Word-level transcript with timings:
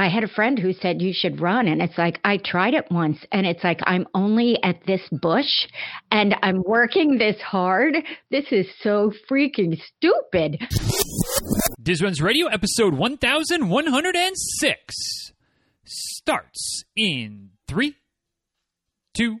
I 0.00 0.08
had 0.08 0.24
a 0.24 0.28
friend 0.28 0.58
who 0.58 0.72
said 0.72 1.02
you 1.02 1.12
should 1.12 1.42
run. 1.42 1.68
And 1.68 1.82
it's 1.82 1.98
like, 1.98 2.18
I 2.24 2.38
tried 2.38 2.72
it 2.72 2.90
once 2.90 3.18
and 3.32 3.46
it's 3.46 3.62
like, 3.62 3.80
I'm 3.82 4.06
only 4.14 4.56
at 4.62 4.86
this 4.86 5.02
bush 5.12 5.66
and 6.10 6.34
I'm 6.42 6.62
working 6.64 7.18
this 7.18 7.38
hard. 7.42 7.96
This 8.30 8.46
is 8.50 8.66
so 8.80 9.12
freaking 9.30 9.78
stupid. 9.78 10.58
Diz 11.82 12.00
Runs 12.00 12.22
Radio, 12.22 12.46
episode 12.46 12.94
1106, 12.94 14.94
starts 15.84 16.84
in 16.96 17.50
three, 17.68 17.96
two, 19.12 19.40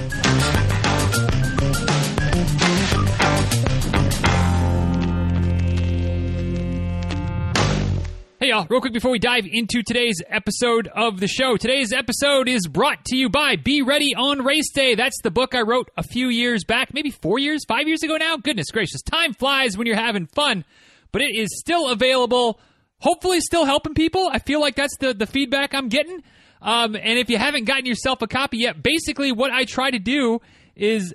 Hey 8.41 8.49
y'all, 8.49 8.65
real 8.71 8.81
quick 8.81 8.91
before 8.91 9.11
we 9.11 9.19
dive 9.19 9.45
into 9.45 9.83
today's 9.83 10.15
episode 10.27 10.87
of 10.87 11.19
the 11.19 11.27
show. 11.27 11.57
Today's 11.57 11.93
episode 11.93 12.49
is 12.49 12.65
brought 12.65 13.05
to 13.05 13.15
you 13.15 13.29
by 13.29 13.55
Be 13.55 13.83
Ready 13.83 14.15
on 14.17 14.43
Race 14.43 14.71
Day. 14.73 14.95
That's 14.95 15.21
the 15.21 15.29
book 15.29 15.53
I 15.53 15.61
wrote 15.61 15.91
a 15.95 16.01
few 16.01 16.29
years 16.29 16.63
back, 16.63 16.91
maybe 16.91 17.11
four 17.11 17.37
years, 17.37 17.63
five 17.67 17.87
years 17.87 18.01
ago 18.01 18.17
now. 18.17 18.37
Goodness 18.37 18.71
gracious, 18.71 19.03
time 19.03 19.35
flies 19.35 19.77
when 19.77 19.85
you're 19.85 19.95
having 19.95 20.25
fun, 20.25 20.65
but 21.11 21.21
it 21.21 21.35
is 21.35 21.49
still 21.59 21.91
available. 21.91 22.59
Hopefully, 22.97 23.41
still 23.41 23.65
helping 23.65 23.93
people. 23.93 24.27
I 24.33 24.39
feel 24.39 24.59
like 24.59 24.73
that's 24.73 24.97
the, 24.97 25.13
the 25.13 25.27
feedback 25.27 25.75
I'm 25.75 25.89
getting. 25.89 26.23
Um, 26.63 26.95
and 26.95 27.19
if 27.19 27.29
you 27.29 27.37
haven't 27.37 27.65
gotten 27.65 27.85
yourself 27.85 28.23
a 28.23 28.27
copy 28.27 28.57
yet, 28.57 28.81
basically 28.81 29.31
what 29.31 29.51
I 29.51 29.65
try 29.65 29.91
to 29.91 29.99
do 29.99 30.41
is 30.75 31.13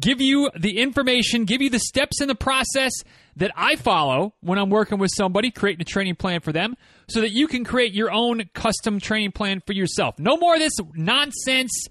give 0.00 0.22
you 0.22 0.50
the 0.58 0.78
information, 0.78 1.44
give 1.44 1.60
you 1.60 1.68
the 1.68 1.78
steps 1.78 2.22
in 2.22 2.28
the 2.28 2.34
process 2.34 2.92
that 3.36 3.50
I 3.56 3.76
follow 3.76 4.34
when 4.40 4.58
I'm 4.58 4.70
working 4.70 4.98
with 4.98 5.10
somebody, 5.14 5.50
creating 5.50 5.80
a 5.82 5.84
training 5.84 6.16
plan 6.16 6.40
for 6.40 6.52
them, 6.52 6.76
so 7.08 7.20
that 7.20 7.32
you 7.32 7.46
can 7.46 7.64
create 7.64 7.92
your 7.92 8.12
own 8.12 8.42
custom 8.54 9.00
training 9.00 9.32
plan 9.32 9.62
for 9.66 9.72
yourself. 9.72 10.18
No 10.18 10.36
more 10.36 10.54
of 10.54 10.60
this 10.60 10.74
nonsense, 10.94 11.86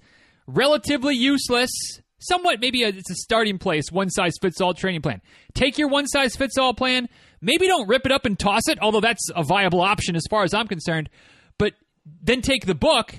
relatively 0.46 1.16
useless, 1.16 1.70
somewhat 2.18 2.60
maybe 2.60 2.84
a, 2.84 2.88
it's 2.88 3.10
a 3.10 3.14
starting 3.16 3.58
place, 3.58 3.90
one 3.90 4.10
size 4.10 4.34
fits 4.40 4.60
all 4.60 4.74
training 4.74 5.02
plan. 5.02 5.20
Take 5.54 5.78
your 5.78 5.88
one 5.88 6.06
size 6.06 6.36
fits 6.36 6.56
all 6.58 6.74
plan. 6.74 7.08
Maybe 7.40 7.66
don't 7.66 7.88
rip 7.88 8.06
it 8.06 8.12
up 8.12 8.24
and 8.24 8.38
toss 8.38 8.68
it, 8.68 8.78
although 8.80 9.00
that's 9.00 9.28
a 9.34 9.42
viable 9.42 9.80
option 9.80 10.14
as 10.14 10.22
far 10.30 10.44
as 10.44 10.54
I'm 10.54 10.68
concerned. 10.68 11.10
But 11.58 11.74
then 12.22 12.40
take 12.40 12.66
the 12.66 12.74
book 12.74 13.14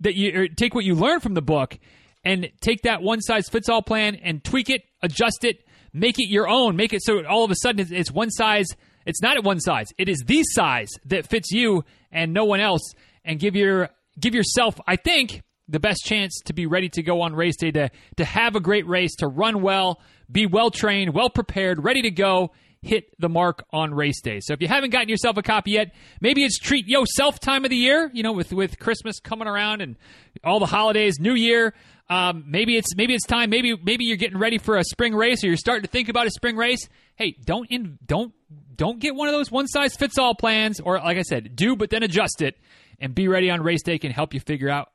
that 0.00 0.14
you 0.14 0.48
take 0.48 0.74
what 0.74 0.84
you 0.84 0.94
learn 0.94 1.20
from 1.20 1.34
the 1.34 1.42
book 1.42 1.78
and 2.24 2.50
take 2.60 2.82
that 2.82 3.02
one 3.02 3.20
size 3.20 3.48
fits 3.48 3.68
all 3.68 3.82
plan 3.82 4.16
and 4.16 4.44
tweak 4.44 4.70
it, 4.70 4.82
adjust 5.02 5.44
it, 5.44 5.64
make 5.94 6.18
it 6.18 6.28
your 6.28 6.48
own. 6.48 6.76
Make 6.76 6.92
it 6.92 7.02
so 7.02 7.24
all 7.24 7.44
of 7.44 7.50
a 7.50 7.56
sudden 7.56 7.86
it's 7.90 8.10
one 8.10 8.30
size. 8.30 8.66
It's 9.06 9.22
not 9.22 9.36
at 9.36 9.44
one 9.44 9.60
size. 9.60 9.88
It 9.96 10.08
is 10.08 10.22
the 10.26 10.42
size 10.42 10.88
that 11.06 11.26
fits 11.26 11.50
you 11.52 11.84
and 12.10 12.34
no 12.34 12.44
one 12.44 12.60
else. 12.60 12.92
And 13.24 13.38
give 13.38 13.56
your 13.56 13.88
give 14.20 14.34
yourself, 14.34 14.78
I 14.86 14.96
think, 14.96 15.42
the 15.68 15.80
best 15.80 16.04
chance 16.04 16.40
to 16.44 16.52
be 16.52 16.66
ready 16.66 16.90
to 16.90 17.02
go 17.02 17.22
on 17.22 17.34
race 17.34 17.56
day 17.56 17.70
to 17.70 17.90
to 18.16 18.24
have 18.24 18.56
a 18.56 18.60
great 18.60 18.86
race, 18.86 19.14
to 19.16 19.26
run 19.26 19.62
well, 19.62 20.00
be 20.30 20.44
well 20.44 20.70
trained, 20.70 21.14
well 21.14 21.30
prepared, 21.30 21.82
ready 21.82 22.02
to 22.02 22.10
go. 22.10 22.52
Hit 22.82 23.18
the 23.18 23.30
mark 23.30 23.64
on 23.70 23.94
race 23.94 24.20
day. 24.20 24.40
So 24.40 24.52
if 24.52 24.60
you 24.60 24.68
haven't 24.68 24.90
gotten 24.90 25.08
yourself 25.08 25.38
a 25.38 25.42
copy 25.42 25.70
yet, 25.70 25.94
maybe 26.20 26.44
it's 26.44 26.58
treat 26.58 26.86
yourself 26.86 27.40
time 27.40 27.64
of 27.64 27.70
the 27.70 27.78
year. 27.78 28.10
You 28.12 28.22
know, 28.22 28.32
with 28.32 28.52
with 28.52 28.78
Christmas 28.78 29.20
coming 29.20 29.48
around 29.48 29.80
and 29.80 29.96
all 30.44 30.60
the 30.60 30.66
holidays, 30.66 31.18
New 31.18 31.32
Year. 31.32 31.72
Um, 32.08 32.44
maybe 32.46 32.76
it's 32.76 32.94
maybe 32.96 33.14
it's 33.14 33.26
time. 33.26 33.50
Maybe 33.50 33.74
maybe 33.82 34.04
you're 34.04 34.16
getting 34.16 34.38
ready 34.38 34.58
for 34.58 34.76
a 34.76 34.84
spring 34.84 35.14
race, 35.14 35.42
or 35.42 35.48
you're 35.48 35.56
starting 35.56 35.82
to 35.82 35.90
think 35.90 36.08
about 36.08 36.26
a 36.26 36.30
spring 36.30 36.56
race. 36.56 36.88
Hey, 37.16 37.36
don't 37.44 37.70
in, 37.70 37.98
don't 38.04 38.34
don't 38.76 38.98
get 38.98 39.14
one 39.14 39.28
of 39.28 39.32
those 39.32 39.50
one 39.50 39.66
size 39.66 39.96
fits 39.96 40.18
all 40.18 40.34
plans, 40.34 40.80
or 40.80 40.98
like 40.98 41.16
I 41.16 41.22
said, 41.22 41.56
do 41.56 41.76
but 41.76 41.90
then 41.90 42.02
adjust 42.02 42.42
it, 42.42 42.56
and 43.00 43.14
be 43.14 43.26
ready 43.28 43.50
on 43.50 43.62
race 43.62 43.82
day 43.82 43.98
can 43.98 44.12
help 44.12 44.34
you 44.34 44.40
figure 44.40 44.68
out 44.68 44.90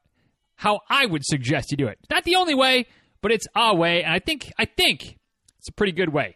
how 0.56 0.81
I 0.90 1.06
would 1.06 1.24
suggest 1.25 1.72
you 1.72 1.78
do 1.78 1.88
it. 1.88 1.98
Not 2.12 2.25
the 2.25 2.36
only 2.36 2.53
way, 2.53 2.86
but 3.22 3.31
it's 3.31 3.48
a 3.56 3.75
way, 3.75 4.03
and 4.03 4.14
I 4.14 4.19
think 4.19 4.52
I 4.59 4.66
think 4.66 5.18
it's 5.58 5.69
a 5.69 5.74
pretty 5.74 5.94
good 5.94 6.09
way. 6.09 6.36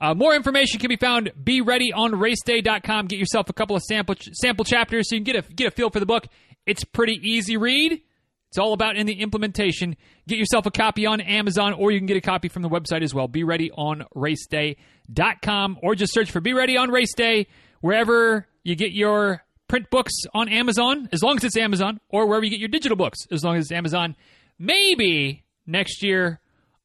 Uh, 0.00 0.14
more 0.14 0.34
information 0.34 0.80
can 0.80 0.88
be 0.88 0.96
found 0.96 1.32
be 1.42 1.60
ready 1.60 1.92
on 1.92 2.12
raceday.com. 2.12 3.06
Get 3.06 3.18
yourself 3.18 3.48
a 3.48 3.52
couple 3.52 3.76
of 3.76 3.82
sample 3.82 4.14
sample 4.34 4.64
chapters 4.64 5.08
so 5.08 5.16
you 5.16 5.24
can 5.24 5.32
get 5.32 5.44
a 5.48 5.52
get 5.52 5.66
a 5.66 5.70
feel 5.70 5.90
for 5.90 6.00
the 6.00 6.06
book. 6.06 6.26
It's 6.64 6.84
pretty 6.84 7.18
easy 7.22 7.56
read. 7.56 8.02
It's 8.52 8.58
all 8.58 8.74
about 8.74 8.96
in 8.96 9.06
the 9.06 9.18
implementation. 9.18 9.96
Get 10.28 10.36
yourself 10.36 10.66
a 10.66 10.70
copy 10.70 11.06
on 11.06 11.22
Amazon 11.22 11.72
or 11.72 11.90
you 11.90 11.98
can 11.98 12.04
get 12.04 12.18
a 12.18 12.20
copy 12.20 12.48
from 12.48 12.60
the 12.60 12.68
website 12.68 13.02
as 13.02 13.14
well. 13.14 13.26
Be 13.26 13.44
ready 13.44 13.70
on 13.70 14.04
race 14.14 14.46
raceday.com 14.52 15.78
or 15.80 15.94
just 15.94 16.12
search 16.12 16.30
for 16.30 16.42
Be 16.42 16.52
Ready 16.52 16.76
on 16.76 16.90
Race 16.90 17.14
Day 17.14 17.46
wherever 17.80 18.46
you 18.62 18.76
get 18.76 18.92
your 18.92 19.42
print 19.68 19.88
books 19.88 20.12
on 20.34 20.50
Amazon, 20.50 21.08
as 21.12 21.22
long 21.22 21.38
as 21.38 21.44
it's 21.44 21.56
Amazon, 21.56 21.98
or 22.10 22.26
wherever 22.26 22.44
you 22.44 22.50
get 22.50 22.60
your 22.60 22.68
digital 22.68 22.94
books, 22.94 23.20
as 23.30 23.42
long 23.42 23.56
as 23.56 23.64
it's 23.64 23.72
Amazon. 23.72 24.16
Maybe 24.58 25.44
next 25.66 26.02
year 26.02 26.38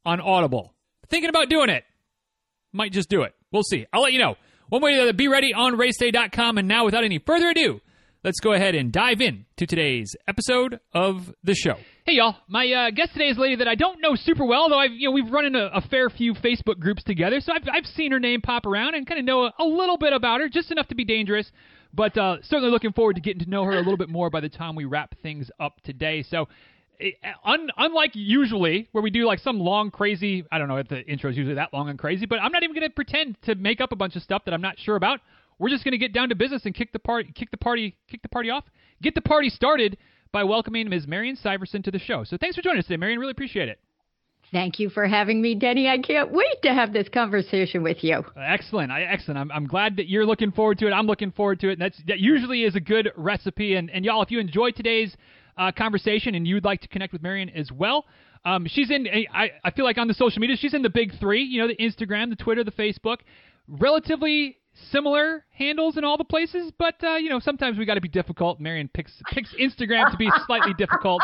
on 0.06 0.22
Audible. 0.22 0.74
Thinking 1.10 1.30
about 1.30 1.50
doing 1.50 1.70
it. 1.70 1.84
Might 2.72 2.94
just 2.94 3.10
do 3.10 3.24
it. 3.24 3.36
We'll 3.52 3.64
see. 3.64 3.88
I'll 3.92 4.04
let 4.04 4.14
you 4.14 4.20
know. 4.20 4.38
One 4.70 4.82
way 4.82 4.94
or 4.94 4.96
the 4.96 5.02
other, 5.02 5.14
be 5.14 5.28
ready 5.28 5.54
on 5.54 5.76
race 5.76 6.00
raceday.com. 6.02 6.58
And 6.60 6.70
now, 6.70 6.86
without 6.86 7.04
any 7.04 7.20
further 7.20 7.50
ado, 7.50 7.82
let's 8.24 8.40
go 8.40 8.54
ahead 8.54 8.76
and 8.76 8.92
dive 8.92 9.22
in 9.22 9.46
to 9.58 9.66
today's 9.66 10.16
episode 10.28 10.80
of 10.94 11.34
the 11.44 11.54
show. 11.54 11.76
Hey 12.06 12.14
y'all, 12.14 12.36
my 12.48 12.70
uh, 12.72 12.92
guest 12.92 13.14
today 13.14 13.30
is 13.30 13.38
a 13.38 13.42
lady 13.42 13.56
that 13.58 13.68
I 13.68 13.76
don't 13.76 14.02
know 14.02 14.16
super 14.16 14.46
well, 14.46 14.70
though 14.70 14.80
I've 14.80 14.92
you 14.92 15.10
know 15.10 15.12
we've 15.12 15.32
run 15.32 15.46
in 15.46 15.56
a, 15.56 15.82
fair 15.90 16.10
few 16.10 16.34
Facebook 16.34 16.80
groups 16.80 17.04
together, 17.04 17.40
so 17.42 17.54
I've 17.54 17.68
I've 17.72 17.86
seen 17.86 18.12
her 18.12 18.20
name 18.20 18.42
pop 18.42 18.66
around 18.66 18.96
and 18.96 19.06
kind 19.06 19.20
of 19.20 19.26
know 19.26 19.44
a, 19.46 19.54
a, 19.60 19.64
little 19.64 19.98
bit 19.98 20.14
about 20.14 20.42
her, 20.42 20.50
just 20.50 20.72
enough 20.72 20.88
to 20.88 20.96
be 20.96 21.06
dangerous. 21.06 21.52
But 21.94 22.18
uh, 22.18 22.38
certainly 22.42 22.72
looking 22.72 22.94
forward 22.94 23.16
to 23.16 23.22
getting 23.22 23.44
to 23.44 23.50
know 23.50 23.64
her 23.64 23.72
a 23.72 23.78
little 23.78 23.98
bit 23.98 24.10
more 24.10 24.30
by 24.30 24.42
the 24.42 24.50
time 24.50 24.76
we 24.76 24.86
wrap 24.86 25.16
things 25.22 25.50
up 25.60 25.82
today. 25.82 26.24
So 26.24 26.48
eh, 27.00 27.12
Un, 27.46 27.70
unlike 27.78 28.12
usually 28.14 28.90
where 28.92 29.02
we 29.02 29.10
do 29.10 29.26
like 29.26 29.40
some 29.40 29.60
long 29.60 29.92
crazy 29.92 30.44
i 30.52 30.58
don't 30.58 30.68
know 30.68 30.78
if 30.78 30.88
the 30.88 31.06
intro 31.06 31.30
is 31.30 31.38
usually 31.38 31.56
that 31.56 31.72
long 31.74 31.90
and 31.90 31.98
crazy 32.00 32.26
but 32.26 32.40
i'm 32.42 32.52
not 32.52 32.64
even 32.64 32.76
going 32.76 32.88
to 32.88 32.94
pretend 32.94 33.40
to 33.44 33.56
make 33.56 33.80
up 33.80 33.92
a 33.92 33.96
bunch 33.96 34.16
of 34.16 34.24
stuff 34.24 34.44
that 34.46 34.54
i'm 34.54 34.62
not 34.62 34.78
sure 34.80 34.96
about 34.96 35.20
we're 35.60 35.70
just 35.70 35.84
going 35.84 35.94
to 35.94 35.98
get 35.98 36.14
down 36.14 36.30
to 36.30 36.36
business 36.36 36.66
and 36.66 36.76
kick 36.76 36.92
the 36.94 37.00
party, 37.00 37.32
kick 37.34 37.52
the 37.52 37.58
party, 37.58 37.96
kick 38.10 38.22
the 38.22 38.30
party 38.30 38.50
off, 38.50 38.66
get 39.02 39.16
the 39.16 39.22
party 39.22 39.50
started 39.50 39.98
by 40.32 40.44
welcoming 40.44 40.90
Ms. 40.90 41.08
Marion 41.08 41.38
Syversen 41.44 41.84
to 41.84 41.92
the 41.92 42.00
show. 42.00 42.24
So 42.24 42.38
thanks 42.38 42.56
for 42.56 42.62
joining 42.62 42.80
us 42.80 42.86
today, 42.86 42.98
Marion. 42.98 43.20
Really 43.20 43.32
appreciate 43.32 43.70
it. 43.70 43.80
Thank 44.52 44.80
you 44.80 44.90
for 44.90 45.06
having 45.08 45.42
me, 45.42 45.56
Denny. 45.56 45.90
I 45.90 45.98
can't 45.98 46.32
wait 46.32 46.62
to 46.64 46.74
have 46.74 46.94
this 46.94 47.10
conversation 47.10 47.84
with 47.84 48.02
you. 48.02 48.16
Uh, 48.16 48.40
excellent, 48.40 48.92
I, 48.92 49.02
excellent. 49.02 49.40
I'm, 49.40 49.52
I'm 49.52 49.68
glad 49.68 49.98
that 49.98 50.08
you're 50.08 50.26
looking 50.26 50.52
forward 50.54 50.78
to 50.80 50.88
it. 50.88 50.92
I'm 50.92 51.06
looking 51.06 51.32
forward 51.32 51.60
to 51.62 51.70
it. 51.70 51.74
And 51.74 51.82
that's 51.82 52.02
that 52.08 52.20
usually 52.20 52.64
is 52.64 52.76
a 52.76 52.80
good 52.80 53.12
recipe. 53.18 53.76
And 53.76 53.90
and 53.90 54.06
y'all, 54.06 54.22
if 54.22 54.32
you 54.32 54.40
enjoyed 54.40 54.76
today's 54.76 55.16
uh, 55.58 55.74
conversation 55.78 56.34
and 56.34 56.48
you'd 56.48 56.64
like 56.64 56.80
to 56.82 56.88
connect 56.88 57.12
with 57.12 57.22
Marion 57.22 57.50
as 57.50 57.72
well, 57.74 58.06
um, 58.46 58.66
she's 58.68 58.90
in. 58.90 59.06
I 59.34 59.52
I 59.66 59.72
feel 59.72 59.84
like 59.84 59.98
on 59.98 60.08
the 60.08 60.14
social 60.14 60.40
media, 60.40 60.56
she's 60.56 60.74
in 60.74 60.82
the 60.82 60.90
big 60.90 61.20
three. 61.20 61.44
You 61.44 61.62
know, 61.62 61.68
the 61.68 61.76
Instagram, 61.76 62.30
the 62.30 62.38
Twitter, 62.38 62.64
the 62.64 62.72
Facebook. 62.72 63.18
Relatively 63.68 64.56
similar 64.92 65.46
handles 65.52 65.98
in 65.98 66.04
all 66.04 66.18
the 66.18 66.24
places, 66.24 66.72
but 66.78 66.96
uh, 67.04 67.16
you 67.16 67.30
know 67.30 67.40
sometimes 67.40 67.78
we 67.78 67.86
got 67.86 67.96
to 67.96 68.02
be 68.02 68.08
difficult. 68.08 68.60
Marion 68.60 68.90
picks 68.94 69.12
picks 69.32 69.54
Instagram 69.56 70.12
to 70.12 70.18
be 70.18 70.30
slightly 70.46 70.74
difficult. 70.74 71.22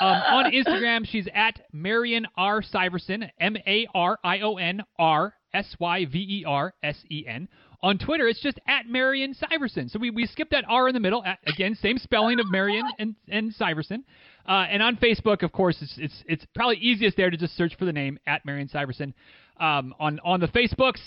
Um, 0.00 0.08
on 0.08 0.52
Instagram, 0.52 1.06
she's 1.06 1.28
at 1.34 1.60
Marion 1.72 2.26
R 2.36 2.62
Syversen, 2.62 3.30
M 3.40 3.56
A 3.66 3.86
R 3.94 4.18
I 4.24 4.40
O 4.40 4.56
N 4.56 4.82
R 4.98 5.34
S 5.54 5.76
Y 5.78 6.06
V 6.06 6.18
E 6.18 6.44
R 6.46 6.74
S 6.82 6.96
E 7.10 7.24
N. 7.26 7.48
On 7.84 7.98
Twitter, 7.98 8.28
it's 8.28 8.40
just 8.40 8.60
at 8.68 8.86
Marion 8.86 9.34
Syversen. 9.34 9.90
So 9.90 9.98
we, 9.98 10.10
we 10.10 10.26
skipped 10.26 10.52
that 10.52 10.64
R 10.68 10.86
in 10.86 10.94
the 10.94 11.00
middle. 11.00 11.24
At, 11.24 11.40
again, 11.46 11.74
same 11.74 11.98
spelling 11.98 12.38
of 12.38 12.48
Marion 12.48 12.84
and, 13.00 13.16
and 13.28 13.52
Syversen. 13.52 14.04
Uh, 14.46 14.66
and 14.70 14.80
on 14.82 14.96
Facebook, 14.96 15.42
of 15.42 15.50
course, 15.50 15.76
it's, 15.80 15.94
it's 15.98 16.24
it's 16.26 16.46
probably 16.54 16.76
easiest 16.76 17.16
there 17.16 17.30
to 17.30 17.36
just 17.36 17.56
search 17.56 17.76
for 17.76 17.84
the 17.84 17.92
name 17.92 18.18
at 18.26 18.44
Marion 18.44 18.68
Syversen. 18.68 19.12
Um, 19.60 19.94
on 19.98 20.20
on 20.24 20.40
the 20.40 20.48
Facebooks, 20.48 21.00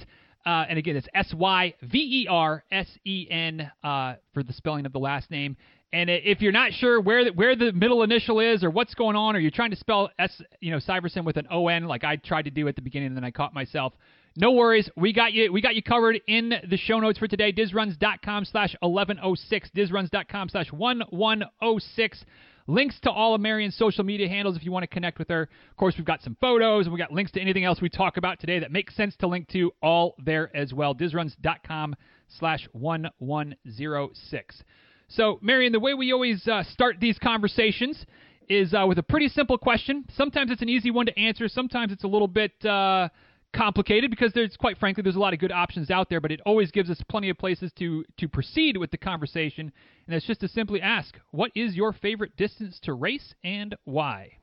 uh, 0.45 0.65
and 0.69 0.77
again, 0.77 0.95
it's 0.95 1.07
S 1.13 1.33
Y 1.33 1.74
V 1.81 1.97
E 1.97 2.27
R 2.30 2.63
S 2.71 2.88
E 3.06 3.27
N 3.30 3.71
uh, 3.83 4.15
for 4.33 4.44
the 4.44 4.53
spelling 4.53 4.86
of 4.86 4.94
the 4.94 5.00
last 5.00 5.31
name. 5.31 5.57
And 5.94 6.09
if 6.09 6.42
you're 6.42 6.51
not 6.51 6.74
sure 6.74 7.00
where 7.00 7.25
the, 7.25 7.31
where 7.31 7.56
the 7.56 7.71
middle 7.71 8.03
initial 8.03 8.39
is 8.42 8.63
or 8.63 8.69
what's 8.69 8.94
going 8.95 9.15
on, 9.15 9.36
or 9.36 9.39
you're 9.39 9.51
trying 9.51 9.69
to 9.69 9.77
spell 9.77 10.09
S, 10.19 10.42
you 10.59 10.71
know, 10.71 10.77
Syverson 10.77 11.24
with 11.24 11.38
an 11.38 11.47
O 11.50 11.68
N, 11.69 11.86
like 11.86 12.03
I 12.03 12.18
tried 12.18 12.44
to 12.44 12.51
do 12.51 12.68
at 12.68 12.75
the 12.75 12.81
beginning, 12.81 13.07
and 13.07 13.18
then 13.18 13.24
I 13.24 13.31
caught 13.31 13.53
myself. 13.53 13.94
No 14.38 14.51
worries, 14.51 14.89
we 14.97 15.13
got 15.13 15.31
you. 15.31 15.53
We 15.53 15.62
got 15.62 15.75
you 15.75 15.81
covered 15.81 16.19
in 16.27 16.53
the 16.69 16.75
show 16.75 17.00
notes 17.00 17.18
for 17.18 17.27
today. 17.27 17.53
Dizruns.com 17.53 18.44
slash 18.45 18.75
1106. 18.81 19.69
Dizruns.com 19.74 20.50
slash 20.50 20.71
1106. 20.74 22.25
Links 22.67 23.00
to 23.01 23.12
all 23.12 23.35
of 23.35 23.41
Marion's 23.41 23.75
social 23.75 24.03
media 24.03 24.27
handles 24.27 24.56
if 24.56 24.63
you 24.63 24.71
want 24.71 24.83
to 24.83 24.88
connect 24.88 25.19
with 25.19 25.29
her. 25.29 25.44
Of 25.44 25.77
course, 25.77 25.95
we've 25.97 26.06
got 26.06 26.21
some 26.21 26.35
photos 26.41 26.85
and 26.85 26.94
we 26.94 27.00
got 27.00 27.12
links 27.12 27.31
to 27.33 27.41
anything 27.41 27.63
else 27.63 27.81
we 27.81 27.89
talk 27.89 28.17
about 28.17 28.39
today 28.39 28.59
that 28.59 28.71
makes 28.71 28.95
sense 28.95 29.15
to 29.17 29.27
link 29.27 29.47
to 29.50 29.71
all 29.81 30.15
there 30.23 30.56
as 30.56 30.73
well. 30.73 30.95
DizRuns.com 30.95 31.95
slash 32.39 32.67
1106. 32.73 34.63
So, 35.07 35.39
Marion, 35.41 35.71
the 35.71 35.79
way 35.79 35.94
we 35.94 36.12
always 36.12 36.47
uh, 36.47 36.63
start 36.63 36.97
these 37.00 37.19
conversations 37.19 38.06
is 38.50 38.73
uh, 38.73 38.85
with 38.88 38.97
a 38.97 39.03
pretty 39.03 39.27
simple 39.27 39.57
question. 39.57 40.06
Sometimes 40.15 40.51
it's 40.51 40.62
an 40.62 40.69
easy 40.69 40.91
one 40.91 41.06
to 41.06 41.19
answer. 41.19 41.47
Sometimes 41.47 41.91
it's 41.91 42.03
a 42.03 42.07
little 42.07 42.27
bit 42.27 42.53
uh, 42.65 43.09
complicated 43.55 44.11
because 44.11 44.33
there's, 44.33 44.55
quite 44.57 44.77
frankly, 44.77 45.01
there's 45.01 45.15
a 45.15 45.19
lot 45.19 45.33
of 45.33 45.39
good 45.39 45.51
options 45.51 45.89
out 45.89 46.09
there. 46.09 46.21
But 46.21 46.31
it 46.31 46.41
always 46.45 46.71
gives 46.71 46.89
us 46.89 47.01
plenty 47.09 47.29
of 47.29 47.37
places 47.37 47.71
to 47.79 48.03
to 48.17 48.27
proceed 48.27 48.77
with 48.77 48.91
the 48.91 48.97
conversation. 48.97 49.71
And 50.05 50.13
that's 50.13 50.25
just 50.25 50.41
to 50.41 50.47
simply 50.47 50.81
ask, 50.81 51.17
what 51.31 51.51
is 51.55 51.75
your 51.75 51.93
favorite 51.93 52.35
distance 52.37 52.79
to 52.83 52.93
race 52.93 53.33
and 53.43 53.75
why? 53.85 54.33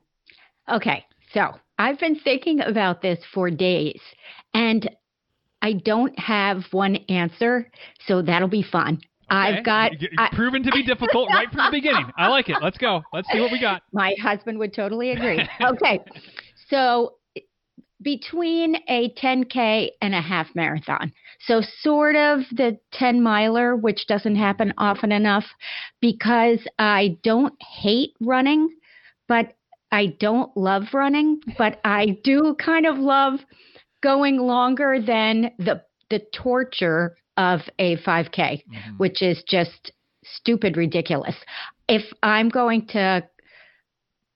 Okay, 0.71 1.05
so 1.33 1.51
I've 1.77 1.99
been 1.99 2.19
thinking 2.19 2.61
about 2.61 3.01
this 3.01 3.19
for 3.33 3.49
days, 3.49 3.99
and 4.53 4.89
I 5.61 5.73
don't 5.73 6.17
have 6.17 6.63
one 6.71 6.95
answer, 7.09 7.69
so 8.07 8.21
that'll 8.21 8.47
be 8.47 8.63
fun. 8.63 8.99
Okay. 9.31 9.37
I've 9.37 9.65
got 9.65 9.99
You're 10.01 10.11
I- 10.17 10.29
proven 10.33 10.63
to 10.63 10.71
be 10.71 10.83
difficult 10.83 11.29
right 11.29 11.49
from 11.49 11.65
the 11.65 11.71
beginning. 11.71 12.05
I 12.17 12.27
like 12.27 12.49
it. 12.49 12.57
Let's 12.61 12.77
go. 12.77 13.01
Let's 13.13 13.27
see 13.31 13.39
what 13.39 13.51
we 13.51 13.59
got. 13.59 13.81
my 13.93 14.13
husband 14.21 14.59
would 14.59 14.73
totally 14.73 15.11
agree. 15.11 15.39
Okay, 15.61 15.99
so 16.69 17.15
between 18.03 18.75
a 18.87 19.09
10K 19.11 19.89
and 20.01 20.13
a 20.13 20.21
half 20.21 20.47
marathon. 20.55 21.11
So, 21.45 21.61
sort 21.81 22.15
of 22.15 22.41
the 22.51 22.77
10 22.93 23.21
miler, 23.21 23.75
which 23.75 24.07
doesn't 24.07 24.35
happen 24.35 24.73
often 24.77 25.11
enough 25.11 25.45
because 26.01 26.59
I 26.79 27.17
don't 27.23 27.53
hate 27.61 28.11
running, 28.21 28.69
but 29.27 29.53
I 29.91 30.07
don't 30.19 30.55
love 30.55 30.83
running, 30.93 31.41
but 31.57 31.79
I 31.83 32.17
do 32.23 32.55
kind 32.59 32.85
of 32.85 32.97
love 32.97 33.39
going 34.01 34.37
longer 34.37 34.99
than 34.99 35.51
the 35.57 35.83
the 36.09 36.19
torture 36.33 37.15
of 37.37 37.61
a 37.79 37.95
5K, 37.97 38.63
Mhm. 38.67 38.97
which 38.97 39.21
is 39.21 39.41
just 39.43 39.91
stupid 40.23 40.77
ridiculous. 40.77 41.35
If 41.87 42.03
I'm 42.21 42.49
going 42.49 42.85
to 42.87 43.23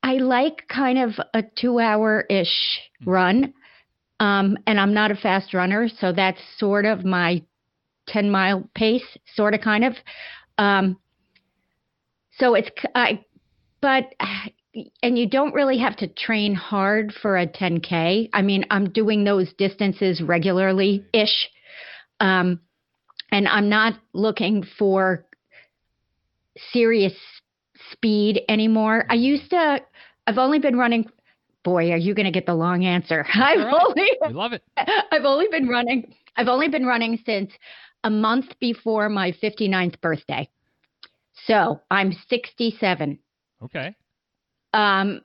I 0.04 0.14
like 0.18 0.68
kind 0.68 1.00
of 1.00 1.20
a 1.34 1.44
2-hour 1.44 2.26
ish 2.30 2.80
Mhm. 3.02 3.08
run. 3.08 3.54
Um 4.20 4.58
and 4.66 4.80
I'm 4.80 4.94
not 4.94 5.12
a 5.12 5.16
fast 5.16 5.54
runner, 5.54 5.88
so 5.90 6.12
that's 6.12 6.42
sort 6.58 6.86
of 6.86 7.06
my 7.06 7.44
10 8.08 8.30
mile 8.32 8.68
pace, 8.74 9.18
sort 9.36 9.54
of 9.54 9.62
kind 9.62 9.84
of. 9.84 9.96
Um 10.58 10.98
so 12.40 12.56
it's 12.56 12.70
I 12.96 13.24
but 13.82 14.14
and 15.02 15.18
you 15.18 15.28
don't 15.28 15.54
really 15.56 15.80
have 15.80 15.96
to 15.98 16.08
train 16.08 16.54
hard 16.54 17.14
for 17.14 17.36
a 17.38 17.48
10k. 17.48 18.30
I 18.32 18.42
mean, 18.44 18.66
I'm 18.70 18.90
doing 18.92 19.24
those 19.24 19.52
distances 19.54 20.22
regularly 20.22 21.04
ish. 21.14 21.50
Um 22.20 22.62
and 23.32 23.48
I'm 23.48 23.70
not 23.70 23.94
looking 24.14 24.64
for 24.64 25.26
serious 26.72 27.14
speed 27.92 28.42
anymore. 28.50 29.06
I 29.10 29.16
used 29.16 29.50
to 29.52 29.82
I've 30.26 30.38
only 30.38 30.60
been 30.60 30.78
running 30.78 31.10
boy, 31.64 31.92
are 31.92 31.98
you 31.98 32.14
going 32.14 32.26
to 32.26 32.32
get 32.32 32.46
the 32.46 32.56
long 32.56 32.86
answer? 32.86 33.26
I've 33.34 33.60
right. 33.60 33.74
only 33.74 34.10
We 34.26 34.34
love 34.34 34.54
it. 34.54 34.64
I've 35.12 35.26
only 35.26 35.48
been 35.50 35.68
running 35.68 36.14
I've 36.36 36.48
only 36.48 36.70
been 36.70 36.86
running 36.86 37.20
since 37.26 37.52
a 38.04 38.10
month 38.10 38.46
before 38.60 39.10
my 39.10 39.32
59th 39.44 40.00
birthday. 40.02 40.48
So, 41.46 41.82
I'm 41.90 42.14
67. 42.30 43.20
Okay. 43.64 43.96
Um 44.74 45.22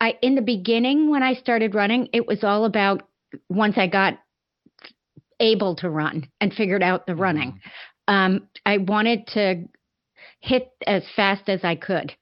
I 0.00 0.18
in 0.22 0.34
the 0.34 0.42
beginning 0.42 1.10
when 1.10 1.22
I 1.22 1.34
started 1.34 1.74
running, 1.74 2.08
it 2.12 2.26
was 2.26 2.44
all 2.44 2.64
about 2.64 3.08
once 3.48 3.76
I 3.76 3.86
got 3.86 4.18
able 5.40 5.74
to 5.76 5.90
run 5.90 6.28
and 6.40 6.52
figured 6.54 6.82
out 6.82 7.06
the 7.06 7.16
running. 7.16 7.60
Um 8.08 8.48
I 8.64 8.78
wanted 8.78 9.26
to 9.28 9.64
hit 10.44 10.70
as 10.86 11.02
fast 11.16 11.48
as 11.48 11.64
I 11.64 11.74
could. 11.74 12.12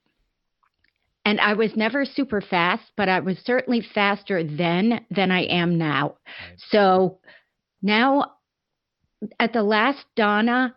And 1.25 1.39
I 1.41 1.53
was 1.53 1.75
never 1.75 2.05
super 2.05 2.41
fast, 2.41 2.83
but 2.95 3.09
I 3.09 3.19
was 3.19 3.37
certainly 3.39 3.81
faster 3.81 4.43
then 4.43 5.05
than 5.11 5.29
I 5.29 5.43
am 5.43 5.77
now. 5.77 6.15
So 6.69 7.19
now 7.81 8.33
at 9.39 9.51
the 9.53 9.63
last 9.63 10.05
Donna 10.15 10.73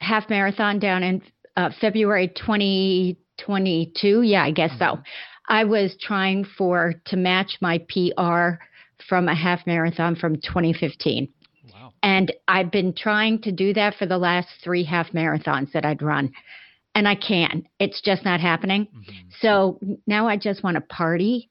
half 0.00 0.28
marathon 0.28 0.78
down 0.78 1.02
in 1.02 1.22
uh, 1.56 1.70
February 1.80 2.28
2022, 2.28 4.22
yeah, 4.22 4.42
I 4.42 4.50
guess 4.50 4.70
so. 4.78 4.84
Mhm. 4.84 5.02
I 5.48 5.64
was 5.64 5.96
trying 6.00 6.44
for 6.44 6.94
to 7.06 7.16
match 7.16 7.58
my 7.60 7.78
PR 7.78 8.58
from 9.08 9.28
a 9.28 9.34
half 9.34 9.66
marathon 9.66 10.16
from 10.16 10.36
2015. 10.36 11.28
Wow. 11.72 11.92
And 12.02 12.32
I've 12.48 12.70
been 12.70 12.92
trying 12.92 13.40
to 13.42 13.52
do 13.52 13.72
that 13.74 13.94
for 13.94 14.06
the 14.06 14.18
last 14.18 14.48
three 14.62 14.84
half 14.84 15.10
marathons 15.12 15.72
that 15.72 15.84
I'd 15.84 16.02
run. 16.02 16.32
And 16.98 17.06
I 17.06 17.14
can. 17.14 17.68
It's 17.78 18.00
just 18.00 18.24
not 18.24 18.40
happening. 18.40 18.88
Mhm. 18.88 19.32
So 19.40 19.78
now 20.08 20.26
I 20.26 20.36
just 20.36 20.64
want 20.64 20.74
to 20.74 20.80
party. 20.80 21.48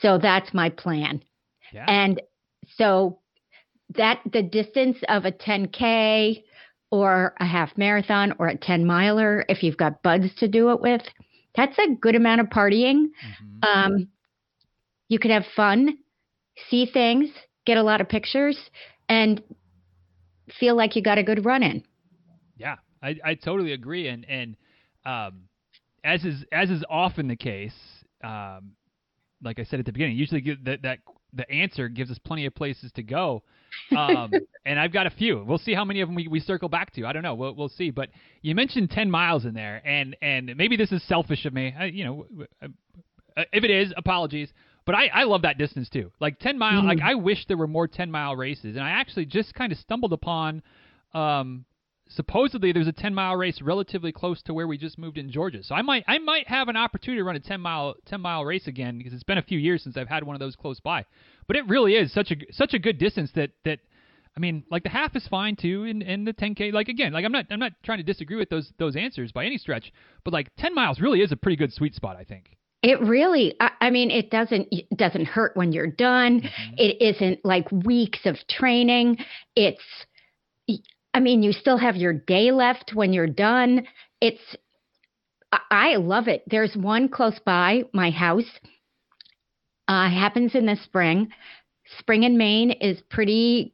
So 0.00 0.16
that's 0.16 0.54
my 0.54 0.70
plan. 0.70 1.24
Yeah. 1.72 1.86
And 1.88 2.22
so 2.76 3.18
that 3.96 4.20
the 4.32 4.42
distance 4.44 4.98
of 5.08 5.24
a 5.24 5.32
10K 5.32 6.44
or 6.92 7.34
a 7.40 7.44
half 7.44 7.76
marathon 7.76 8.32
or 8.38 8.46
a 8.46 8.56
10 8.56 8.86
miler, 8.86 9.44
if 9.48 9.64
you've 9.64 9.76
got 9.76 10.04
buds 10.04 10.32
to 10.36 10.46
do 10.46 10.70
it 10.70 10.80
with, 10.80 11.02
that's 11.56 11.76
a 11.78 11.88
good 12.00 12.14
amount 12.14 12.40
of 12.40 12.46
partying. 12.46 13.10
Mhm. 13.62 13.66
Um, 13.68 14.08
you 15.08 15.18
could 15.18 15.32
have 15.32 15.46
fun, 15.56 15.98
see 16.68 16.86
things, 16.86 17.28
get 17.66 17.76
a 17.76 17.82
lot 17.82 18.00
of 18.00 18.08
pictures, 18.08 18.70
and 19.08 19.42
feel 20.60 20.76
like 20.76 20.94
you 20.94 21.02
got 21.02 21.18
a 21.18 21.24
good 21.24 21.44
run 21.44 21.64
in. 21.64 21.82
Yeah, 22.56 22.76
I, 23.02 23.16
I 23.24 23.34
totally 23.34 23.72
agree, 23.72 24.08
and 24.08 24.24
and 24.28 24.56
um, 25.04 25.42
as 26.04 26.24
is 26.24 26.44
as 26.52 26.70
is 26.70 26.84
often 26.88 27.28
the 27.28 27.36
case, 27.36 27.74
um, 28.22 28.72
like 29.42 29.58
I 29.58 29.64
said 29.64 29.80
at 29.80 29.86
the 29.86 29.92
beginning, 29.92 30.16
usually 30.16 30.40
give 30.40 30.64
that 30.64 30.82
that 30.82 30.98
the 31.32 31.50
answer 31.50 31.88
gives 31.88 32.10
us 32.10 32.18
plenty 32.18 32.46
of 32.46 32.54
places 32.54 32.90
to 32.92 33.02
go, 33.02 33.42
um, 33.96 34.32
and 34.66 34.78
I've 34.78 34.92
got 34.92 35.06
a 35.06 35.10
few. 35.10 35.44
We'll 35.46 35.58
see 35.58 35.74
how 35.74 35.84
many 35.84 36.00
of 36.00 36.08
them 36.08 36.14
we, 36.16 36.28
we 36.28 36.40
circle 36.40 36.68
back 36.68 36.92
to. 36.94 37.06
I 37.06 37.12
don't 37.12 37.22
know. 37.22 37.34
We'll 37.34 37.54
we'll 37.54 37.68
see. 37.68 37.90
But 37.90 38.10
you 38.42 38.54
mentioned 38.54 38.90
ten 38.90 39.10
miles 39.10 39.44
in 39.44 39.54
there, 39.54 39.80
and 39.86 40.16
and 40.20 40.54
maybe 40.56 40.76
this 40.76 40.92
is 40.92 41.02
selfish 41.06 41.44
of 41.46 41.52
me. 41.54 41.74
I, 41.78 41.86
you 41.86 42.04
know, 42.04 42.26
uh, 42.62 43.44
if 43.52 43.64
it 43.64 43.70
is, 43.70 43.92
apologies. 43.96 44.50
But 44.86 44.94
I, 44.94 45.06
I 45.12 45.24
love 45.24 45.42
that 45.42 45.58
distance 45.58 45.88
too. 45.88 46.10
Like 46.20 46.38
ten 46.38 46.58
mile. 46.58 46.82
Mhm. 46.82 46.86
Like 46.86 47.00
I 47.02 47.14
wish 47.14 47.46
there 47.46 47.56
were 47.56 47.68
more 47.68 47.86
ten 47.86 48.10
mile 48.10 48.34
races, 48.34 48.76
and 48.76 48.80
I 48.80 48.90
actually 48.90 49.26
just 49.26 49.54
kind 49.54 49.72
of 49.72 49.78
stumbled 49.78 50.12
upon. 50.12 50.62
Um, 51.14 51.64
supposedly 52.10 52.72
there's 52.72 52.88
a 52.88 52.92
10 52.92 53.14
mile 53.14 53.36
race 53.36 53.60
relatively 53.62 54.12
close 54.12 54.42
to 54.42 54.54
where 54.54 54.66
we 54.66 54.76
just 54.76 54.98
moved 54.98 55.16
in 55.16 55.30
Georgia. 55.30 55.62
So 55.62 55.74
I 55.74 55.82
might 55.82 56.04
I 56.06 56.18
might 56.18 56.48
have 56.48 56.68
an 56.68 56.76
opportunity 56.76 57.20
to 57.20 57.24
run 57.24 57.36
a 57.36 57.40
10 57.40 57.60
mile 57.60 57.94
10 58.06 58.20
mile 58.20 58.44
race 58.44 58.66
again 58.66 58.98
because 58.98 59.12
it's 59.12 59.24
been 59.24 59.38
a 59.38 59.42
few 59.42 59.58
years 59.58 59.82
since 59.82 59.96
I've 59.96 60.08
had 60.08 60.24
one 60.24 60.36
of 60.36 60.40
those 60.40 60.56
close 60.56 60.80
by. 60.80 61.04
But 61.46 61.56
it 61.56 61.66
really 61.68 61.94
is 61.94 62.12
such 62.12 62.30
a 62.30 62.36
such 62.52 62.74
a 62.74 62.78
good 62.78 62.98
distance 62.98 63.30
that 63.34 63.50
that 63.64 63.78
I 64.36 64.40
mean 64.40 64.64
like 64.70 64.82
the 64.82 64.88
half 64.88 65.14
is 65.16 65.26
fine 65.28 65.56
too 65.56 65.84
and, 65.84 66.02
and 66.02 66.26
the 66.26 66.32
10k 66.32 66.72
like 66.72 66.88
again 66.88 67.12
like 67.12 67.24
I'm 67.24 67.32
not 67.32 67.46
I'm 67.50 67.60
not 67.60 67.72
trying 67.82 67.98
to 67.98 68.04
disagree 68.04 68.36
with 68.36 68.50
those 68.50 68.72
those 68.78 68.96
answers 68.96 69.32
by 69.32 69.44
any 69.46 69.58
stretch, 69.58 69.92
but 70.24 70.32
like 70.32 70.48
10 70.58 70.74
miles 70.74 71.00
really 71.00 71.20
is 71.20 71.32
a 71.32 71.36
pretty 71.36 71.56
good 71.56 71.72
sweet 71.72 71.94
spot 71.94 72.16
I 72.16 72.24
think. 72.24 72.56
It 72.82 72.98
really, 73.02 73.54
I, 73.60 73.72
I 73.82 73.90
mean, 73.90 74.10
it 74.10 74.30
doesn't 74.30 74.68
it 74.70 74.86
doesn't 74.96 75.26
hurt 75.26 75.54
when 75.54 75.72
you're 75.72 75.86
done. 75.86 76.40
Mhm. 76.40 76.74
It 76.78 76.96
isn't 77.02 77.44
like 77.44 77.70
weeks 77.70 78.20
of 78.24 78.36
training. 78.48 79.18
It's, 79.54 79.82
I 81.12 81.20
mean, 81.20 81.42
you 81.42 81.52
still 81.52 81.76
have 81.76 81.96
your 81.96 82.12
day 82.12 82.52
left 82.52 82.92
when 82.94 83.12
you're 83.12 83.26
done. 83.26 83.86
It's, 84.20 84.40
I, 85.52 85.96
love 85.96 86.28
it. 86.28 86.44
There's 86.46 86.76
one 86.76 87.08
close 87.08 87.38
by 87.44 87.82
my 87.92 88.10
house. 88.10 88.50
Uh, 89.88 90.08
happens 90.08 90.54
in 90.54 90.66
the 90.66 90.76
spring. 90.84 91.30
Spring 91.98 92.22
in 92.22 92.38
Maine 92.38 92.70
is 92.70 93.00
pretty. 93.10 93.72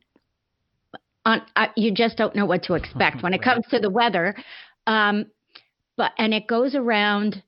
On, 1.26 1.42
uh, 1.56 1.66
you 1.76 1.92
just 1.92 2.16
don't 2.16 2.34
know 2.34 2.46
what 2.46 2.62
to 2.64 2.74
expect 2.74 3.22
when 3.22 3.34
it 3.34 3.42
comes 3.44 3.66
to 3.70 3.78
the 3.78 3.90
weather. 3.90 4.34
Um, 4.86 5.26
but 5.96 6.12
and 6.18 6.32
it 6.32 6.46
goes 6.46 6.74
around 6.74 7.42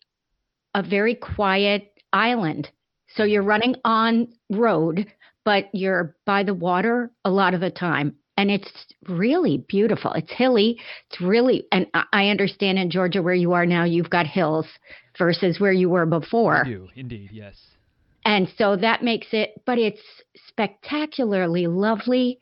a 0.75 0.83
very 0.83 1.14
quiet 1.14 1.92
island. 2.12 2.71
So 3.14 3.25
you're 3.25 3.42
running 3.42 3.76
on 3.85 4.28
road, 4.50 5.07
but 5.45 5.68
you're 5.73 6.16
by 6.26 6.42
the 6.42 6.54
water 6.54 7.11
a 7.25 7.30
lot 7.30 7.54
of 7.54 7.61
the 7.61 7.71
time. 7.71 8.16
And 8.38 8.50
it's 8.50 8.71
really 9.09 9.64
beautiful. 9.68 10.12
It's 10.12 10.33
hilly. 10.33 10.80
It's 11.11 11.21
really, 11.21 11.66
and 11.73 11.87
I- 11.92 12.28
understand 12.28 12.78
in 12.78 12.88
Georgia 12.88 13.21
where 13.21 13.35
you 13.35 13.52
are 13.52 13.66
now, 13.66 13.85
you've 13.85 14.11
got 14.11 14.26
hills 14.26 14.66
versus 15.18 15.59
where 15.59 15.73
you 15.73 15.90
were 15.90 16.07
before. 16.07 16.64
I 16.64 16.68
do 16.68 16.88
indeed 16.95 17.30
yes. 17.33 17.57
And 18.25 18.49
so 18.57 18.76
that 18.76 19.02
makes 19.02 19.26
it, 19.33 19.61
but 19.66 19.78
it's 19.78 20.00
spectacularly 20.47 21.66
lovely. 21.66 22.38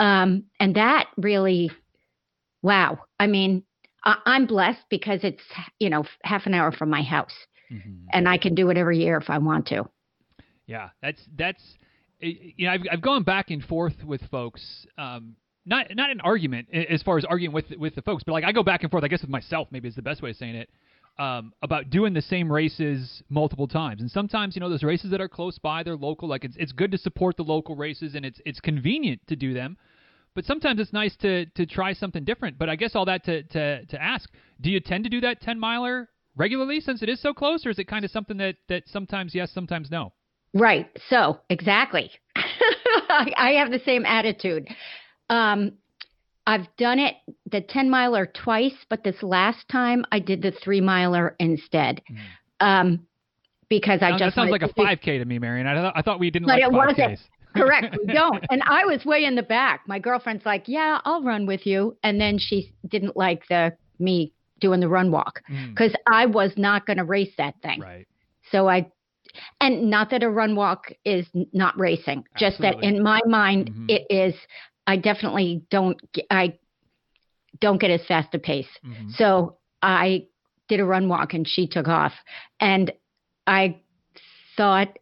Um, 0.00 0.44
and 0.58 0.74
that 0.74 1.06
really, 1.16 1.70
wow. 2.62 2.98
I 3.20 3.28
mean, 3.28 3.62
I, 4.04 4.16
I'm 4.26 4.46
blessed 4.46 4.84
because 4.90 5.20
it's, 5.22 5.42
you 5.78 5.90
know, 5.90 6.04
half 6.24 6.46
an 6.46 6.54
hour 6.54 6.72
from 6.72 6.90
my 6.90 7.02
house. 7.02 7.34
mm-hmm. 7.70 8.06
and 8.12 8.28
I 8.28 8.38
can 8.38 8.54
do 8.54 8.70
it 8.70 8.76
every 8.76 8.98
year 8.98 9.16
if 9.16 9.30
I 9.30 9.38
want 9.38 9.66
to. 9.68 9.88
Yeah, 10.66 10.90
that's 11.02 11.22
that's 11.36 11.62
you 12.20 12.66
know 12.66 12.72
I've 12.72 12.80
I've 12.92 13.02
gone 13.02 13.22
back 13.22 13.50
and 13.50 13.62
forth 13.62 14.02
with 14.04 14.22
folks. 14.30 14.86
Um, 14.96 15.36
not 15.64 15.94
not 15.94 16.10
an 16.10 16.20
argument 16.20 16.68
as 16.72 17.02
far 17.02 17.18
as 17.18 17.24
arguing 17.24 17.52
with 17.52 17.66
with 17.76 17.94
the 17.94 18.02
folks, 18.02 18.22
but 18.24 18.32
like 18.32 18.44
I 18.44 18.52
go 18.52 18.62
back 18.62 18.82
and 18.82 18.90
forth. 18.90 19.04
I 19.04 19.08
guess 19.08 19.22
with 19.22 19.30
myself 19.30 19.68
maybe 19.70 19.88
is 19.88 19.94
the 19.94 20.02
best 20.02 20.22
way 20.22 20.30
of 20.30 20.36
saying 20.36 20.56
it. 20.56 20.70
Um, 21.18 21.54
about 21.62 21.88
doing 21.88 22.12
the 22.12 22.20
same 22.20 22.52
races 22.52 23.22
multiple 23.30 23.66
times, 23.66 24.02
and 24.02 24.10
sometimes 24.10 24.54
you 24.54 24.60
know 24.60 24.68
those 24.68 24.82
races 24.82 25.10
that 25.12 25.20
are 25.20 25.28
close 25.28 25.58
by, 25.58 25.82
they're 25.82 25.96
local. 25.96 26.28
Like 26.28 26.44
it's 26.44 26.56
it's 26.58 26.72
good 26.72 26.90
to 26.92 26.98
support 26.98 27.38
the 27.38 27.42
local 27.42 27.74
races, 27.74 28.14
and 28.14 28.24
it's 28.24 28.40
it's 28.44 28.60
convenient 28.60 29.26
to 29.28 29.36
do 29.36 29.54
them. 29.54 29.78
But 30.34 30.44
sometimes 30.44 30.78
it's 30.78 30.92
nice 30.92 31.16
to 31.22 31.46
to 31.46 31.64
try 31.64 31.94
something 31.94 32.24
different. 32.24 32.58
But 32.58 32.68
I 32.68 32.76
guess 32.76 32.94
all 32.94 33.06
that 33.06 33.24
to 33.24 33.42
to 33.44 33.86
to 33.86 34.02
ask, 34.02 34.30
do 34.60 34.70
you 34.70 34.78
tend 34.78 35.04
to 35.04 35.10
do 35.10 35.22
that 35.22 35.40
ten 35.40 35.58
miler 35.58 36.10
regularly 36.36 36.80
since 36.80 37.02
it 37.02 37.08
is 37.08 37.20
so 37.22 37.32
close, 37.32 37.64
or 37.64 37.70
is 37.70 37.78
it 37.78 37.88
kind 37.88 38.04
of 38.04 38.10
something 38.10 38.36
that 38.36 38.56
that 38.68 38.82
sometimes 38.86 39.34
yes, 39.34 39.50
sometimes 39.52 39.90
no? 39.90 40.12
Right. 40.54 40.88
So 41.08 41.40
exactly, 41.50 42.10
I 42.36 43.56
have 43.58 43.70
the 43.70 43.80
same 43.84 44.06
attitude. 44.06 44.68
Um, 45.28 45.72
I've 46.46 46.66
done 46.76 46.98
it 47.00 47.16
the 47.50 47.60
10 47.60 47.90
miler 47.90 48.26
twice, 48.26 48.76
but 48.88 49.02
this 49.02 49.22
last 49.22 49.68
time 49.68 50.04
I 50.12 50.20
did 50.20 50.42
the 50.42 50.52
three 50.52 50.80
miler 50.80 51.34
instead. 51.40 52.02
Mm. 52.10 52.66
Um, 52.66 53.06
because 53.68 54.00
I 54.00 54.12
that, 54.12 54.18
just 54.18 54.36
that 54.36 54.42
sounds 54.42 54.50
like 54.52 54.62
a 54.62 54.68
5K 54.68 55.18
to 55.18 55.24
me, 55.24 55.40
Marion. 55.40 55.66
I, 55.66 55.74
th- 55.74 55.92
I 55.96 56.02
thought 56.02 56.20
we 56.20 56.30
didn't 56.30 56.46
but 56.46 56.60
like 56.60 56.62
it 56.62 56.72
5Ks. 56.72 56.98
Wasn't. 56.98 57.20
Correct, 57.56 57.96
we 57.98 58.12
don't. 58.14 58.44
And 58.50 58.62
I 58.62 58.84
was 58.84 59.04
way 59.04 59.24
in 59.24 59.34
the 59.34 59.42
back. 59.42 59.82
My 59.88 59.98
girlfriend's 59.98 60.44
like, 60.44 60.64
"Yeah, 60.66 61.00
I'll 61.04 61.22
run 61.22 61.46
with 61.46 61.66
you," 61.66 61.96
and 62.02 62.20
then 62.20 62.38
she 62.38 62.74
didn't 62.86 63.16
like 63.16 63.48
the 63.48 63.72
me 63.98 64.32
doing 64.60 64.80
the 64.80 64.88
run 64.88 65.10
walk 65.10 65.40
because 65.70 65.92
mm. 65.92 65.96
I 66.06 66.26
was 66.26 66.52
not 66.56 66.86
going 66.86 66.98
to 66.98 67.04
race 67.04 67.32
that 67.38 67.54
thing. 67.62 67.80
Right. 67.80 68.06
So 68.52 68.68
I 68.68 68.90
and 69.60 69.90
not 69.90 70.10
that 70.10 70.22
a 70.22 70.30
run 70.30 70.56
walk 70.56 70.92
is 71.04 71.26
not 71.52 71.78
racing, 71.78 72.24
just 72.38 72.60
that 72.60 72.82
in 72.82 73.02
my 73.02 73.20
mind 73.26 73.70
mm-hmm. 73.70 73.86
it 73.88 74.06
is. 74.10 74.34
I 74.86 74.96
definitely 74.96 75.64
don't. 75.70 76.00
I 76.30 76.58
don't 77.60 77.80
get 77.80 77.90
as 77.90 78.04
fast 78.06 78.34
a 78.34 78.38
pace. 78.38 78.68
Mm-hmm. 78.84 79.10
So 79.10 79.58
I 79.82 80.26
did 80.68 80.80
a 80.80 80.84
run 80.84 81.08
walk 81.08 81.34
and 81.34 81.46
she 81.46 81.66
took 81.66 81.88
off, 81.88 82.12
and 82.60 82.92
I 83.46 83.80
thought 84.56 84.98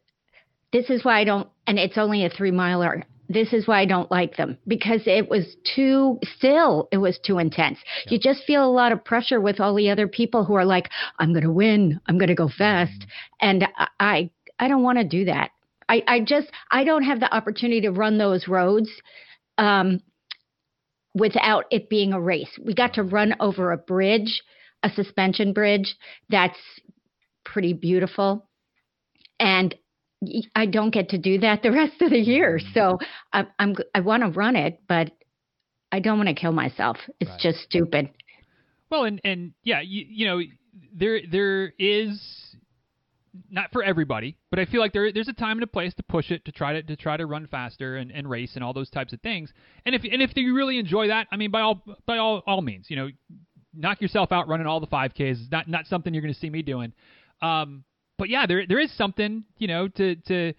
this 0.73 0.91
is 0.91 1.05
why 1.05 1.21
I 1.21 1.25
don't. 1.25 1.49
And 1.67 1.79
it's 1.79 1.99
only 1.99 2.25
a 2.25 2.31
three 2.31 2.51
miler 2.51 3.05
this 3.29 3.53
is 3.53 3.67
why 3.67 3.81
I 3.81 3.87
don't 3.87 4.11
like 4.11 4.37
them 4.37 4.59
because 4.67 5.03
it 5.07 5.29
was 5.29 5.57
too 5.75 6.19
still 6.37 6.89
it 6.93 6.99
was 6.99 7.19
too 7.19 7.39
intense. 7.39 7.79
Yeah. 8.07 8.13
You 8.13 8.19
just 8.19 8.45
feel 8.45 8.65
a 8.65 8.71
lot 8.71 8.93
of 8.93 9.05
pressure 9.05 9.41
with 9.41 9.61
all 9.61 9.75
the 9.75 9.91
other 9.91 10.09
people 10.09 10.45
who 10.45 10.55
are 10.55 10.65
like 10.65 10.91
I'm 11.19 11.33
going 11.33 11.45
to 11.45 11.53
win, 11.53 12.01
I'm 12.07 12.19
going 12.19 12.29
to 12.29 12.35
go 12.35 12.49
fast 12.49 12.93
mm-hmm. 12.93 13.49
and 13.49 13.69
I 13.99 14.31
I 14.59 14.69
don't 14.69 14.83
want 14.83 14.99
to 14.99 15.05
do 15.05 15.25
that. 15.27 15.51
I 15.89 16.03
I 16.07 16.21
just 16.21 16.49
I 16.71 16.85
don't 16.85 17.05
have 17.05 17.21
the 17.21 17.35
opportunity 17.35 17.83
to 17.83 17.91
run 17.91 18.19
those 18.19 18.47
roads 18.49 18.91
um 19.59 20.01
without 21.15 21.65
it 21.71 21.89
being 21.89 22.13
a 22.13 22.21
race. 22.21 22.59
We 22.63 22.75
got 22.75 22.95
to 22.95 23.03
run 23.03 23.37
over 23.41 23.73
a 23.73 23.79
bridge, 23.79 24.43
a 24.83 24.91
suspension 24.91 25.53
bridge 25.53 25.97
that's 26.29 26.59
pretty 27.45 27.73
beautiful. 27.73 28.49
And 29.39 29.75
I 30.55 30.67
don't 30.67 30.91
get 30.91 31.11
to 31.11 31.19
do 31.19 31.39
that 31.41 31.63
the 31.63 31.73
rest 31.73 32.01
of 32.03 32.11
the 32.11 32.19
year. 32.19 32.59
Mm-hmm. 32.59 32.73
So 32.75 32.99
I, 33.33 33.47
I'm 33.59 33.75
I 33.95 34.01
want 34.01 34.23
to 34.23 34.31
run 34.31 34.57
it, 34.57 34.81
but 34.89 35.11
I 35.93 36.01
don't 36.01 36.19
want 36.19 36.29
to 36.29 36.35
kill 36.35 36.53
myself. 36.53 36.97
It's 37.21 37.31
right. 37.31 37.41
just 37.41 37.61
stupid. 37.61 38.11
Well, 38.91 39.05
and 39.05 39.21
and 39.25 39.53
yeah, 39.63 39.81
you, 39.81 40.05
you 40.09 40.27
know, 40.27 40.41
there 40.93 41.21
there 41.31 41.73
is 41.79 42.21
not 43.51 43.73
for 43.73 43.83
everybody, 43.83 44.37
but 44.51 44.59
I 44.59 44.65
feel 44.67 44.81
like 44.81 44.93
there 44.93 45.13
there's 45.13 45.29
a 45.29 45.33
time 45.33 45.57
and 45.57 45.65
a 45.65 45.69
place 45.69 45.95
to 45.95 46.03
push 46.03 46.31
it 46.31 46.45
to 46.45 46.53
try 46.53 46.75
to 46.75 46.83
to 46.83 46.97
try 46.97 47.17
to 47.17 47.27
run 47.27 47.47
faster 47.47 47.97
and, 47.97 48.11
and 48.11 48.29
race 48.29 48.53
and 48.55 48.65
all 48.65 48.73
those 48.73 48.91
types 48.91 49.13
of 49.13 49.21
things. 49.21 49.53
And 49.87 49.95
if 49.95 50.03
and 50.05 50.23
if 50.23 50.37
you 50.37 50.55
really 50.55 50.79
enjoy 50.79 51.09
that, 51.09 51.27
I 51.33 51.37
mean, 51.37 51.51
by 51.51 51.61
all 51.61 51.83
by 52.07 52.19
all 52.19 52.43
all 52.47 52.63
means, 52.63 52.87
you 52.89 52.97
know, 52.97 53.09
knock 53.73 54.01
yourself 54.01 54.33
out 54.33 54.49
running 54.49 54.67
all 54.67 54.81
the 54.81 54.87
5Ks. 54.87 55.15
It's 55.19 55.51
not 55.51 55.69
not 55.69 55.87
something 55.87 56.15
you're 56.15 56.23
going 56.23 56.35
to 56.35 56.41
see 56.41 56.51
me 56.51 56.63
doing. 56.63 56.93
Um, 57.43 57.85
but 58.19 58.29
yeah, 58.29 58.47
there 58.47 58.67
there 58.67 58.79
is 58.79 58.93
something 58.97 59.45
you 59.59 59.69
know 59.69 59.89
to 59.89 60.17
to 60.17 60.55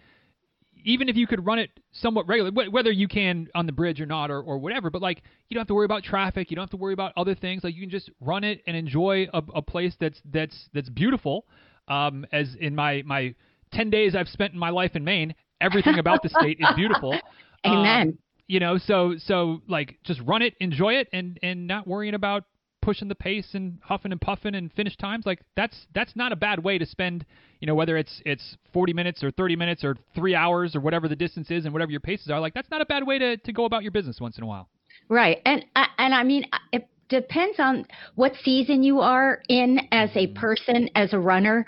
even 0.86 1.10
if 1.10 1.16
you 1.18 1.26
could 1.26 1.46
run 1.46 1.58
it 1.58 1.72
somewhat 1.92 2.28
regularly, 2.28 2.70
whether 2.70 2.92
you 2.92 3.08
can 3.08 3.48
on 3.56 3.66
the 3.66 3.72
bridge 3.72 4.00
or 4.00 4.06
not 4.06 4.30
or, 4.30 4.40
or 4.40 4.60
whatever, 4.60 4.92
but 4.92 5.02
like 5.02 5.24
you 5.50 5.56
don't 5.56 5.62
have 5.62 5.68
to 5.68 5.74
worry 5.74 5.86
about 5.86 6.04
traffic, 6.04 6.52
you 6.52 6.56
don't 6.56 6.64
have 6.64 6.70
to 6.70 6.78
worry 6.78 6.94
about 6.94 7.12
other 7.18 7.34
things. 7.34 7.64
Like 7.64 7.74
you 7.74 7.82
can 7.82 7.90
just 7.90 8.12
run 8.22 8.44
it 8.44 8.62
and 8.68 8.78
enjoy 8.78 9.28
a, 9.34 9.42
a 9.56 9.62
place 9.62 9.96
that's 10.00 10.22
that's 10.32 10.70
that's 10.74 10.90
beautiful. 10.90 11.46
Um, 11.88 12.26
as 12.32 12.56
in 12.60 12.76
my 12.76 13.02
my 13.06 13.34
ten 13.74 13.90
days 13.90 14.16
I've 14.16 14.30
spent 14.30 14.54
in 14.54 14.60
my 14.60 14.70
life 14.70 14.96
in 14.96 15.04
Maine, 15.04 15.34
everything 15.60 15.98
about 15.98 16.22
the 16.22 16.30
state 16.30 16.58
is 16.60 16.68
beautiful. 16.76 17.18
Amen. 17.66 18.10
Um, 18.10 18.18
you 18.48 18.60
know, 18.60 18.78
so 18.78 19.16
so 19.18 19.62
like 19.68 19.98
just 20.04 20.22
run 20.22 20.44
it, 20.44 20.54
enjoy 20.60 20.94
it, 20.94 21.08
and 21.12 21.40
and 21.42 21.66
not 21.66 21.88
worrying 21.88 22.14
about 22.14 22.44
pushing 22.86 23.08
the 23.08 23.16
pace 23.16 23.56
and 23.56 23.80
huffing 23.82 24.12
and 24.12 24.22
puffing 24.22 24.54
and 24.54 24.72
finish 24.74 24.96
times 24.96 25.26
like 25.26 25.42
that's 25.56 25.88
that's 25.96 26.16
not 26.16 26.32
a 26.32 26.36
bad 26.36 26.64
way 26.64 26.78
to 26.78 26.86
spend 26.86 27.26
you 27.60 27.66
know 27.66 27.74
whether 27.74 27.98
it's 27.98 28.22
it's 28.28 28.58
40 28.74 28.94
minutes 28.94 29.24
or 29.24 29.32
30 29.32 29.56
minutes 29.56 29.84
or 29.84 29.98
3 30.14 30.36
hours 30.36 30.76
or 30.76 30.82
whatever 30.82 31.08
the 31.08 31.16
distance 31.16 31.50
is 31.50 31.66
and 31.66 31.74
whatever 31.74 31.90
your 31.90 32.00
paces 32.00 32.30
are 32.30 32.40
like 32.40 32.54
that's 32.54 32.70
not 32.70 32.82
a 32.82 32.86
bad 32.86 33.06
way 33.06 33.18
to 33.18 33.38
to 33.38 33.52
go 33.52 33.66
about 33.66 33.82
your 33.82 33.92
business 33.92 34.22
once 34.22 34.38
in 34.38 34.44
a 34.44 34.48
while 34.48 34.70
right 35.10 35.42
and 35.46 35.66
and 35.98 36.14
I 36.14 36.24
mean 36.24 36.46
it 36.72 36.88
depends 37.10 37.60
on 37.60 37.88
what 38.14 38.34
season 38.44 38.84
you 38.84 39.00
are 39.00 39.42
in 39.50 39.80
as 39.92 40.12
a 40.12 40.28
mm-hmm. 40.28 40.40
person 40.40 40.90
as 40.94 41.12
a 41.12 41.20
runner 41.20 41.66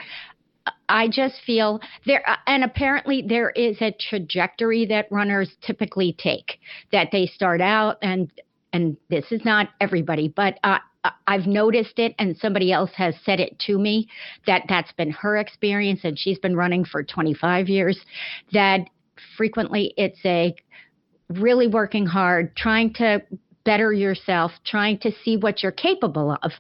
I 0.90 1.08
just 1.08 1.36
feel 1.46 1.80
there, 2.06 2.26
and 2.46 2.64
apparently 2.64 3.22
there 3.26 3.52
is 3.52 3.78
a 3.82 3.92
trajectory 3.92 4.86
that 4.88 5.08
runners 5.12 5.50
typically 5.62 6.14
take. 6.18 6.60
That 6.92 7.10
they 7.12 7.26
start 7.26 7.62
out, 7.62 7.98
and 8.02 8.30
and 8.74 8.98
this 9.10 9.32
is 9.32 9.44
not 9.46 9.70
everybody, 9.80 10.28
but 10.28 10.60
uh, 10.64 10.80
I've 11.26 11.48
noticed 11.48 12.00
it, 12.00 12.16
and 12.20 12.38
somebody 12.38 12.72
else 12.72 12.92
has 12.96 13.16
said 13.26 13.40
it 13.40 13.58
to 13.68 13.78
me 13.78 14.08
that 14.46 14.64
that's 14.68 14.92
been 14.94 15.12
her 15.12 15.38
experience, 15.38 16.02
and 16.04 16.18
she's 16.18 16.40
been 16.40 16.56
running 16.56 16.86
for 16.86 17.04
25 17.04 17.70
years. 17.70 18.00
That 18.54 18.82
frequently 19.36 19.94
it's 19.98 20.20
a 20.26 20.56
really 21.30 21.68
working 21.68 22.06
hard, 22.06 22.56
trying 22.56 22.94
to 22.96 23.22
better 23.64 23.92
yourself, 23.92 24.52
trying 24.66 24.98
to 25.00 25.12
see 25.24 25.38
what 25.38 25.62
you're 25.62 25.72
capable 25.72 26.38
of, 26.42 26.52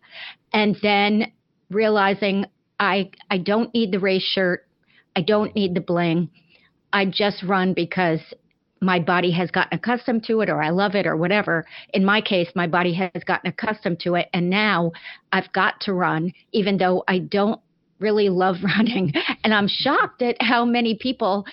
and 0.54 0.76
then 0.82 1.32
realizing 1.70 2.46
I 2.80 3.12
I 3.30 3.38
don't 3.38 3.74
need 3.74 3.92
the 3.92 4.00
race 4.00 4.24
shirt, 4.24 4.68
I 5.16 5.22
don't 5.22 5.56
need 5.56 5.74
the 5.74 5.82
bling. 5.82 6.30
I 6.94 7.06
just 7.06 7.44
run 7.44 7.74
because 7.74 8.20
my 8.82 9.00
body 9.00 9.32
has 9.32 9.50
gotten 9.52 9.78
accustomed 9.78 10.24
to 10.26 10.42
it 10.42 10.50
or 10.50 10.62
I 10.62 10.70
love 10.70 10.96
it 10.96 11.08
or 11.08 11.16
whatever. 11.16 11.66
In 11.94 12.06
my 12.06 12.22
case, 12.22 12.50
my 12.56 12.68
body 12.68 12.94
has 12.94 13.24
gotten 13.26 13.50
accustomed 13.50 14.00
to 14.02 14.16
it. 14.16 14.30
And 14.34 14.50
now 14.50 14.92
I've 15.32 15.52
got 15.54 15.80
to 15.82 15.94
run, 15.94 16.34
even 16.52 16.78
though 16.78 17.04
I 17.08 17.20
don't 17.20 17.60
really 18.00 18.30
love 18.30 18.58
running. 18.64 19.14
And 19.44 19.54
I'm 19.54 19.68
shocked 19.68 20.22
at 20.22 20.36
how 20.42 20.66
many 20.66 20.96
people 20.96 21.46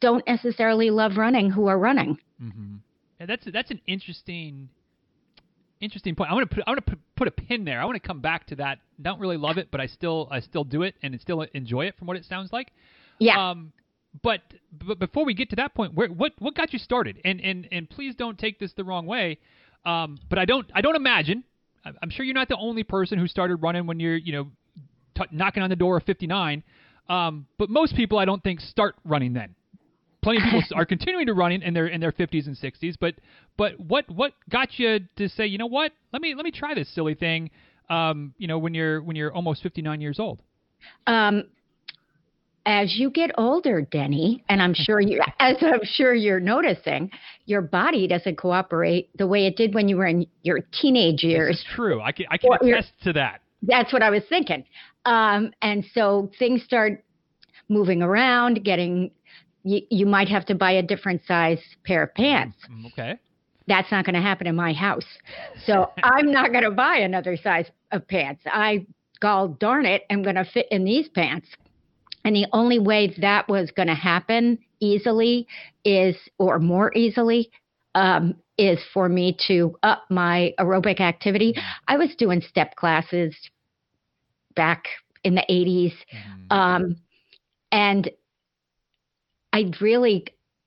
don't 0.00 0.26
necessarily 0.26 0.90
love 0.90 1.16
running 1.16 1.50
who 1.50 1.66
are 1.66 1.78
running. 1.78 2.18
Mm-hmm. 2.42 2.76
Yeah, 3.20 3.26
that's 3.26 3.46
that's 3.50 3.70
an 3.70 3.80
interesting 3.86 4.68
interesting 5.80 6.14
point. 6.14 6.30
I 6.30 6.34
want 6.34 6.48
to 6.48 6.54
put 6.54 6.64
I 6.66 6.70
want 6.70 6.86
to 6.86 6.96
put, 7.16 7.28
a 7.28 7.30
pin 7.30 7.64
there. 7.64 7.80
I 7.80 7.84
want 7.84 8.00
to 8.00 8.06
come 8.06 8.20
back 8.20 8.46
to 8.48 8.56
that. 8.56 8.78
Don't 9.00 9.20
really 9.20 9.36
love 9.36 9.58
it, 9.58 9.68
but 9.70 9.80
I 9.80 9.86
still 9.86 10.28
I 10.30 10.40
still 10.40 10.64
do 10.64 10.82
it 10.82 10.94
and 11.02 11.18
still 11.20 11.42
enjoy 11.54 11.86
it 11.86 11.96
from 11.96 12.06
what 12.06 12.16
it 12.16 12.24
sounds 12.24 12.52
like. 12.52 12.72
Yeah. 13.18 13.50
Um, 13.50 13.72
but 14.22 14.40
but 14.72 14.98
before 14.98 15.24
we 15.24 15.34
get 15.34 15.50
to 15.50 15.56
that 15.56 15.74
point, 15.74 15.94
where 15.94 16.08
what 16.08 16.32
what 16.38 16.54
got 16.54 16.72
you 16.72 16.78
started? 16.78 17.20
And 17.24 17.40
and 17.40 17.68
and 17.72 17.88
please 17.88 18.14
don't 18.14 18.38
take 18.38 18.58
this 18.58 18.72
the 18.74 18.84
wrong 18.84 19.06
way. 19.06 19.38
Um, 19.84 20.18
but 20.28 20.38
I 20.38 20.44
don't 20.44 20.70
I 20.74 20.80
don't 20.80 20.96
imagine. 20.96 21.44
I'm 22.02 22.10
sure 22.10 22.24
you're 22.24 22.34
not 22.34 22.48
the 22.48 22.56
only 22.56 22.82
person 22.82 23.18
who 23.18 23.28
started 23.28 23.56
running 23.56 23.86
when 23.86 24.00
you're 24.00 24.16
you 24.16 24.32
know 24.32 24.48
t- 25.16 25.24
knocking 25.30 25.62
on 25.62 25.70
the 25.70 25.76
door 25.76 25.96
of 25.96 26.02
59. 26.04 26.62
Um, 27.08 27.46
but 27.58 27.70
most 27.70 27.94
people 27.94 28.18
I 28.18 28.24
don't 28.24 28.42
think 28.42 28.60
start 28.60 28.96
running 29.04 29.32
then. 29.32 29.54
Plenty 30.22 30.38
of 30.38 30.44
people 30.44 30.62
are 30.74 30.84
continuing 30.84 31.26
to 31.26 31.34
running 31.34 31.62
in 31.62 31.74
their 31.74 31.86
in 31.86 32.00
their 32.00 32.12
50s 32.12 32.46
and 32.46 32.56
60s. 32.56 32.94
But 32.98 33.14
but 33.56 33.78
what 33.78 34.08
what 34.10 34.32
got 34.50 34.78
you 34.78 35.00
to 35.16 35.28
say 35.28 35.46
you 35.46 35.58
know 35.58 35.66
what 35.66 35.92
let 36.12 36.20
me 36.20 36.34
let 36.34 36.44
me 36.44 36.50
try 36.50 36.74
this 36.74 36.92
silly 36.94 37.14
thing. 37.14 37.50
Um, 37.88 38.34
you 38.38 38.48
know 38.48 38.58
when 38.58 38.74
you're 38.74 39.00
when 39.02 39.14
you're 39.14 39.32
almost 39.32 39.62
59 39.62 40.00
years 40.00 40.18
old. 40.18 40.40
Um, 41.06 41.44
as 42.66 42.96
you 42.96 43.10
get 43.10 43.30
older, 43.38 43.80
Denny, 43.80 44.44
and 44.48 44.60
I'm 44.60 44.74
sure 44.74 45.00
you, 45.00 45.22
as 45.38 45.56
I'm 45.62 45.80
sure 45.84 46.12
you're 46.12 46.40
noticing, 46.40 47.10
your 47.46 47.62
body 47.62 48.08
doesn't 48.08 48.36
cooperate 48.36 49.16
the 49.16 49.26
way 49.26 49.46
it 49.46 49.56
did 49.56 49.72
when 49.72 49.88
you 49.88 49.96
were 49.96 50.06
in 50.06 50.26
your 50.42 50.58
teenage 50.72 51.22
years. 51.22 51.54
It's 51.60 51.74
true. 51.74 52.02
I 52.02 52.12
can, 52.12 52.26
I 52.28 52.36
can 52.36 52.52
attest 52.60 52.92
to 53.04 53.12
that. 53.14 53.40
That's 53.62 53.92
what 53.92 54.02
I 54.02 54.10
was 54.10 54.22
thinking. 54.28 54.64
Um, 55.06 55.52
and 55.62 55.84
so 55.94 56.30
things 56.38 56.62
start 56.64 57.04
moving 57.68 58.02
around, 58.02 58.64
getting, 58.64 59.12
you, 59.62 59.82
you 59.90 60.04
might 60.04 60.28
have 60.28 60.44
to 60.46 60.54
buy 60.54 60.72
a 60.72 60.82
different 60.82 61.22
size 61.26 61.60
pair 61.84 62.02
of 62.02 62.14
pants. 62.14 62.58
Mm, 62.70 62.86
okay. 62.92 63.18
That's 63.68 63.90
not 63.90 64.04
going 64.04 64.14
to 64.14 64.20
happen 64.20 64.46
in 64.46 64.54
my 64.54 64.72
house. 64.72 65.06
So 65.64 65.90
I'm 66.02 66.32
not 66.32 66.50
going 66.50 66.64
to 66.64 66.70
buy 66.72 66.96
another 66.96 67.36
size 67.36 67.66
of 67.92 68.06
pants. 68.06 68.42
I 68.46 68.86
gall 69.20 69.48
darn 69.48 69.86
it, 69.86 70.02
I'm 70.10 70.22
going 70.22 70.34
to 70.34 70.44
fit 70.44 70.66
in 70.70 70.84
these 70.84 71.08
pants. 71.08 71.46
And 72.26 72.34
the 72.34 72.46
only 72.52 72.80
way 72.80 73.14
that 73.18 73.48
was 73.48 73.70
going 73.70 73.86
to 73.86 73.94
happen 73.94 74.58
easily 74.80 75.46
is, 75.84 76.16
or 76.38 76.58
more 76.58 76.92
easily, 76.92 77.52
um, 77.94 78.34
is 78.58 78.80
for 78.92 79.08
me 79.08 79.36
to 79.46 79.78
up 79.84 80.02
my 80.10 80.52
aerobic 80.58 81.00
activity. 81.00 81.54
I 81.86 81.96
was 81.96 82.16
doing 82.16 82.40
step 82.40 82.74
classes 82.74 83.32
back 84.56 84.86
in 85.22 85.36
the 85.36 85.44
80s. 85.48 85.92
Mm-hmm. 85.92 86.52
Um, 86.58 86.96
and 87.70 88.10
I 89.52 89.70
really 89.80 90.24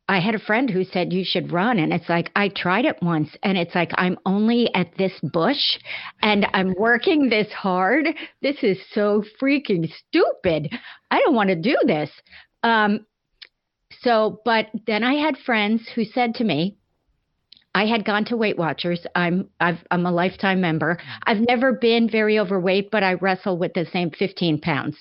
I 0.09 0.19
had 0.19 0.33
a 0.33 0.39
friend 0.39 0.71
who 0.71 0.83
said 0.83 1.13
you 1.13 1.23
should 1.23 1.51
run 1.51 1.77
and 1.77 1.93
it's 1.93 2.09
like 2.09 2.31
I 2.35 2.49
tried 2.49 2.85
it 2.85 2.97
once 2.99 3.29
and 3.43 3.55
it's 3.55 3.75
like 3.75 3.91
I'm 3.93 4.17
only 4.25 4.73
at 4.73 4.97
this 4.97 5.13
bush 5.21 5.77
and 6.23 6.47
I'm 6.51 6.73
working 6.79 7.29
this 7.29 7.51
hard. 7.51 8.07
This 8.41 8.57
is 8.63 8.79
so 8.91 9.23
freaking 9.39 9.87
stupid. 9.87 10.73
I 11.11 11.19
don't 11.19 11.35
want 11.35 11.49
to 11.49 11.55
do 11.55 11.77
this. 11.85 12.09
Um 12.63 13.05
so 14.01 14.41
but 14.43 14.65
then 14.87 15.03
I 15.03 15.13
had 15.13 15.37
friends 15.37 15.87
who 15.93 16.03
said 16.03 16.33
to 16.35 16.43
me 16.43 16.79
I 17.75 17.85
had 17.85 18.03
gone 18.03 18.25
to 18.25 18.35
Weight 18.35 18.57
Watchers. 18.57 19.05
I'm 19.13 19.47
I've, 19.59 19.77
I'm 19.91 20.07
a 20.07 20.11
lifetime 20.11 20.59
member. 20.59 20.97
I've 21.23 21.37
never 21.47 21.73
been 21.73 22.09
very 22.09 22.39
overweight, 22.39 22.89
but 22.89 23.03
I 23.03 23.13
wrestle 23.13 23.59
with 23.59 23.73
the 23.73 23.85
same 23.93 24.09
15 24.09 24.59
pounds, 24.59 24.97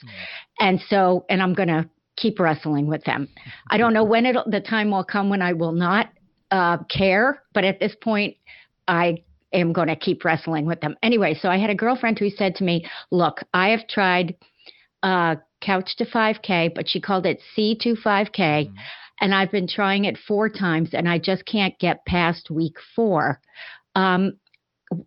and 0.60 0.78
so 0.90 1.24
and 1.30 1.42
I'm 1.42 1.54
gonna 1.54 1.88
keep 2.20 2.38
wrestling 2.38 2.86
with 2.86 3.04
them. 3.04 3.28
I 3.70 3.78
don't 3.78 3.94
know 3.94 4.04
when 4.04 4.26
it 4.26 4.36
the 4.46 4.60
time 4.60 4.90
will 4.90 5.04
come 5.04 5.30
when 5.30 5.42
I 5.42 5.52
will 5.52 5.72
not 5.72 6.10
uh, 6.50 6.78
care, 6.84 7.42
but 7.54 7.64
at 7.64 7.80
this 7.80 7.94
point, 8.02 8.36
I 8.86 9.22
am 9.52 9.72
going 9.72 9.88
to 9.88 9.96
keep 9.96 10.24
wrestling 10.24 10.66
with 10.66 10.80
them. 10.80 10.96
Anyway, 11.02 11.38
so 11.40 11.48
I 11.48 11.58
had 11.58 11.70
a 11.70 11.74
girlfriend 11.74 12.18
who 12.18 12.30
said 12.30 12.54
to 12.56 12.64
me, 12.64 12.86
"Look, 13.10 13.40
I 13.54 13.68
have 13.70 13.86
tried 13.88 14.36
uh, 15.02 15.36
Couch 15.60 15.96
to 15.96 16.04
5K, 16.04 16.74
but 16.74 16.88
she 16.88 17.00
called 17.00 17.26
it 17.26 17.40
C 17.54 17.76
to 17.82 17.94
5K." 17.94 18.36
Mm-hmm. 18.36 18.74
And 19.20 19.34
I've 19.34 19.50
been 19.50 19.66
trying 19.66 20.04
it 20.04 20.16
four 20.16 20.48
times 20.48 20.90
and 20.92 21.08
I 21.08 21.18
just 21.18 21.44
can't 21.44 21.76
get 21.80 22.06
past 22.06 22.50
week 22.50 22.76
four. 22.94 23.40
Um, 23.96 24.34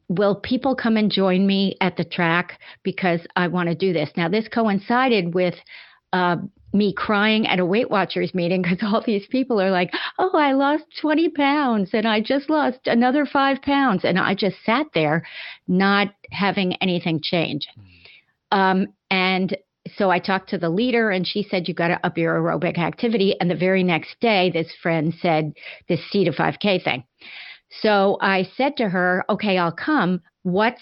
will 0.09 0.35
people 0.35 0.75
come 0.75 0.97
and 0.97 1.11
join 1.11 1.47
me 1.47 1.75
at 1.81 1.97
the 1.97 2.03
track 2.03 2.59
because 2.83 3.21
I 3.35 3.47
want 3.47 3.69
to 3.69 3.75
do 3.75 3.93
this? 3.93 4.09
Now, 4.15 4.29
this 4.29 4.47
coincided 4.47 5.33
with 5.33 5.55
uh, 6.13 6.37
me 6.73 6.93
crying 6.93 7.47
at 7.47 7.59
a 7.59 7.65
Weight 7.65 7.89
Watchers 7.89 8.33
meeting 8.33 8.61
because 8.61 8.79
all 8.81 9.03
these 9.05 9.27
people 9.27 9.59
are 9.59 9.71
like, 9.71 9.91
oh, 10.17 10.37
I 10.37 10.53
lost 10.53 10.83
20 11.01 11.29
pounds 11.29 11.89
and 11.93 12.07
I 12.07 12.21
just 12.21 12.49
lost 12.49 12.79
another 12.85 13.25
five 13.25 13.61
pounds. 13.61 14.03
And 14.03 14.17
I 14.17 14.35
just 14.35 14.57
sat 14.65 14.87
there 14.93 15.23
not 15.67 16.13
having 16.31 16.73
anything 16.75 17.19
change. 17.21 17.67
Um, 18.51 18.87
and 19.09 19.55
so 19.97 20.09
I 20.09 20.19
talked 20.19 20.49
to 20.49 20.57
the 20.57 20.69
leader 20.69 21.09
and 21.09 21.25
she 21.25 21.43
said, 21.43 21.67
you 21.67 21.73
got 21.73 21.87
to 21.89 22.05
up 22.05 22.17
your 22.17 22.35
aerobic 22.35 22.77
activity. 22.77 23.35
And 23.39 23.49
the 23.49 23.55
very 23.55 23.83
next 23.83 24.19
day, 24.19 24.51
this 24.51 24.71
friend 24.81 25.13
said, 25.21 25.53
this 25.89 25.99
C 26.11 26.25
to 26.25 26.31
5K 26.31 26.83
thing. 26.83 27.03
So 27.81 28.17
I 28.21 28.49
said 28.57 28.77
to 28.77 28.89
her, 28.89 29.23
okay, 29.29 29.57
I'll 29.57 29.71
come. 29.71 30.21
What's, 30.43 30.81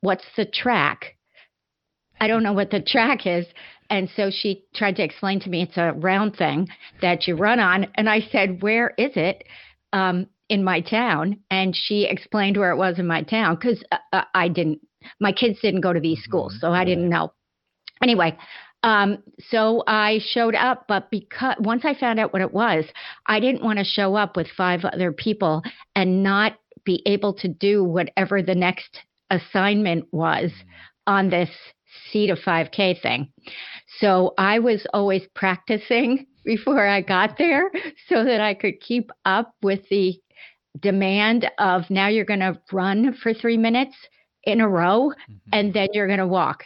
what's 0.00 0.24
the 0.36 0.44
track? 0.44 1.13
I 2.24 2.26
don't 2.26 2.42
know 2.42 2.54
what 2.54 2.70
the 2.70 2.80
track 2.80 3.26
is. 3.26 3.44
And 3.90 4.08
so 4.16 4.30
she 4.30 4.64
tried 4.74 4.96
to 4.96 5.04
explain 5.04 5.40
to 5.40 5.50
me 5.50 5.62
it's 5.62 5.76
a 5.76 5.92
round 5.92 6.36
thing 6.36 6.68
that 7.02 7.26
you 7.26 7.36
run 7.36 7.60
on. 7.60 7.86
And 7.96 8.08
I 8.08 8.20
said, 8.32 8.62
Where 8.62 8.94
is 8.96 9.12
it? 9.14 9.44
Um, 9.92 10.28
in 10.48 10.64
my 10.64 10.80
town. 10.80 11.38
And 11.50 11.76
she 11.76 12.04
explained 12.04 12.56
where 12.56 12.70
it 12.70 12.76
was 12.76 12.98
in 12.98 13.06
my 13.06 13.22
town 13.22 13.56
because 13.56 13.82
uh, 13.92 13.96
uh, 14.12 14.24
I 14.34 14.48
didn't, 14.48 14.80
my 15.20 15.32
kids 15.32 15.58
didn't 15.60 15.82
go 15.82 15.92
to 15.92 16.00
these 16.00 16.18
mm-hmm. 16.18 16.30
schools. 16.30 16.56
So 16.60 16.72
I 16.72 16.84
didn't 16.84 17.08
know. 17.10 17.32
Anyway, 18.02 18.36
um, 18.82 19.22
so 19.50 19.82
I 19.86 20.20
showed 20.32 20.54
up, 20.54 20.84
but 20.88 21.10
because 21.10 21.56
once 21.60 21.84
I 21.84 21.94
found 21.94 22.20
out 22.20 22.32
what 22.32 22.42
it 22.42 22.52
was, 22.52 22.84
I 23.26 23.40
didn't 23.40 23.64
want 23.64 23.78
to 23.78 23.84
show 23.84 24.14
up 24.14 24.36
with 24.36 24.46
five 24.56 24.84
other 24.84 25.12
people 25.12 25.62
and 25.94 26.22
not 26.22 26.54
be 26.84 27.02
able 27.06 27.34
to 27.34 27.48
do 27.48 27.84
whatever 27.84 28.42
the 28.42 28.54
next 28.54 29.00
assignment 29.30 30.06
was 30.12 30.50
mm-hmm. 30.50 31.14
on 31.14 31.30
this 31.30 31.50
C 32.10 32.26
to 32.26 32.36
5K 32.36 33.00
thing. 33.00 33.28
So 34.00 34.34
I 34.38 34.58
was 34.58 34.86
always 34.92 35.22
practicing 35.34 36.26
before 36.44 36.86
I 36.86 37.00
got 37.00 37.38
there 37.38 37.70
so 38.08 38.24
that 38.24 38.40
I 38.40 38.54
could 38.54 38.80
keep 38.80 39.10
up 39.24 39.54
with 39.62 39.88
the 39.88 40.20
demand 40.80 41.50
of 41.58 41.88
now 41.88 42.08
you're 42.08 42.24
going 42.24 42.40
to 42.40 42.60
run 42.72 43.14
for 43.22 43.32
three 43.32 43.56
minutes 43.56 43.94
in 44.44 44.60
a 44.60 44.68
row 44.68 45.10
mm-hmm. 45.10 45.34
and 45.52 45.72
then 45.72 45.88
you're 45.92 46.06
going 46.06 46.18
to 46.18 46.26
walk. 46.26 46.64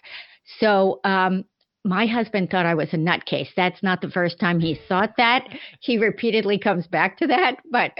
So, 0.61 1.01
um, 1.05 1.45
my 1.85 2.07
husband 2.07 2.51
thought 2.51 2.67
I 2.67 2.75
was 2.75 2.89
a 2.93 2.97
nutcase. 2.97 3.49
That's 3.57 3.83
not 3.83 4.01
the 4.01 4.11
first 4.11 4.39
time 4.39 4.61
he 4.61 4.79
thought 4.89 5.15
that. 5.17 5.49
He 5.81 5.97
repeatedly 5.97 6.59
comes 6.59 6.87
back 6.87 7.19
to 7.19 7.29
that. 7.29 7.57
But 7.71 7.93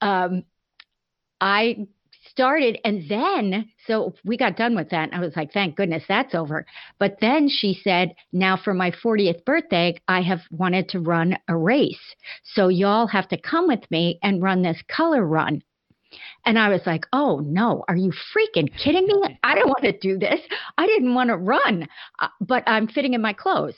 um, 0.00 0.44
I 1.40 1.86
started 2.38 2.78
and 2.84 3.02
then 3.08 3.68
so 3.88 4.14
we 4.24 4.36
got 4.36 4.56
done 4.56 4.76
with 4.76 4.88
that 4.90 5.10
and 5.10 5.14
i 5.14 5.18
was 5.18 5.34
like 5.34 5.52
thank 5.52 5.74
goodness 5.74 6.04
that's 6.06 6.36
over 6.36 6.64
but 7.00 7.16
then 7.20 7.48
she 7.48 7.76
said 7.82 8.14
now 8.32 8.56
for 8.56 8.72
my 8.72 8.92
40th 8.92 9.44
birthday 9.44 9.92
i 10.06 10.20
have 10.20 10.38
wanted 10.52 10.88
to 10.88 11.00
run 11.00 11.36
a 11.48 11.56
race 11.56 12.14
so 12.44 12.68
y'all 12.68 13.08
have 13.08 13.26
to 13.26 13.36
come 13.36 13.66
with 13.66 13.90
me 13.90 14.20
and 14.22 14.40
run 14.40 14.62
this 14.62 14.80
color 14.86 15.26
run 15.26 15.60
and 16.46 16.58
I 16.58 16.70
was 16.70 16.80
like, 16.86 17.04
oh 17.12 17.40
no, 17.44 17.84
are 17.86 17.96
you 17.96 18.10
freaking 18.10 18.74
kidding 18.82 19.06
me? 19.06 19.38
I 19.42 19.54
don't 19.54 19.68
want 19.68 19.82
to 19.82 19.98
do 19.98 20.18
this. 20.18 20.40
I 20.78 20.86
didn't 20.86 21.14
want 21.14 21.28
to 21.28 21.36
run, 21.36 21.86
uh, 22.18 22.28
but 22.40 22.62
I'm 22.66 22.88
fitting 22.88 23.12
in 23.12 23.20
my 23.20 23.34
clothes. 23.34 23.74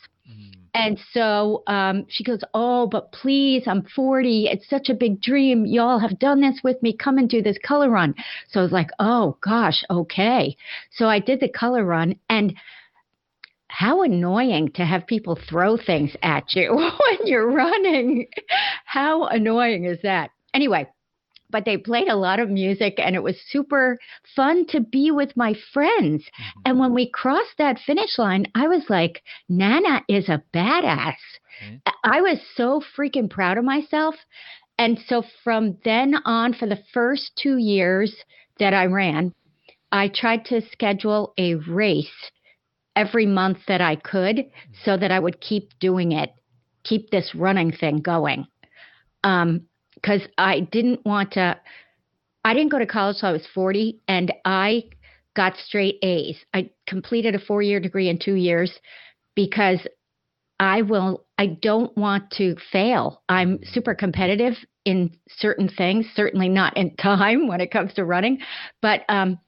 And 0.75 0.99
so 1.13 1.63
um, 1.67 2.07
she 2.09 2.25
goes, 2.25 2.41
Oh, 2.55 2.87
but 2.87 3.13
please, 3.13 3.65
I'm 3.67 3.83
40. 3.95 4.47
It's 4.47 4.69
such 4.69 4.89
a 4.89 4.95
big 4.95 5.21
dream. 5.21 5.67
Y'all 5.67 5.99
have 5.99 6.19
done 6.19 6.41
this 6.41 6.61
with 6.63 6.83
me. 6.83 6.97
Come 6.97 7.19
and 7.19 7.29
do 7.29 7.43
this 7.43 7.59
color 7.65 7.91
run. 7.91 8.15
So 8.49 8.61
I 8.61 8.63
was 8.63 8.73
like, 8.73 8.91
Oh, 8.99 9.37
gosh, 9.41 9.83
okay. 9.91 10.57
So 10.93 11.07
I 11.07 11.19
did 11.19 11.41
the 11.41 11.49
color 11.49 11.85
run. 11.85 12.17
And 12.29 12.55
how 13.69 14.03
annoying 14.03 14.73
to 14.73 14.85
have 14.85 15.07
people 15.07 15.39
throw 15.49 15.77
things 15.77 16.11
at 16.23 16.55
you 16.55 16.75
when 16.77 17.27
you're 17.27 17.51
running. 17.51 18.27
How 18.85 19.27
annoying 19.27 19.85
is 19.85 19.99
that? 20.03 20.31
Anyway, 20.53 20.89
but 21.51 21.65
they 21.65 21.77
played 21.77 22.09
a 22.09 22.17
lot 22.17 22.41
of 22.41 22.49
music 22.49 22.95
and 22.99 23.15
it 23.15 23.23
was 23.23 23.37
super 23.49 23.99
fun 24.37 24.67
to 24.69 24.81
be 24.81 25.11
with 25.11 25.37
my 25.37 25.55
friends. 25.73 26.23
Mm-hmm. 26.25 26.61
And 26.67 26.79
when 26.79 26.95
we 26.95 27.11
crossed 27.11 27.59
that 27.59 27.79
finish 27.79 28.19
line, 28.19 28.47
I 28.55 28.69
was 28.69 28.85
like, 28.89 29.23
Nana 29.49 30.03
is 30.09 30.29
a 30.29 30.43
badass. 30.55 31.17
Mm-hmm. 31.65 31.77
I 32.05 32.21
was 32.21 32.39
so 32.57 32.83
freaking 32.97 33.29
proud 33.31 33.59
of 33.59 33.65
myself. 33.65 34.15
And 34.79 34.99
so 35.09 35.25
from 35.45 35.77
then 35.85 36.15
on, 36.25 36.55
for 36.55 36.67
the 36.67 36.83
first 36.95 37.33
two 37.37 37.59
years 37.59 38.15
that 38.59 38.73
I 38.73 38.87
ran, 38.87 39.35
I 39.93 40.09
tried 40.09 40.47
to 40.47 40.63
schedule 40.73 41.35
a 41.37 41.57
race 41.57 42.31
every 42.97 43.27
month 43.27 43.59
that 43.69 43.81
I 43.81 43.97
could 43.97 44.37
mm-hmm. 44.37 44.73
so 44.85 44.97
that 44.97 45.11
I 45.11 45.19
would 45.19 45.41
keep 45.41 45.79
doing 45.81 46.13
it, 46.13 46.31
keep 46.85 47.11
this 47.11 47.35
running 47.35 47.73
thing 47.73 47.99
going. 47.99 48.47
Um, 49.23 49.67
because 50.01 50.23
I 50.39 50.61
didn't 50.61 51.05
want 51.05 51.33
to. 51.33 51.59
I 52.45 52.55
didn't 52.55 52.71
go 52.71 52.79
to 52.79 52.87
college 52.87 53.19
till 53.21 53.29
I 53.29 53.33
was 53.33 53.47
40, 53.55 54.01
and 54.09 54.33
I 54.45 54.85
got 55.37 55.57
straight 55.57 55.99
A's. 56.03 56.37
I 56.55 56.71
completed 56.87 57.35
a 57.35 57.39
four 57.39 57.63
year 57.63 57.81
degree 57.81 58.09
in 58.09 58.19
two 58.19 58.35
years 58.35 58.73
because 59.35 59.81
I 60.59 60.83
will, 60.83 61.25
I 61.39 61.47
don't 61.47 61.97
want 61.97 62.31
to 62.33 62.57
fail. 62.71 63.23
I'm 63.29 63.61
super 63.65 63.95
competitive 63.95 64.55
in 64.85 65.17
certain 65.29 65.69
things, 65.69 66.07
certainly 66.15 66.49
not 66.49 66.77
in 66.77 66.97
time 66.97 67.49
when 67.49 67.61
it 67.61 67.71
comes 67.71 67.95
to 67.95 68.05
running, 68.05 68.41
but 68.83 69.03
um, 69.09 69.39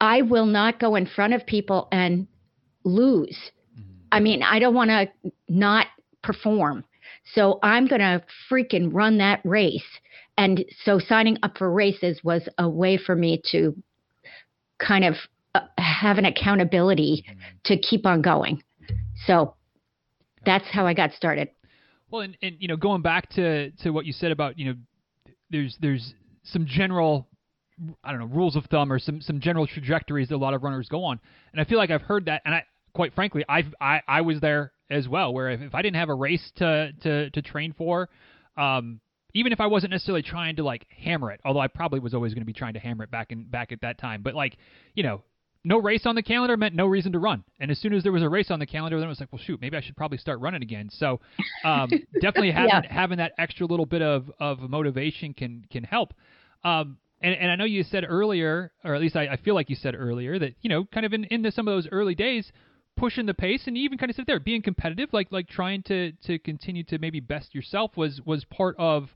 I 0.00 0.22
will 0.22 0.46
not 0.46 0.80
go 0.80 0.94
in 0.94 1.06
front 1.06 1.34
of 1.34 1.46
people 1.46 1.88
and 1.92 2.26
lose. 2.84 3.38
Mm-hmm. 3.78 3.90
I 4.12 4.20
mean, 4.20 4.42
I 4.42 4.58
don't 4.58 4.74
want 4.74 4.90
to 4.90 5.32
not 5.48 5.86
perform. 6.22 6.84
So 7.32 7.58
I'm 7.62 7.86
going 7.86 8.00
to 8.00 8.22
freaking 8.50 8.90
run 8.92 9.18
that 9.18 9.40
race. 9.44 9.82
And 10.36 10.64
so 10.84 10.98
signing 10.98 11.38
up 11.42 11.58
for 11.58 11.70
races 11.70 12.20
was 12.22 12.48
a 12.58 12.68
way 12.68 12.96
for 12.98 13.14
me 13.14 13.40
to 13.52 13.74
kind 14.78 15.04
of 15.04 15.14
uh, 15.54 15.60
have 15.78 16.18
an 16.18 16.24
accountability 16.24 17.24
mm-hmm. 17.28 17.40
to 17.64 17.78
keep 17.78 18.04
on 18.04 18.20
going. 18.20 18.62
So 19.26 19.54
that's 20.44 20.66
how 20.70 20.86
I 20.86 20.94
got 20.94 21.12
started. 21.12 21.48
Well, 22.10 22.22
and, 22.22 22.36
and 22.42 22.56
you 22.58 22.68
know, 22.68 22.76
going 22.76 23.02
back 23.02 23.30
to, 23.30 23.70
to 23.82 23.90
what 23.90 24.04
you 24.04 24.12
said 24.12 24.30
about, 24.30 24.58
you 24.58 24.66
know, 24.66 24.74
there's 25.50 25.76
there's 25.80 26.14
some 26.42 26.66
general 26.66 27.28
I 28.02 28.10
don't 28.10 28.20
know 28.20 28.26
rules 28.26 28.56
of 28.56 28.64
thumb 28.66 28.92
or 28.92 28.98
some 28.98 29.20
some 29.20 29.40
general 29.40 29.66
trajectories 29.66 30.28
that 30.28 30.36
a 30.36 30.38
lot 30.38 30.54
of 30.54 30.62
runners 30.62 30.88
go 30.88 31.04
on, 31.04 31.20
and 31.52 31.60
I 31.60 31.64
feel 31.64 31.78
like 31.78 31.90
I've 31.90 32.02
heard 32.02 32.26
that, 32.26 32.42
and 32.44 32.54
I 32.54 32.64
quite 32.94 33.14
frankly 33.14 33.44
I've 33.48 33.74
I, 33.80 34.00
I 34.06 34.20
was 34.20 34.40
there 34.40 34.72
as 34.90 35.08
well, 35.08 35.32
where 35.32 35.50
if, 35.50 35.60
if 35.60 35.74
I 35.74 35.82
didn't 35.82 35.96
have 35.96 36.08
a 36.08 36.14
race 36.14 36.52
to 36.56 36.92
to 37.02 37.30
to 37.30 37.42
train 37.42 37.74
for, 37.76 38.08
um, 38.56 39.00
even 39.32 39.52
if 39.52 39.60
I 39.60 39.66
wasn't 39.66 39.92
necessarily 39.92 40.22
trying 40.22 40.56
to 40.56 40.64
like 40.64 40.86
hammer 40.90 41.30
it, 41.32 41.40
although 41.44 41.60
I 41.60 41.68
probably 41.68 42.00
was 42.00 42.14
always 42.14 42.34
going 42.34 42.42
to 42.42 42.46
be 42.46 42.52
trying 42.52 42.74
to 42.74 42.80
hammer 42.80 43.04
it 43.04 43.10
back 43.10 43.32
in 43.32 43.44
back 43.44 43.72
at 43.72 43.80
that 43.82 43.98
time, 43.98 44.22
but 44.22 44.34
like 44.34 44.56
you 44.94 45.02
know, 45.02 45.22
no 45.64 45.78
race 45.78 46.02
on 46.04 46.14
the 46.14 46.22
calendar 46.22 46.56
meant 46.56 46.74
no 46.74 46.86
reason 46.86 47.12
to 47.12 47.18
run. 47.18 47.42
And 47.58 47.70
as 47.70 47.78
soon 47.78 47.94
as 47.94 48.02
there 48.02 48.12
was 48.12 48.22
a 48.22 48.28
race 48.28 48.50
on 48.50 48.58
the 48.58 48.66
calendar, 48.66 48.98
then 48.98 49.06
it 49.06 49.08
was 49.08 49.20
like, 49.20 49.32
well, 49.32 49.40
shoot, 49.42 49.60
maybe 49.60 49.76
I 49.76 49.80
should 49.80 49.96
probably 49.96 50.18
start 50.18 50.40
running 50.40 50.62
again. 50.62 50.90
So 50.92 51.20
um, 51.64 51.88
definitely 52.20 52.52
having 52.52 52.70
yeah. 52.70 52.92
having 52.92 53.18
that 53.18 53.32
extra 53.38 53.66
little 53.66 53.86
bit 53.86 54.02
of, 54.02 54.30
of 54.38 54.60
motivation 54.60 55.32
can 55.32 55.64
can 55.70 55.84
help. 55.84 56.12
Um, 56.62 56.98
and, 57.20 57.34
and 57.34 57.50
I 57.50 57.56
know 57.56 57.64
you 57.64 57.82
said 57.84 58.04
earlier, 58.06 58.72
or 58.84 58.94
at 58.94 59.00
least 59.00 59.16
I, 59.16 59.28
I 59.28 59.36
feel 59.36 59.54
like 59.54 59.70
you 59.70 59.76
said 59.76 59.94
earlier, 59.94 60.38
that 60.38 60.54
you 60.60 60.68
know, 60.68 60.84
kind 60.84 61.06
of 61.06 61.14
in, 61.14 61.24
in 61.24 61.50
some 61.52 61.66
of 61.66 61.74
those 61.74 61.88
early 61.90 62.14
days, 62.14 62.52
pushing 62.96 63.26
the 63.26 63.34
pace, 63.34 63.62
and 63.66 63.76
even 63.76 63.98
kind 63.98 64.10
of 64.10 64.16
sit 64.16 64.26
there 64.26 64.40
being 64.40 64.62
competitive, 64.62 65.10
like 65.12 65.30
like 65.30 65.48
trying 65.48 65.82
to 65.84 66.12
to 66.26 66.38
continue 66.38 66.84
to 66.84 66.98
maybe 66.98 67.20
best 67.20 67.54
yourself 67.54 67.96
was 67.96 68.20
was 68.24 68.44
part 68.44 68.76
of 68.78 69.08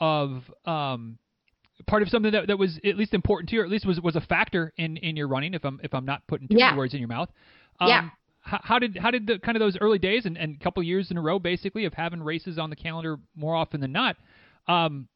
of 0.00 0.50
um 0.66 1.18
part 1.86 2.02
of 2.02 2.08
something 2.08 2.32
that, 2.32 2.46
that 2.46 2.58
was 2.58 2.78
at 2.84 2.96
least 2.96 3.14
important 3.14 3.48
to 3.50 3.56
you, 3.56 3.62
or 3.62 3.64
at 3.64 3.70
least 3.70 3.86
was 3.86 4.00
was 4.00 4.16
a 4.16 4.20
factor 4.20 4.72
in 4.76 4.96
in 4.98 5.16
your 5.16 5.28
running. 5.28 5.54
If 5.54 5.64
I'm 5.64 5.80
if 5.82 5.94
I'm 5.94 6.04
not 6.04 6.26
putting 6.26 6.48
too 6.48 6.56
yeah. 6.58 6.66
many 6.66 6.78
words 6.78 6.94
in 6.94 7.00
your 7.00 7.08
mouth. 7.08 7.30
Um, 7.80 7.88
yeah. 7.88 8.08
How, 8.40 8.60
how, 8.62 8.78
did 8.78 8.98
how 8.98 9.10
did 9.10 9.26
the 9.26 9.38
kind 9.38 9.56
of 9.56 9.60
those 9.60 9.78
early 9.80 9.98
days 9.98 10.26
and, 10.26 10.36
and 10.36 10.56
a 10.60 10.62
couple 10.62 10.82
years 10.82 11.10
in 11.10 11.16
a 11.16 11.22
row 11.22 11.38
basically 11.38 11.86
of 11.86 11.94
having 11.94 12.22
races 12.22 12.58
on 12.58 12.68
the 12.68 12.76
calendar 12.76 13.18
more 13.34 13.54
often 13.54 13.80
than 13.80 13.92
not? 13.92 14.16
Um, 14.68 15.08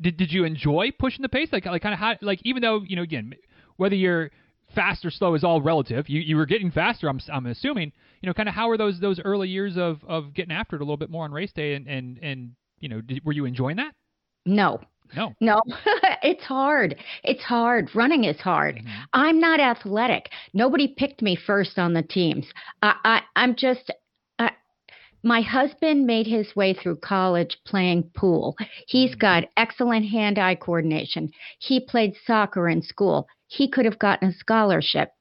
did 0.00 0.16
did 0.16 0.32
you 0.32 0.44
enjoy 0.44 0.90
pushing 0.98 1.22
the 1.22 1.28
pace? 1.28 1.50
Like 1.52 1.66
like 1.66 1.82
kind 1.82 1.92
of 1.92 2.00
how 2.00 2.14
like 2.20 2.40
even 2.42 2.62
though 2.62 2.82
you 2.86 2.96
know 2.96 3.02
again 3.02 3.34
whether 3.76 3.94
you're 3.94 4.30
fast 4.74 5.04
or 5.04 5.10
slow 5.10 5.34
is 5.34 5.44
all 5.44 5.62
relative. 5.62 6.08
You 6.08 6.20
you 6.20 6.36
were 6.36 6.46
getting 6.46 6.70
faster. 6.70 7.08
I'm 7.08 7.20
I'm 7.32 7.46
assuming. 7.46 7.92
You 8.20 8.28
know, 8.28 8.34
kind 8.34 8.48
of 8.48 8.54
how 8.54 8.68
were 8.68 8.78
those 8.78 9.00
those 9.00 9.20
early 9.24 9.48
years 9.48 9.76
of 9.76 10.02
of 10.06 10.34
getting 10.34 10.52
after 10.52 10.76
it 10.76 10.82
a 10.82 10.84
little 10.84 10.96
bit 10.96 11.10
more 11.10 11.24
on 11.24 11.32
race 11.32 11.52
day 11.52 11.74
and 11.74 11.86
and 11.86 12.18
and 12.22 12.52
you 12.80 12.88
know 12.88 13.00
did, 13.00 13.24
were 13.24 13.32
you 13.32 13.44
enjoying 13.44 13.76
that? 13.76 13.94
No, 14.46 14.80
no. 15.16 15.34
No, 15.40 15.60
it's 16.22 16.44
hard. 16.44 16.96
It's 17.22 17.42
hard. 17.42 17.90
Running 17.94 18.24
is 18.24 18.40
hard. 18.40 18.76
Mm-hmm. 18.76 18.88
I'm 19.12 19.40
not 19.40 19.60
athletic. 19.60 20.30
Nobody 20.52 20.88
picked 20.88 21.22
me 21.22 21.36
first 21.36 21.78
on 21.78 21.94
the 21.94 22.02
teams. 22.02 22.46
I, 22.82 22.94
I 23.04 23.20
I'm 23.36 23.54
just 23.54 23.90
my 25.24 25.40
husband 25.40 26.06
made 26.06 26.26
his 26.26 26.54
way 26.54 26.74
through 26.74 26.96
college 26.96 27.58
playing 27.64 28.04
pool. 28.14 28.56
He's 28.86 29.10
mm-hmm. 29.10 29.18
got 29.18 29.44
excellent 29.56 30.06
hand-eye 30.06 30.56
coordination. 30.56 31.30
He 31.58 31.80
played 31.80 32.14
soccer 32.26 32.68
in 32.68 32.82
school. 32.82 33.26
He 33.48 33.68
could 33.68 33.86
have 33.86 33.98
gotten 33.98 34.28
a 34.28 34.34
scholarship. 34.34 35.12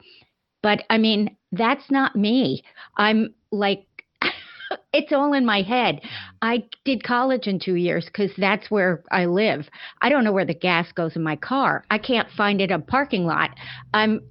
But 0.62 0.84
I 0.90 0.98
mean, 0.98 1.36
that's 1.52 1.90
not 1.90 2.16
me. 2.16 2.64
I'm 2.98 3.34
like 3.52 3.86
it's 4.94 5.12
all 5.12 5.34
in 5.34 5.46
my 5.46 5.62
head. 5.62 6.02
I 6.42 6.64
did 6.84 7.04
college 7.04 7.48
in 7.48 7.60
two 7.60 7.76
years 7.76 8.06
because 8.06 8.32
that's 8.38 8.70
where 8.70 9.04
I 9.12 9.26
live. 9.26 9.70
I 10.02 10.10
don't 10.10 10.24
know 10.24 10.32
where 10.32 10.46
the 10.46 10.54
gas 10.54 10.92
goes 10.92 11.16
in 11.16 11.24
my 11.24 11.36
car. 11.36 11.86
I 11.90 11.98
can't 11.98 12.30
find 12.32 12.62
it 12.62 12.72
in 12.72 12.80
a 12.80 12.84
parking 12.84 13.26
lot. 13.26 13.52
I'm 13.94 14.22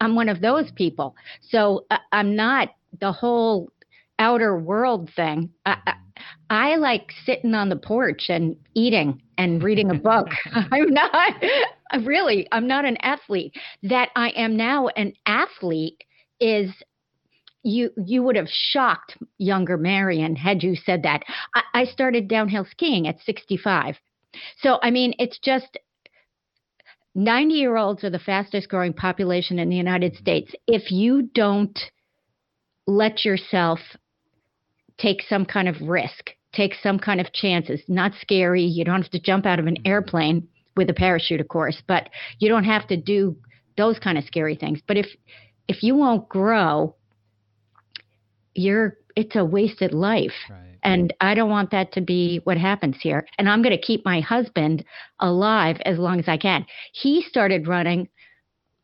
I'm 0.00 0.16
one 0.16 0.28
of 0.28 0.40
those 0.40 0.70
people. 0.72 1.14
So 1.40 1.86
uh, 1.90 1.98
I'm 2.12 2.36
not 2.36 2.70
the 3.00 3.12
whole 3.12 3.70
outer 4.18 4.56
world 4.56 5.10
thing. 5.14 5.50
I, 5.66 5.72
mm-hmm. 5.72 5.88
I, 5.88 5.94
I 6.72 6.76
like 6.76 7.12
sitting 7.24 7.54
on 7.54 7.68
the 7.68 7.76
porch 7.76 8.26
and 8.28 8.56
eating 8.74 9.22
and 9.36 9.62
reading 9.62 9.90
a 9.90 9.94
book. 9.94 10.28
I'm 10.54 10.92
not 10.92 11.34
really. 12.02 12.46
I'm 12.52 12.66
not 12.66 12.84
an 12.84 12.96
athlete. 12.98 13.54
That 13.82 14.10
I 14.16 14.30
am 14.30 14.56
now 14.56 14.88
an 14.88 15.14
athlete 15.26 16.04
is 16.40 16.70
you 17.62 17.90
you 17.96 18.22
would 18.22 18.36
have 18.36 18.48
shocked 18.48 19.16
younger 19.38 19.76
Marion 19.76 20.36
had 20.36 20.62
you 20.62 20.76
said 20.76 21.02
that. 21.02 21.22
I, 21.54 21.62
I 21.74 21.84
started 21.84 22.28
downhill 22.28 22.66
skiing 22.70 23.08
at 23.08 23.20
65. 23.20 23.96
So 24.60 24.78
I 24.82 24.90
mean, 24.90 25.14
it's 25.18 25.38
just 25.38 25.78
90 27.14 27.54
year 27.54 27.76
olds 27.76 28.04
are 28.04 28.10
the 28.10 28.18
fastest 28.18 28.68
growing 28.68 28.92
population 28.92 29.58
in 29.58 29.68
the 29.68 29.76
United 29.76 30.16
States. 30.16 30.52
If 30.66 30.90
you 30.90 31.30
don't 31.34 31.78
let 32.86 33.24
yourself 33.24 33.78
take 34.98 35.22
some 35.28 35.44
kind 35.44 35.68
of 35.68 35.80
risk, 35.80 36.30
take 36.52 36.74
some 36.82 36.98
kind 36.98 37.20
of 37.20 37.32
chances, 37.32 37.80
not 37.88 38.12
scary, 38.20 38.62
you 38.62 38.84
don't 38.84 39.02
have 39.02 39.10
to 39.10 39.20
jump 39.20 39.46
out 39.46 39.58
of 39.58 39.66
an 39.66 39.74
mm-hmm. 39.76 39.88
airplane 39.88 40.48
with 40.76 40.90
a 40.90 40.94
parachute, 40.94 41.40
of 41.40 41.48
course, 41.48 41.82
but 41.86 42.08
you 42.38 42.48
don't 42.48 42.64
have 42.64 42.86
to 42.88 42.96
do 42.96 43.36
those 43.76 43.98
kind 43.98 44.18
of 44.18 44.24
scary 44.24 44.56
things. 44.56 44.80
But 44.86 44.96
if 44.96 45.06
if 45.66 45.82
you 45.82 45.94
won't 45.94 46.28
grow, 46.28 46.94
you're 48.54 48.98
it's 49.16 49.36
a 49.36 49.44
wasted 49.44 49.92
life. 49.92 50.34
Right. 50.50 50.60
And 50.82 51.14
I 51.20 51.34
don't 51.34 51.50
want 51.50 51.70
that 51.70 51.92
to 51.92 52.02
be 52.02 52.40
what 52.44 52.58
happens 52.58 52.96
here. 53.00 53.26
And 53.38 53.48
I'm 53.48 53.62
going 53.62 53.76
to 53.76 53.80
keep 53.82 54.04
my 54.04 54.20
husband 54.20 54.84
alive 55.18 55.78
as 55.86 55.98
long 55.98 56.18
as 56.18 56.28
I 56.28 56.36
can. 56.36 56.66
He 56.92 57.22
started 57.22 57.66
running 57.66 58.08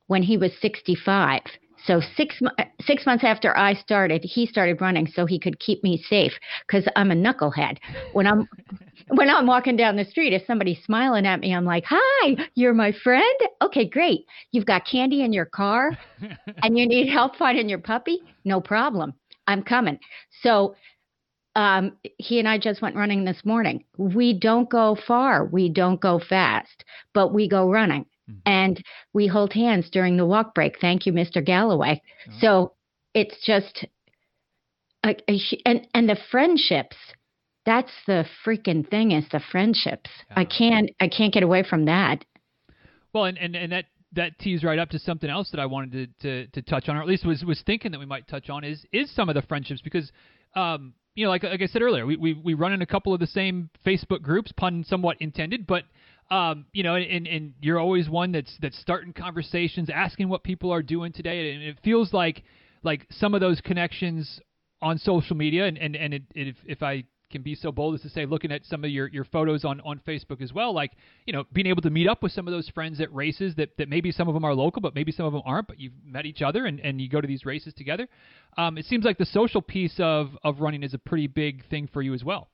when 0.07 0.23
he 0.23 0.39
was 0.39 0.51
65. 0.63 1.43
So 1.87 2.01
six 2.17 2.41
six 2.83 3.07
months 3.07 3.25
after 3.25 3.57
I 3.57 3.75
started, 3.75 4.23
he 4.25 4.47
started 4.47 4.81
running 4.81 5.07
so 5.07 5.27
he 5.27 5.39
could 5.39 5.59
keep 5.61 5.83
me 5.83 6.03
safe 6.09 6.33
because 6.67 6.85
I'm 6.97 7.11
a 7.11 7.15
knucklehead. 7.15 7.79
When 8.13 8.27
I'm 8.27 8.49
when 9.09 9.31
I'm 9.31 9.47
walking 9.47 9.77
down 9.77 9.97
the 9.97 10.05
street, 10.05 10.33
if 10.33 10.43
somebody's 10.47 10.83
smiling 10.85 11.27
at 11.27 11.41
me, 11.41 11.55
I'm 11.55 11.65
like, 11.65 11.85
"Hi, 11.89 12.37
you're 12.55 12.75
my 12.75 12.93
friend. 12.93 13.39
Okay, 13.63 13.89
great. 13.89 14.27
You've 14.53 14.67
got 14.67 14.87
candy 14.87 15.23
in 15.23 15.33
your 15.33 15.47
car, 15.47 15.97
and 16.63 16.79
you 16.79 16.87
need 16.87 17.09
help 17.11 17.37
finding 17.37 17.69
your 17.69 17.79
puppy. 17.79 18.19
No 18.45 18.61
problem. 18.61 19.15
I'm 19.47 19.63
coming. 19.63 19.99
So 20.43 20.75
um, 21.57 21.97
he 22.19 22.39
and 22.39 22.49
I 22.49 22.59
just 22.59 22.81
went 22.81 22.97
running 22.97 23.25
this 23.25 23.45
morning. 23.45 23.85
We 23.99 24.39
don't 24.39 24.71
go 24.71 24.97
far, 25.07 25.45
we 25.45 25.69
don't 25.69 26.01
go 26.01 26.21
fast, 26.21 26.85
but 27.13 27.35
we 27.35 27.49
go 27.49 27.71
running. 27.71 28.07
Mm-hmm. 28.31 28.39
And 28.47 28.83
we 29.13 29.27
hold 29.27 29.53
hands 29.53 29.91
during 29.91 30.17
the 30.17 30.27
walk 30.27 30.55
break. 30.55 30.79
Thank 30.81 31.07
you, 31.07 31.13
Mr. 31.13 31.45
Galloway. 31.45 32.01
Oh. 32.29 32.33
So 32.41 32.73
it's 33.15 33.37
just, 33.45 33.87
a, 35.05 35.17
a, 35.29 35.41
and 35.65 35.87
and 35.95 36.09
the 36.09 36.17
friendships. 36.31 36.97
That's 37.67 37.93
the 38.07 38.25
freaking 38.45 38.89
thing 38.89 39.13
is 39.13 39.25
the 39.31 39.41
friendships. 39.53 40.11
I 40.31 40.45
can't 40.45 40.91
I 41.01 41.09
can't 41.09 41.33
get 41.33 41.43
away 41.43 41.63
from 41.63 41.85
that. 41.85 42.25
Well, 43.13 43.25
and, 43.25 43.37
and, 43.39 43.55
and 43.55 43.73
that 43.73 43.87
that 44.13 44.39
tees 44.39 44.65
right 44.65 44.79
up 44.79 44.91
to 44.91 44.99
something 44.99 45.31
else 45.31 45.51
that 45.51 45.61
I 45.61 45.67
wanted 45.67 46.19
to, 46.21 46.47
to, 46.47 46.47
to 46.49 46.63
touch 46.63 46.89
on, 46.89 46.97
or 46.97 47.03
at 47.03 47.07
least 47.07 47.25
was 47.25 47.45
was 47.45 47.63
thinking 47.65 47.93
that 47.93 47.99
we 47.99 48.07
might 48.07 48.27
touch 48.29 48.51
on 48.51 48.65
is 48.65 48.85
is 48.93 49.15
some 49.15 49.29
of 49.29 49.35
the 49.35 49.43
friendships 49.43 49.83
because 49.83 50.11
um, 50.57 50.95
you 51.15 51.25
know 51.25 51.31
like 51.31 51.43
like 51.43 51.63
I 51.63 51.67
said 51.67 51.83
earlier 51.83 52.07
we, 52.07 52.17
we 52.17 52.35
we 52.35 52.55
run 52.55 52.73
in 52.73 52.83
a 52.83 52.87
couple 52.87 53.13
of 53.13 53.21
the 53.21 53.27
same 53.27 53.71
Facebook 53.87 54.23
groups, 54.23 54.53
pun 54.53 54.85
somewhat 54.87 55.17
intended, 55.21 55.67
but 55.67 55.85
um, 56.31 56.67
you 56.73 56.83
know, 56.83 56.95
and, 56.95 57.27
and 57.27 57.55
you're 57.61 57.79
always 57.79 58.09
one 58.09 58.33
that's 58.33 58.57
that's 58.61 58.79
starting 58.79 59.13
conversations, 59.13 59.91
asking 59.91 60.29
what 60.29 60.45
people 60.45 60.73
are 60.73 60.83
doing 60.83 61.13
today, 61.13 61.53
and 61.53 61.63
it 61.63 61.79
feels 61.83 62.13
like 62.13 62.45
like 62.83 63.07
some 63.11 63.35
of 63.35 63.41
those 63.41 63.61
connections 63.61 64.41
on 64.81 64.99
social 64.99 65.37
media, 65.37 65.67
and 65.67 65.77
and 65.79 65.97
and 65.97 66.15
it, 66.15 66.23
if 66.35 66.57
if 66.67 66.83
I 66.83 67.05
can 67.31 67.43
be 67.43 67.55
so 67.55 67.73
bold 67.73 67.95
as 67.95 68.03
to 68.03 68.09
say, 68.11 68.27
looking 68.27 68.53
at 68.53 68.65
some 68.67 68.85
of 68.85 68.91
your, 68.91 69.09
your 69.09 69.25
photos 69.25 69.65
on, 69.65 69.81
on 69.83 70.01
Facebook 70.07 70.43
as 70.43 70.53
well, 70.53 70.75
like, 70.75 70.93
you 71.27 71.33
know, 71.33 71.45
being 71.53 71.67
able 71.67 71.83
to 71.83 71.91
meet 71.91 72.09
up 72.09 72.23
with 72.23 72.33
some 72.33 72.47
of 72.47 72.53
those 72.53 72.69
friends 72.71 73.01
at 73.01 73.13
races 73.15 73.55
that, 73.55 73.71
that 73.79 73.89
maybe 73.89 74.11
some 74.11 74.29
of 74.29 74.35
them 74.35 74.45
are 74.45 74.55
local, 74.55 74.83
but 74.83 74.95
maybe 74.95 75.13
some 75.13 75.27
of 75.27 75.33
them 75.33 75.43
aren't, 75.45 75.69
but 75.69 75.79
you've 75.79 75.93
met 76.05 76.27
each 76.27 76.43
other 76.43 76.67
and, 76.67 76.81
and 76.81 77.01
you 77.01 77.09
go 77.09 77.21
to 77.21 77.29
these 77.29 77.47
races 77.47 77.73
together. 77.73 78.09
Um, 78.59 78.77
it 78.77 78.85
seems 78.85 79.05
like 79.05 79.17
the 79.17 79.27
social 79.27 79.63
piece 79.63 79.95
of, 79.99 80.31
of 80.43 80.61
running 80.61 80.83
is 80.83 80.93
a 80.93 80.99
pretty 80.99 81.29
big 81.29 81.65
thing 81.69 81.89
for 81.93 82.03
you 82.03 82.15
as 82.15 82.25
well. 82.25 82.49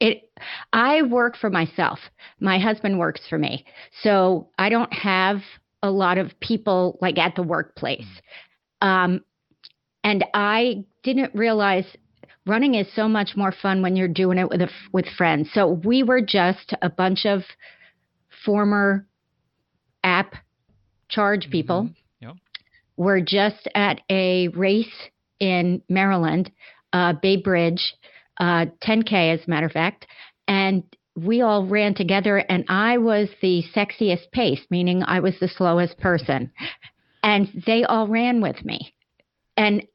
It, 0.00 0.30
I 0.72 1.02
work 1.02 1.36
for 1.36 1.50
myself. 1.50 1.98
My 2.40 2.58
husband 2.58 2.98
works 2.98 3.20
for 3.28 3.38
me. 3.38 3.66
So 4.02 4.48
I 4.58 4.70
don't 4.70 4.92
have 4.92 5.38
a 5.82 5.90
lot 5.90 6.18
of 6.18 6.32
people 6.40 6.98
like 7.00 7.18
at 7.18 7.34
the 7.36 7.42
workplace. 7.42 8.06
Um, 8.80 9.22
and 10.02 10.24
I 10.32 10.84
didn't 11.02 11.34
realize 11.34 11.84
running 12.46 12.74
is 12.74 12.86
so 12.94 13.08
much 13.08 13.30
more 13.36 13.52
fun 13.52 13.82
when 13.82 13.96
you're 13.96 14.08
doing 14.08 14.38
it 14.38 14.48
with 14.48 14.62
a, 14.62 14.70
with 14.92 15.06
friends. 15.16 15.50
So 15.52 15.80
we 15.84 16.02
were 16.02 16.20
just 16.20 16.74
a 16.82 16.88
bunch 16.88 17.26
of 17.26 17.42
former 18.44 19.06
app 20.02 20.34
charge 21.08 21.42
mm-hmm. 21.42 21.52
people. 21.52 21.90
Yep. 22.20 22.36
We're 22.96 23.20
just 23.20 23.68
at 23.74 24.00
a 24.10 24.48
race 24.48 24.88
in 25.38 25.82
Maryland, 25.88 26.50
uh, 26.92 27.14
Bay 27.14 27.36
Bridge, 27.36 27.94
uh, 28.40 28.66
10K 28.82 29.34
as 29.34 29.46
a 29.46 29.50
matter 29.50 29.66
of 29.66 29.72
fact, 29.72 30.06
and 30.48 30.82
we 31.14 31.42
all 31.42 31.66
ran 31.66 31.94
together, 31.94 32.38
and 32.38 32.64
I 32.68 32.98
was 32.98 33.28
the 33.40 33.62
sexiest 33.74 34.32
pace, 34.32 34.60
meaning 34.70 35.02
I 35.04 35.20
was 35.20 35.34
the 35.38 35.48
slowest 35.48 35.98
person, 35.98 36.50
and 37.22 37.48
they 37.66 37.84
all 37.84 38.08
ran 38.08 38.40
with 38.40 38.64
me. 38.64 38.94
And 39.56 39.86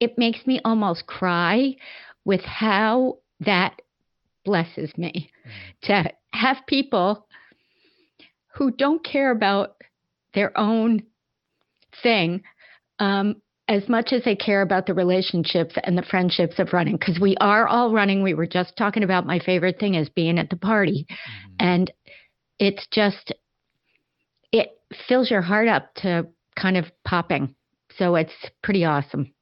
it 0.00 0.16
makes 0.16 0.46
me 0.46 0.60
almost 0.64 1.06
cry 1.06 1.76
with 2.24 2.42
how 2.42 3.18
that 3.40 3.80
blesses 4.44 4.96
me 4.96 5.30
mm. 5.46 5.50
to 5.82 6.10
have 6.32 6.58
people 6.66 7.26
who 8.54 8.70
don't 8.70 9.04
care 9.04 9.30
about 9.30 9.76
their 10.34 10.56
own 10.58 11.02
thing 12.02 12.42
um, 12.98 13.40
as 13.68 13.88
much 13.88 14.12
as 14.12 14.24
they 14.24 14.34
care 14.34 14.62
about 14.62 14.86
the 14.86 14.94
relationships 14.94 15.74
and 15.84 15.96
the 15.96 16.02
friendships 16.02 16.58
of 16.58 16.72
running 16.72 16.96
because 16.96 17.20
we 17.20 17.36
are 17.38 17.68
all 17.68 17.92
running 17.92 18.22
we 18.22 18.34
were 18.34 18.46
just 18.46 18.76
talking 18.76 19.02
about 19.02 19.26
my 19.26 19.38
favorite 19.38 19.78
thing 19.78 19.94
is 19.94 20.08
being 20.08 20.38
at 20.38 20.48
the 20.48 20.56
party 20.56 21.06
mm-hmm. 21.10 21.54
and 21.60 21.92
it's 22.58 22.86
just 22.90 23.32
it 24.52 24.70
fills 25.06 25.30
your 25.30 25.42
heart 25.42 25.68
up 25.68 25.94
to 25.96 26.26
kind 26.60 26.76
of 26.76 26.86
popping. 27.04 27.54
So 27.96 28.14
it's 28.16 28.32
pretty 28.62 28.84
awesome. 28.84 29.32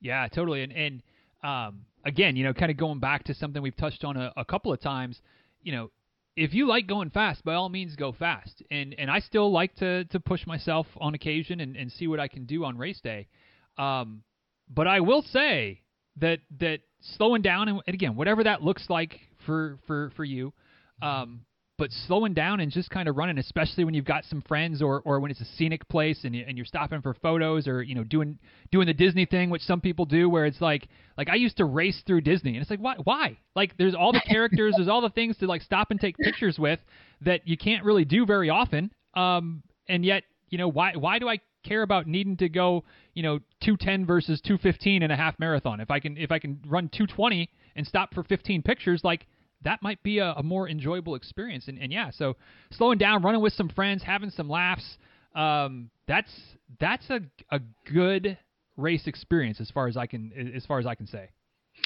Yeah, 0.00 0.26
totally. 0.28 0.62
And 0.62 0.72
and 0.72 1.02
um, 1.42 1.80
again, 2.04 2.36
you 2.36 2.44
know, 2.44 2.52
kind 2.52 2.70
of 2.70 2.76
going 2.76 3.00
back 3.00 3.24
to 3.24 3.34
something 3.34 3.62
we've 3.62 3.76
touched 3.76 4.04
on 4.04 4.16
a, 4.16 4.32
a 4.36 4.44
couple 4.44 4.72
of 4.72 4.80
times. 4.80 5.20
You 5.62 5.72
know, 5.72 5.90
if 6.40 6.54
you 6.54 6.66
like 6.66 6.86
going 6.86 7.10
fast, 7.10 7.44
by 7.44 7.54
all 7.54 7.68
means 7.68 7.96
go 7.96 8.12
fast. 8.12 8.62
And 8.70 8.94
and 8.98 9.10
I 9.10 9.20
still 9.20 9.52
like 9.52 9.74
to 9.76 10.04
to 10.06 10.18
push 10.18 10.46
myself 10.46 10.86
on 10.98 11.14
occasion 11.14 11.60
and, 11.60 11.76
and 11.76 11.92
see 11.92 12.06
what 12.06 12.18
I 12.18 12.28
can 12.28 12.46
do 12.46 12.64
on 12.64 12.78
race 12.78 13.00
day. 13.00 13.28
Um, 13.76 14.22
but 14.68 14.86
I 14.86 15.00
will 15.00 15.22
say 15.22 15.82
that 16.16 16.38
that 16.58 16.80
slowing 17.16 17.42
down 17.42 17.68
and, 17.68 17.82
again, 17.86 18.16
whatever 18.16 18.44
that 18.44 18.62
looks 18.62 18.88
like 18.88 19.20
for 19.44 19.78
for 19.86 20.10
for 20.16 20.24
you, 20.24 20.54
um, 21.02 21.42
but 21.80 21.90
slowing 22.06 22.34
down 22.34 22.60
and 22.60 22.70
just 22.70 22.90
kind 22.90 23.08
of 23.08 23.16
running, 23.16 23.38
especially 23.38 23.84
when 23.84 23.94
you've 23.94 24.04
got 24.04 24.22
some 24.26 24.42
friends 24.42 24.82
or, 24.82 25.00
or 25.06 25.18
when 25.18 25.30
it's 25.30 25.40
a 25.40 25.46
scenic 25.56 25.88
place 25.88 26.24
and, 26.24 26.36
you, 26.36 26.44
and 26.46 26.58
you're 26.58 26.66
stopping 26.66 27.00
for 27.00 27.14
photos 27.14 27.66
or 27.66 27.82
you 27.82 27.94
know 27.94 28.04
doing 28.04 28.38
doing 28.70 28.86
the 28.86 28.92
Disney 28.92 29.24
thing, 29.24 29.48
which 29.48 29.62
some 29.62 29.80
people 29.80 30.04
do, 30.04 30.28
where 30.28 30.44
it's 30.44 30.60
like 30.60 30.88
like 31.16 31.30
I 31.30 31.36
used 31.36 31.56
to 31.56 31.64
race 31.64 32.02
through 32.06 32.20
Disney, 32.20 32.50
and 32.50 32.60
it's 32.60 32.70
like 32.70 32.80
why 32.80 32.96
why? 33.04 33.38
Like 33.56 33.78
there's 33.78 33.94
all 33.94 34.12
the 34.12 34.20
characters, 34.28 34.74
there's 34.76 34.90
all 34.90 35.00
the 35.00 35.08
things 35.08 35.38
to 35.38 35.46
like 35.46 35.62
stop 35.62 35.90
and 35.90 35.98
take 35.98 36.18
pictures 36.18 36.58
with 36.58 36.80
that 37.22 37.48
you 37.48 37.56
can't 37.56 37.82
really 37.82 38.04
do 38.04 38.26
very 38.26 38.50
often, 38.50 38.92
um, 39.14 39.62
and 39.88 40.04
yet 40.04 40.24
you 40.50 40.58
know 40.58 40.68
why 40.68 40.92
why 40.96 41.18
do 41.18 41.30
I 41.30 41.38
care 41.64 41.80
about 41.80 42.06
needing 42.06 42.36
to 42.36 42.50
go 42.50 42.84
you 43.14 43.22
know 43.22 43.38
210 43.62 44.04
versus 44.04 44.42
215 44.42 45.02
in 45.02 45.10
a 45.10 45.16
half 45.16 45.38
marathon? 45.38 45.80
If 45.80 45.90
I 45.90 45.98
can 45.98 46.18
if 46.18 46.30
I 46.30 46.40
can 46.40 46.60
run 46.66 46.90
220 46.90 47.48
and 47.74 47.86
stop 47.86 48.12
for 48.12 48.22
15 48.22 48.60
pictures 48.60 49.00
like 49.02 49.26
that 49.62 49.82
might 49.82 50.02
be 50.02 50.18
a, 50.18 50.32
a 50.32 50.42
more 50.42 50.68
enjoyable 50.68 51.14
experience. 51.14 51.68
And, 51.68 51.78
and, 51.78 51.92
yeah, 51.92 52.10
so 52.10 52.36
slowing 52.70 52.98
down, 52.98 53.22
running 53.22 53.42
with 53.42 53.52
some 53.52 53.68
friends, 53.68 54.02
having 54.02 54.30
some 54.30 54.48
laughs, 54.48 54.98
um, 55.34 55.90
that's 56.08 56.32
that's 56.80 57.08
a 57.10 57.20
a 57.50 57.60
good 57.92 58.38
race 58.76 59.06
experience 59.06 59.60
as 59.60 59.70
far 59.70 59.86
as 59.86 59.96
I 59.96 60.06
can 60.06 60.52
as 60.54 60.66
far 60.66 60.78
as 60.78 60.86
I 60.86 60.94
can 60.94 61.06
say. 61.06 61.28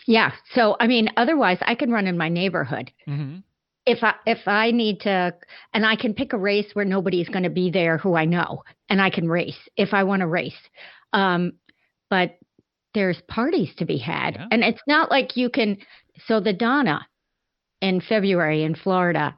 Yeah. 0.07 0.33
So 0.55 0.77
I 0.81 0.87
mean, 0.87 1.11
otherwise, 1.17 1.59
I 1.63 1.75
can 1.75 1.91
run 1.91 2.07
in 2.07 2.17
my 2.17 2.29
neighborhood. 2.29 2.91
Mm-hmm. 3.07 3.39
If 3.87 4.03
I 4.03 4.15
if 4.25 4.49
I 4.49 4.71
need 4.71 5.01
to, 5.01 5.35
and 5.75 5.85
I 5.85 5.97
can 5.97 6.15
pick 6.15 6.33
a 6.33 6.39
race 6.39 6.71
where 6.73 6.87
nobody's 6.87 7.29
going 7.29 7.43
to 7.43 7.51
be 7.51 7.71
there 7.71 7.99
who 7.99 8.15
I 8.15 8.25
know, 8.25 8.65
and 8.89 9.01
I 9.01 9.11
can 9.11 9.29
race 9.29 9.59
if 9.77 9.93
I 9.93 10.05
want 10.05 10.21
to 10.21 10.27
race. 10.27 10.57
Um, 11.13 11.53
but 12.09 12.39
there's 12.95 13.21
parties 13.29 13.75
to 13.77 13.85
be 13.85 13.99
had, 13.99 14.37
Yeah. 14.37 14.47
and 14.51 14.63
it's 14.65 14.81
not 14.87 15.11
like 15.11 15.37
you 15.37 15.51
can. 15.51 15.77
So 16.27 16.41
the 16.41 16.53
Donna, 16.53 17.07
in 17.85 18.01
February 18.01 18.65
in 18.65 18.75
Florida, 18.75 19.37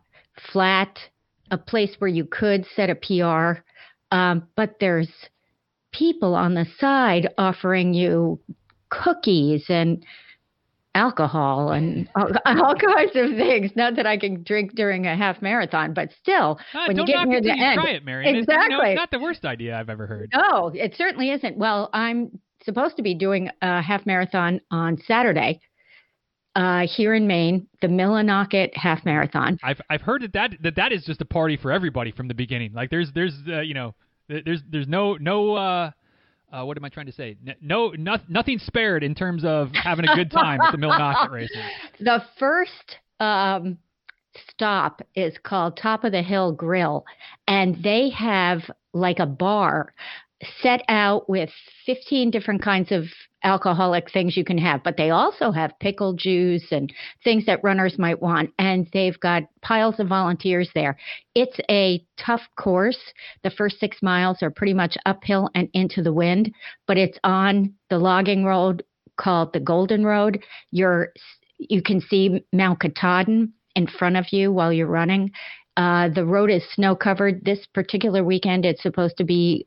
flat, 0.52 0.96
a 1.50 1.58
place 1.58 1.96
where 1.98 2.08
you 2.08 2.24
could 2.24 2.64
set 2.76 2.88
a 2.90 2.94
PR, 2.94 3.60
um, 4.14 4.46
but 4.54 4.76
there's 4.78 5.10
people 5.92 6.34
on 6.36 6.54
the 6.54 6.64
side 6.78 7.28
offering 7.38 7.92
you 7.92 8.38
cookies 8.88 9.64
and 9.68 10.04
alcohol 10.94 11.72
and 11.72 12.08
all, 12.14 12.28
all 12.46 12.74
kinds 12.76 13.12
of 13.16 13.30
things. 13.36 13.72
Not 13.74 13.96
that 13.96 14.06
I 14.06 14.16
can 14.16 14.44
drink 14.44 14.74
during 14.76 15.06
a 15.06 15.16
half 15.16 15.42
marathon, 15.42 15.92
but 15.92 16.10
still, 16.20 16.58
Ah, 16.72 16.84
when 16.86 16.96
you 16.98 17.04
get 17.06 17.26
near 17.26 17.40
the 17.40 17.50
end, 17.50 17.80
try 17.80 17.90
it, 17.90 18.04
Marion. 18.04 18.36
It's, 18.36 18.46
you 18.48 18.54
know, 18.54 18.62
Exactly. 18.62 18.90
it's 18.92 18.96
not 18.96 19.10
the 19.10 19.18
worst 19.18 19.44
idea 19.44 19.76
I've 19.76 19.90
ever 19.90 20.06
heard. 20.06 20.30
no, 20.34 20.68
it 20.72 20.94
certainly 20.96 21.30
isn't. 21.30 21.56
Well, 21.56 21.90
I'm 21.92 22.38
supposed 22.64 22.96
to 22.96 23.02
be 23.02 23.14
doing 23.14 23.50
a 23.60 23.82
half 23.82 24.06
marathon 24.06 24.60
on 24.70 24.98
Saturday. 25.06 25.60
Uh, 26.56 26.86
here 26.86 27.12
in 27.12 27.26
Maine, 27.26 27.66
the 27.82 27.86
Millinocket 27.86 28.74
Half 28.74 29.04
Marathon. 29.04 29.58
I've 29.62 29.78
I've 29.90 30.00
heard 30.00 30.22
that 30.22 30.32
that 30.32 30.50
that, 30.62 30.76
that 30.76 30.90
is 30.90 31.04
just 31.04 31.20
a 31.20 31.26
party 31.26 31.58
for 31.58 31.70
everybody 31.70 32.12
from 32.12 32.28
the 32.28 32.34
beginning. 32.34 32.72
Like 32.72 32.88
there's 32.88 33.12
there's 33.14 33.34
uh, 33.46 33.60
you 33.60 33.74
know 33.74 33.94
there's 34.26 34.62
there's 34.70 34.88
no 34.88 35.16
no 35.16 35.54
uh, 35.54 35.90
uh, 36.50 36.64
what 36.64 36.78
am 36.78 36.84
I 36.86 36.88
trying 36.88 37.06
to 37.06 37.12
say? 37.12 37.36
No, 37.60 37.90
no 37.90 38.16
nothing 38.28 38.58
spared 38.58 39.04
in 39.04 39.14
terms 39.14 39.44
of 39.44 39.70
having 39.74 40.08
a 40.08 40.14
good 40.14 40.30
time 40.30 40.60
at 40.62 40.72
the 40.72 40.78
Millinocket 40.78 41.30
races. 41.32 41.58
The 42.00 42.22
first 42.38 42.96
um, 43.20 43.76
stop 44.50 45.02
is 45.14 45.34
called 45.42 45.76
Top 45.76 46.04
of 46.04 46.12
the 46.12 46.22
Hill 46.22 46.52
Grill, 46.52 47.04
and 47.46 47.82
they 47.82 48.08
have 48.10 48.62
like 48.94 49.18
a 49.18 49.26
bar 49.26 49.92
set 50.62 50.82
out 50.88 51.28
with 51.28 51.50
15 51.86 52.30
different 52.30 52.62
kinds 52.62 52.92
of 52.92 53.04
alcoholic 53.42 54.10
things 54.10 54.36
you 54.36 54.44
can 54.44 54.58
have, 54.58 54.82
but 54.82 54.96
they 54.96 55.10
also 55.10 55.50
have 55.52 55.78
pickle 55.78 56.12
juice 56.12 56.66
and 56.72 56.92
things 57.22 57.46
that 57.46 57.62
runners 57.62 57.98
might 57.98 58.20
want. 58.20 58.50
And 58.58 58.88
they've 58.92 59.18
got 59.20 59.44
piles 59.62 60.00
of 60.00 60.08
volunteers 60.08 60.68
there. 60.74 60.96
It's 61.34 61.58
a 61.70 62.04
tough 62.18 62.42
course. 62.56 62.98
The 63.44 63.50
first 63.50 63.78
six 63.78 64.02
miles 64.02 64.42
are 64.42 64.50
pretty 64.50 64.74
much 64.74 64.96
uphill 65.06 65.48
and 65.54 65.68
into 65.74 66.02
the 66.02 66.12
wind, 66.12 66.52
but 66.86 66.98
it's 66.98 67.18
on 67.24 67.72
the 67.88 67.98
logging 67.98 68.44
road 68.44 68.82
called 69.16 69.52
the 69.52 69.60
Golden 69.60 70.04
Road. 70.04 70.42
You're 70.70 71.12
you 71.58 71.82
can 71.82 72.00
see 72.02 72.44
Mount 72.52 72.80
Katahdin 72.80 73.52
in 73.76 73.86
front 73.86 74.16
of 74.16 74.26
you 74.30 74.52
while 74.52 74.72
you're 74.72 74.86
running. 74.86 75.30
Uh, 75.76 76.08
the 76.08 76.24
road 76.24 76.50
is 76.50 76.62
snow 76.74 76.94
covered. 76.94 77.44
This 77.44 77.66
particular 77.72 78.24
weekend, 78.24 78.66
it's 78.66 78.82
supposed 78.82 79.16
to 79.18 79.24
be 79.24 79.66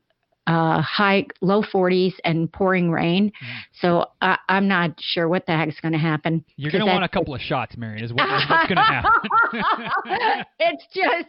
uh, 0.50 0.82
high, 0.82 1.24
low 1.40 1.62
40s 1.62 2.14
and 2.24 2.52
pouring 2.52 2.90
rain. 2.90 3.28
Mm. 3.28 3.56
So 3.80 4.06
I 4.20 4.36
I'm 4.48 4.66
not 4.66 4.90
sure 4.98 5.28
what 5.28 5.46
the 5.46 5.52
heck's 5.52 5.78
going 5.78 5.92
to 5.92 5.98
happen. 5.98 6.44
You're 6.56 6.72
gonna 6.72 6.86
want 6.86 7.04
a 7.04 7.08
couple 7.08 7.36
of 7.36 7.40
shots, 7.40 7.76
Marion. 7.76 8.04
Is, 8.04 8.12
what, 8.12 8.24
is 8.24 8.44
what's 8.50 8.68
gonna 8.68 8.82
happen. 8.84 9.30
it's 10.58 10.84
just, 10.92 11.28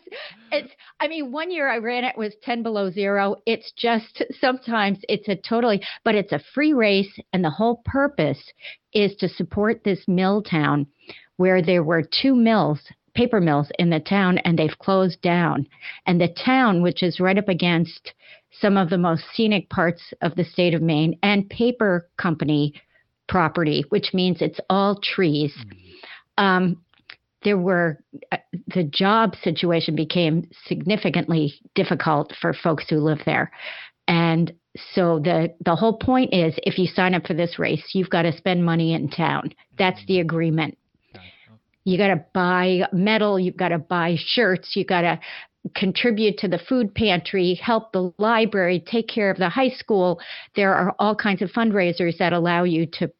it's, 0.51 0.73
I 0.99 1.07
mean, 1.07 1.31
one 1.31 1.51
year 1.51 1.69
I 1.69 1.77
ran 1.77 2.03
it 2.03 2.17
was 2.17 2.33
10 2.41 2.63
below 2.63 2.89
zero. 2.89 3.35
It's 3.45 3.71
just, 3.77 4.23
sometimes 4.39 4.97
it's 5.07 5.27
a 5.27 5.35
totally, 5.35 5.83
but 6.03 6.15
it's 6.15 6.31
a 6.31 6.41
free 6.55 6.73
race. 6.73 7.15
And 7.31 7.43
the 7.43 7.51
whole 7.51 7.83
purpose 7.85 8.41
is 8.91 9.15
to 9.17 9.29
support 9.29 9.83
this 9.83 10.03
mill 10.07 10.41
town 10.41 10.87
where 11.37 11.61
there 11.61 11.83
were 11.83 12.01
two 12.01 12.35
mills, 12.35 12.79
paper 13.13 13.39
mills 13.39 13.69
in 13.77 13.91
the 13.91 13.99
town, 13.99 14.39
and 14.39 14.57
they've 14.57 14.79
closed 14.79 15.21
down. 15.21 15.67
And 16.07 16.19
the 16.19 16.35
town, 16.43 16.81
which 16.81 17.03
is 17.03 17.19
right 17.19 17.37
up 17.37 17.49
against 17.49 18.13
some 18.59 18.77
of 18.77 18.89
the 18.89 18.97
most 18.97 19.23
scenic 19.33 19.69
parts 19.69 20.13
of 20.21 20.35
the 20.35 20.43
state 20.43 20.73
of 20.73 20.81
Maine 20.81 21.17
and 21.23 21.49
paper 21.49 22.09
company 22.17 22.73
property, 23.27 23.85
which 23.89 24.13
means 24.13 24.41
it's 24.41 24.59
all 24.69 24.99
trees. 25.01 25.55
Um, 26.37 26.81
there 27.43 27.57
were 27.57 28.03
uh, 28.31 28.37
the 28.67 28.83
job 28.83 29.35
situation 29.41 29.95
became 29.95 30.47
significantly 30.67 31.53
difficult 31.73 32.33
for 32.39 32.53
folks 32.53 32.85
who 32.89 32.97
live 32.97 33.19
there, 33.25 33.51
and 34.07 34.53
so 34.93 35.19
the 35.19 35.53
the 35.65 35.75
whole 35.75 35.97
point 35.97 36.33
is 36.33 36.53
if 36.63 36.77
you 36.77 36.87
sign 36.87 37.15
up 37.15 37.25
for 37.25 37.33
this 37.33 37.57
race, 37.57 37.83
you've 37.93 38.09
got 38.09 38.23
to 38.23 38.37
spend 38.37 38.63
money 38.63 38.93
in 38.93 39.09
town. 39.09 39.53
That's 39.77 40.05
the 40.07 40.19
agreement. 40.19 40.77
You 41.83 41.97
got 41.97 42.09
to 42.09 42.23
buy 42.33 42.81
medal, 42.93 43.39
you've 43.39 43.57
got 43.57 43.69
to 43.69 43.79
buy 43.79 44.15
shirts, 44.17 44.75
you 44.75 44.85
got 44.85 45.01
to 45.01 45.19
contribute 45.75 46.37
to 46.39 46.47
the 46.47 46.59
food 46.59 46.93
pantry, 46.95 47.53
help 47.55 47.91
the 47.91 48.13
library, 48.17 48.83
take 48.85 49.07
care 49.07 49.29
of 49.29 49.37
the 49.37 49.49
high 49.49 49.69
school. 49.69 50.19
There 50.55 50.73
are 50.73 50.95
all 50.99 51.15
kinds 51.15 51.41
of 51.41 51.51
fundraisers 51.51 52.17
that 52.17 52.33
allow 52.33 52.63
you 52.63 52.87
to 52.93 53.11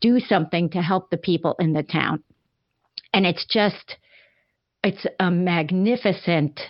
do 0.00 0.20
something 0.20 0.68
to 0.70 0.82
help 0.82 1.10
the 1.10 1.16
people 1.16 1.56
in 1.58 1.72
the 1.72 1.82
town. 1.82 2.22
And 3.14 3.24
it's 3.24 3.46
just, 3.46 3.96
it's 4.84 5.06
a 5.20 5.30
magnificent. 5.30 6.60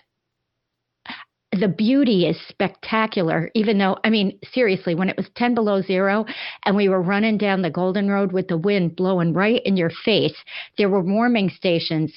The 1.52 1.68
beauty 1.68 2.26
is 2.26 2.38
spectacular, 2.48 3.50
even 3.54 3.78
though, 3.78 3.96
I 4.04 4.10
mean, 4.10 4.38
seriously, 4.52 4.94
when 4.94 5.08
it 5.08 5.16
was 5.16 5.28
10 5.34 5.54
below 5.54 5.80
zero 5.80 6.26
and 6.64 6.76
we 6.76 6.88
were 6.88 7.00
running 7.00 7.38
down 7.38 7.62
the 7.62 7.70
Golden 7.70 8.08
Road 8.08 8.32
with 8.32 8.48
the 8.48 8.58
wind 8.58 8.94
blowing 8.94 9.32
right 9.32 9.62
in 9.64 9.76
your 9.76 9.90
face, 10.04 10.36
there 10.76 10.90
were 10.90 11.00
warming 11.00 11.48
stations 11.48 12.12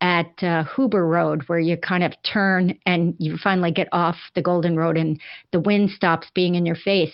at 0.00 0.42
uh, 0.42 0.64
Huber 0.76 1.06
Road 1.06 1.42
where 1.46 1.58
you 1.58 1.76
kind 1.76 2.02
of 2.02 2.12
turn 2.22 2.78
and 2.86 3.14
you 3.18 3.36
finally 3.36 3.70
get 3.70 3.88
off 3.92 4.16
the 4.34 4.42
Golden 4.42 4.76
Road 4.76 4.96
and 4.96 5.20
the 5.52 5.60
wind 5.60 5.90
stops 5.90 6.28
being 6.34 6.54
in 6.54 6.66
your 6.66 6.76
face. 6.76 7.12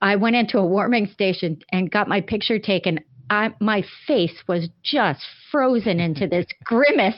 I 0.00 0.16
went 0.16 0.36
into 0.36 0.58
a 0.58 0.66
warming 0.66 1.06
station 1.06 1.62
and 1.72 1.90
got 1.90 2.08
my 2.08 2.20
picture 2.20 2.58
taken. 2.58 3.00
I, 3.30 3.54
my 3.60 3.82
face 4.06 4.42
was 4.46 4.68
just 4.82 5.20
frozen 5.50 6.00
into 6.00 6.26
this 6.26 6.46
grimace 6.64 7.14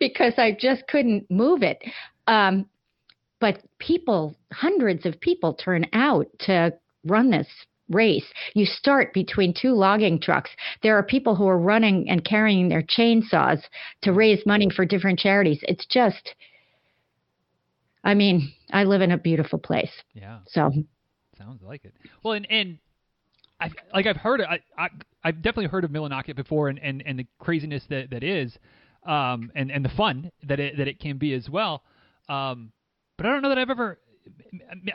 because 0.00 0.34
I 0.38 0.56
just 0.58 0.86
couldn't 0.88 1.30
move 1.30 1.62
it. 1.62 1.82
Um, 2.26 2.66
but 3.40 3.62
people, 3.78 4.34
hundreds 4.52 5.06
of 5.06 5.20
people 5.20 5.54
turn 5.54 5.86
out 5.92 6.26
to 6.40 6.72
run 7.04 7.30
this 7.30 7.48
race. 7.88 8.26
You 8.54 8.66
start 8.66 9.12
between 9.12 9.54
two 9.54 9.72
logging 9.72 10.20
trucks. 10.20 10.50
There 10.82 10.96
are 10.96 11.02
people 11.02 11.34
who 11.34 11.46
are 11.46 11.58
running 11.58 12.08
and 12.08 12.24
carrying 12.24 12.68
their 12.68 12.82
chainsaws 12.82 13.62
to 14.02 14.12
raise 14.12 14.44
money 14.46 14.68
for 14.74 14.84
different 14.84 15.18
charities. 15.18 15.60
It's 15.62 15.86
just, 15.86 16.34
I 18.02 18.14
mean, 18.14 18.52
I 18.72 18.84
live 18.84 19.02
in 19.02 19.12
a 19.12 19.18
beautiful 19.18 19.58
place. 19.58 19.92
Yeah. 20.14 20.38
So, 20.46 20.72
Sounds 21.38 21.62
like 21.62 21.84
it. 21.84 21.94
Well, 22.22 22.34
and 22.34 22.46
and 22.50 22.78
I 23.60 23.70
like 23.92 24.06
I've 24.06 24.16
heard 24.16 24.40
I, 24.40 24.60
I 24.76 24.88
I've 25.22 25.36
definitely 25.36 25.66
heard 25.66 25.84
of 25.84 25.90
Millinocket 25.90 26.36
before, 26.36 26.68
and, 26.68 26.78
and, 26.78 27.02
and 27.04 27.18
the 27.18 27.26
craziness 27.38 27.84
that, 27.90 28.10
that 28.10 28.22
is, 28.22 28.56
um, 29.06 29.50
and 29.54 29.70
and 29.70 29.84
the 29.84 29.90
fun 29.90 30.30
that 30.44 30.60
it 30.60 30.76
that 30.78 30.88
it 30.88 30.98
can 30.98 31.18
be 31.18 31.34
as 31.34 31.48
well. 31.50 31.82
Um, 32.28 32.72
but 33.16 33.26
I 33.26 33.30
don't 33.30 33.42
know 33.42 33.48
that 33.50 33.58
I've 33.58 33.70
ever 33.70 33.98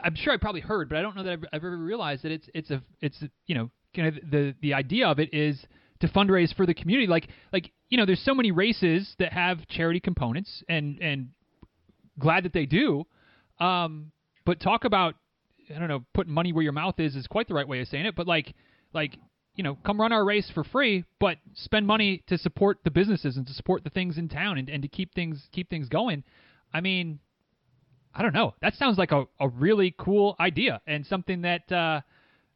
I'm 0.04 0.14
sure 0.14 0.32
I 0.32 0.36
probably 0.36 0.60
heard, 0.60 0.88
but 0.88 0.98
I 0.98 1.02
don't 1.02 1.16
know 1.16 1.22
that 1.22 1.32
I've, 1.32 1.44
I've 1.52 1.64
ever 1.64 1.76
realized 1.76 2.22
that 2.24 2.32
it's 2.32 2.48
it's 2.54 2.70
a 2.70 2.82
it's 3.00 3.20
a, 3.22 3.30
you 3.46 3.54
know 3.54 3.70
kind 3.94 4.08
of 4.08 4.30
the 4.30 4.54
the 4.60 4.74
idea 4.74 5.06
of 5.06 5.18
it 5.18 5.32
is 5.32 5.62
to 6.00 6.08
fundraise 6.08 6.54
for 6.54 6.66
the 6.66 6.74
community. 6.74 7.06
Like 7.06 7.28
like 7.52 7.70
you 7.88 7.98
know, 7.98 8.06
there's 8.06 8.24
so 8.24 8.34
many 8.34 8.50
races 8.50 9.14
that 9.18 9.32
have 9.32 9.66
charity 9.68 10.00
components, 10.00 10.62
and 10.68 10.98
and 11.00 11.28
glad 12.18 12.44
that 12.44 12.52
they 12.52 12.66
do. 12.66 13.04
Um, 13.60 14.12
but 14.44 14.60
talk 14.60 14.84
about 14.84 15.14
I 15.74 15.78
don't 15.78 15.88
know, 15.88 16.04
putting 16.12 16.32
money 16.32 16.52
where 16.52 16.62
your 16.62 16.72
mouth 16.72 16.98
is 16.98 17.16
is 17.16 17.26
quite 17.26 17.48
the 17.48 17.54
right 17.54 17.66
way 17.66 17.80
of 17.80 17.88
saying 17.88 18.06
it. 18.06 18.16
But 18.16 18.26
like 18.26 18.54
like 18.92 19.16
you 19.54 19.62
know, 19.62 19.76
come 19.84 20.00
run 20.00 20.12
our 20.12 20.24
race 20.24 20.50
for 20.54 20.64
free, 20.64 21.04
but 21.20 21.36
spend 21.54 21.86
money 21.86 22.22
to 22.26 22.38
support 22.38 22.78
the 22.84 22.90
businesses 22.90 23.36
and 23.36 23.46
to 23.46 23.52
support 23.52 23.84
the 23.84 23.90
things 23.90 24.16
in 24.16 24.28
town 24.28 24.56
and, 24.56 24.70
and 24.70 24.82
to 24.82 24.88
keep 24.88 25.14
things 25.14 25.48
keep 25.52 25.68
things 25.70 25.88
going. 25.88 26.24
I 26.74 26.80
mean, 26.80 27.20
I 28.14 28.22
don't 28.22 28.34
know. 28.34 28.54
That 28.60 28.74
sounds 28.74 28.98
like 28.98 29.12
a, 29.12 29.24
a 29.40 29.48
really 29.48 29.94
cool 29.98 30.36
idea 30.38 30.80
and 30.86 31.06
something 31.06 31.42
that 31.42 31.70
uh, 31.72 32.00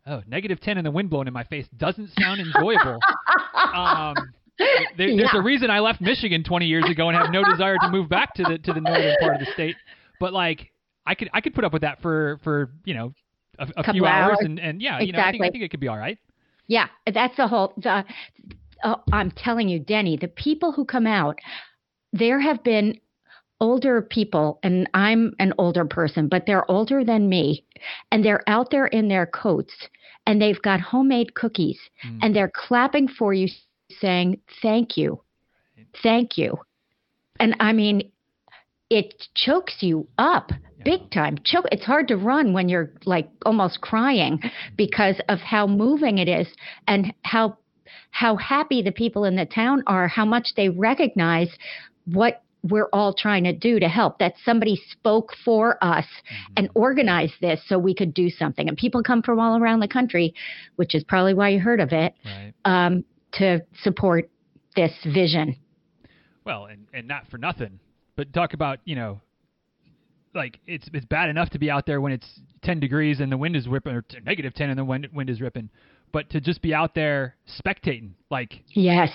oh, 0.06 0.22
negative 0.26 0.60
ten 0.60 0.76
and 0.76 0.86
the 0.86 0.90
wind 0.90 1.10
blowing 1.10 1.26
in 1.26 1.32
my 1.32 1.44
face 1.44 1.66
doesn't 1.76 2.10
sound 2.18 2.40
enjoyable. 2.40 3.00
um, 3.74 4.14
there, 4.58 5.16
there's 5.16 5.30
Yeah. 5.32 5.38
a 5.38 5.42
reason 5.42 5.70
I 5.70 5.80
left 5.80 6.00
Michigan 6.00 6.44
20 6.44 6.66
years 6.66 6.88
ago 6.88 7.08
and 7.08 7.16
have 7.16 7.30
no 7.30 7.44
desire 7.44 7.76
to 7.78 7.90
move 7.90 8.08
back 8.08 8.34
to 8.34 8.44
the 8.44 8.58
to 8.58 8.72
the 8.72 8.80
northern 8.80 9.14
part 9.20 9.34
of 9.34 9.40
the 9.40 9.52
state. 9.52 9.76
But 10.18 10.32
like, 10.32 10.70
I 11.06 11.14
could 11.14 11.30
I 11.32 11.40
could 11.40 11.54
put 11.54 11.64
up 11.64 11.72
with 11.72 11.82
that 11.82 12.00
for 12.02 12.38
for 12.42 12.70
you 12.84 12.94
know 12.94 13.12
a, 13.58 13.68
a 13.76 13.92
few 13.92 14.06
hours, 14.06 14.38
hours. 14.38 14.38
and 14.42 14.58
and 14.58 14.82
yeah, 14.82 15.00
you 15.00 15.12
know, 15.12 15.20
I 15.20 15.30
think 15.30 15.44
I 15.44 15.50
think 15.50 15.62
it 15.64 15.70
could 15.70 15.80
be 15.80 15.88
all 15.88 15.98
right. 15.98 16.18
Yeah, 16.68 16.88
that's 17.12 17.36
the 17.36 17.46
whole. 17.46 17.72
The, 17.76 18.04
oh, 18.82 19.02
I'm 19.12 19.30
telling 19.30 19.68
you, 19.68 19.78
Denny, 19.78 20.16
the 20.16 20.28
people 20.28 20.72
who 20.72 20.84
come 20.84 21.06
out, 21.06 21.38
there 22.12 22.40
have 22.40 22.64
been 22.64 22.98
older 23.60 24.02
people, 24.02 24.58
and 24.62 24.88
I'm 24.94 25.32
an 25.38 25.52
older 25.58 25.84
person, 25.84 26.28
but 26.28 26.44
they're 26.46 26.70
older 26.70 27.04
than 27.04 27.28
me, 27.28 27.64
and 28.10 28.24
they're 28.24 28.42
out 28.46 28.70
there 28.70 28.86
in 28.86 29.08
their 29.08 29.26
coats, 29.26 29.74
and 30.26 30.40
they've 30.40 30.60
got 30.62 30.80
homemade 30.80 31.34
cookies, 31.34 31.80
Mm. 32.04 32.18
and 32.22 32.36
they're 32.36 32.52
clapping 32.54 33.08
for 33.08 33.32
you, 33.32 33.48
saying 34.00 34.40
thank 34.62 34.96
you, 34.96 35.22
thank 36.02 36.36
you, 36.36 36.58
and 37.40 37.54
I 37.60 37.72
mean, 37.72 38.10
it 38.90 39.28
chokes 39.34 39.82
you 39.82 40.06
up 40.18 40.52
big 40.84 41.10
time. 41.10 41.36
Choke. 41.44 41.66
It's 41.72 41.84
hard 41.84 42.06
to 42.08 42.16
run 42.16 42.52
when 42.52 42.68
you're 42.68 42.92
like 43.04 43.28
almost 43.44 43.80
crying 43.80 44.40
because 44.76 45.20
of 45.28 45.40
how 45.40 45.66
moving 45.66 46.18
it 46.18 46.28
is 46.28 46.46
and 46.86 47.12
how 47.22 47.58
how 48.10 48.36
happy 48.36 48.82
the 48.82 48.92
people 48.92 49.24
in 49.24 49.36
the 49.36 49.46
town 49.46 49.82
are, 49.86 50.08
how 50.08 50.24
much 50.24 50.54
they 50.56 50.68
recognize 50.68 51.50
what 52.06 52.42
we're 52.70 52.88
all 52.92 53.12
trying 53.14 53.44
to 53.44 53.52
do 53.52 53.78
to 53.80 53.88
help. 53.88 54.18
That 54.18 54.34
somebody 54.44 54.80
spoke 54.90 55.32
for 55.44 55.82
us 55.82 56.04
Mm-hmm. 56.06 56.52
and 56.56 56.70
organized 56.74 57.34
this 57.40 57.60
so 57.68 57.78
we 57.78 57.94
could 57.94 58.12
do 58.14 58.30
something. 58.30 58.68
And 58.68 58.76
people 58.76 59.02
come 59.02 59.22
from 59.22 59.38
all 59.38 59.56
around 59.60 59.80
the 59.80 59.88
country, 59.88 60.34
which 60.76 60.94
is 60.94 61.04
probably 61.04 61.34
why 61.34 61.50
you 61.50 61.60
heard 61.60 61.80
of 61.80 61.92
it, 61.92 62.14
Right. 62.24 62.52
um, 62.64 63.04
to 63.34 63.60
support 63.82 64.28
this 64.74 64.92
vision. 65.04 65.56
Well, 66.44 66.66
and 66.66 66.86
and 66.94 67.06
not 67.08 67.26
for 67.28 67.38
nothing, 67.38 67.80
but 68.16 68.32
talk 68.32 68.54
about 68.54 68.78
you 68.84 68.94
know, 68.96 69.20
like 70.34 70.60
it's 70.66 70.88
it's 70.92 71.06
bad 71.06 71.28
enough 71.30 71.50
to 71.50 71.58
be 71.58 71.70
out 71.70 71.86
there 71.86 72.00
when 72.00 72.12
it's 72.12 72.40
10 72.62 72.78
degrees 72.80 73.20
and 73.20 73.30
the 73.32 73.36
wind 73.38 73.56
is 73.56 73.68
whipping, 73.68 73.92
or 73.94 74.04
negative 74.24 74.54
10 74.54 74.70
and 74.70 74.78
the 74.78 74.84
wind 74.84 75.08
wind 75.12 75.30
is 75.30 75.40
ripping, 75.40 75.70
but 76.12 76.28
to 76.30 76.40
just 76.40 76.60
be 76.62 76.74
out 76.74 76.94
there 76.94 77.34
spectating, 77.64 78.10
like 78.30 78.62
Yes. 78.74 79.10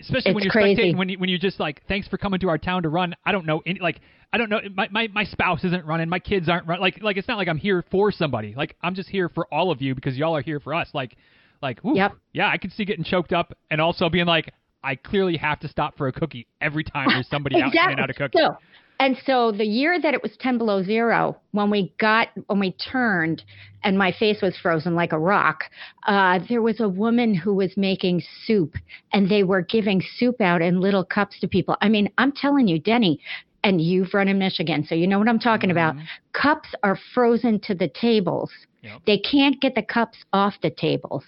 Especially 0.00 0.32
when 0.34 0.42
you're 0.44 0.52
crazy. 0.52 0.94
when 0.94 1.08
you 1.08 1.18
when 1.18 1.28
you're 1.28 1.38
just 1.38 1.60
like, 1.60 1.82
thanks 1.88 2.08
for 2.08 2.18
coming 2.18 2.40
to 2.40 2.48
our 2.48 2.58
town 2.58 2.82
to 2.82 2.88
run. 2.88 3.14
I 3.24 3.32
don't 3.32 3.46
know, 3.46 3.62
any, 3.66 3.80
like 3.80 4.00
I 4.32 4.38
don't 4.38 4.48
know, 4.50 4.60
my, 4.74 4.88
my 4.90 5.08
my 5.08 5.24
spouse 5.24 5.64
isn't 5.64 5.84
running, 5.84 6.08
my 6.08 6.18
kids 6.18 6.48
aren't 6.48 6.66
running. 6.66 6.82
Like 6.82 7.02
like 7.02 7.16
it's 7.16 7.28
not 7.28 7.38
like 7.38 7.48
I'm 7.48 7.58
here 7.58 7.84
for 7.90 8.12
somebody. 8.12 8.54
Like 8.56 8.76
I'm 8.82 8.94
just 8.94 9.08
here 9.08 9.28
for 9.28 9.46
all 9.52 9.70
of 9.70 9.80
you 9.82 9.94
because 9.94 10.16
y'all 10.16 10.36
are 10.36 10.42
here 10.42 10.60
for 10.60 10.74
us. 10.74 10.88
Like 10.92 11.16
like 11.62 11.84
ooh, 11.84 11.96
Yep. 11.96 12.12
yeah, 12.32 12.48
I 12.48 12.58
could 12.58 12.72
see 12.72 12.84
getting 12.84 13.04
choked 13.04 13.32
up 13.32 13.56
and 13.70 13.80
also 13.80 14.08
being 14.08 14.26
like. 14.26 14.52
I 14.84 14.96
clearly 14.96 15.36
have 15.36 15.60
to 15.60 15.68
stop 15.68 15.96
for 15.96 16.08
a 16.08 16.12
cookie 16.12 16.48
every 16.60 16.82
time 16.82 17.06
there's 17.10 17.28
somebody 17.28 17.54
out 17.62 17.72
handing 17.72 18.00
out 18.00 18.10
a 18.10 18.14
cookie. 18.14 18.36
So, 18.36 18.56
and 19.02 19.16
so 19.26 19.50
the 19.50 19.64
year 19.64 20.00
that 20.00 20.14
it 20.14 20.22
was 20.22 20.30
10 20.38 20.58
below 20.58 20.80
zero, 20.84 21.36
when 21.50 21.70
we 21.70 21.92
got, 21.98 22.28
when 22.46 22.60
we 22.60 22.70
turned 22.70 23.42
and 23.82 23.98
my 23.98 24.12
face 24.12 24.40
was 24.40 24.56
frozen 24.56 24.94
like 24.94 25.12
a 25.12 25.18
rock, 25.18 25.64
uh, 26.06 26.38
there 26.48 26.62
was 26.62 26.78
a 26.78 26.88
woman 26.88 27.34
who 27.34 27.52
was 27.52 27.76
making 27.76 28.22
soup 28.46 28.76
and 29.12 29.28
they 29.28 29.42
were 29.42 29.60
giving 29.60 30.00
soup 30.18 30.40
out 30.40 30.62
in 30.62 30.80
little 30.80 31.04
cups 31.04 31.40
to 31.40 31.48
people. 31.48 31.76
I 31.80 31.88
mean, 31.88 32.10
I'm 32.16 32.30
telling 32.30 32.68
you, 32.68 32.78
Denny, 32.78 33.18
and 33.64 33.80
you've 33.80 34.14
run 34.14 34.28
in 34.28 34.38
Michigan, 34.38 34.86
so 34.88 34.94
you 34.94 35.08
know 35.08 35.18
what 35.18 35.28
I'm 35.28 35.40
talking 35.40 35.72
about. 35.72 35.96
Mhm. 35.96 36.04
Cups 36.32 36.68
are 36.84 36.96
frozen 37.12 37.58
to 37.60 37.74
the 37.74 37.88
tables. 37.88 38.52
Yep. 38.82 39.00
They 39.04 39.18
can't 39.18 39.60
get 39.60 39.74
the 39.74 39.82
cups 39.82 40.18
off 40.32 40.60
the 40.62 40.70
tables. 40.70 41.24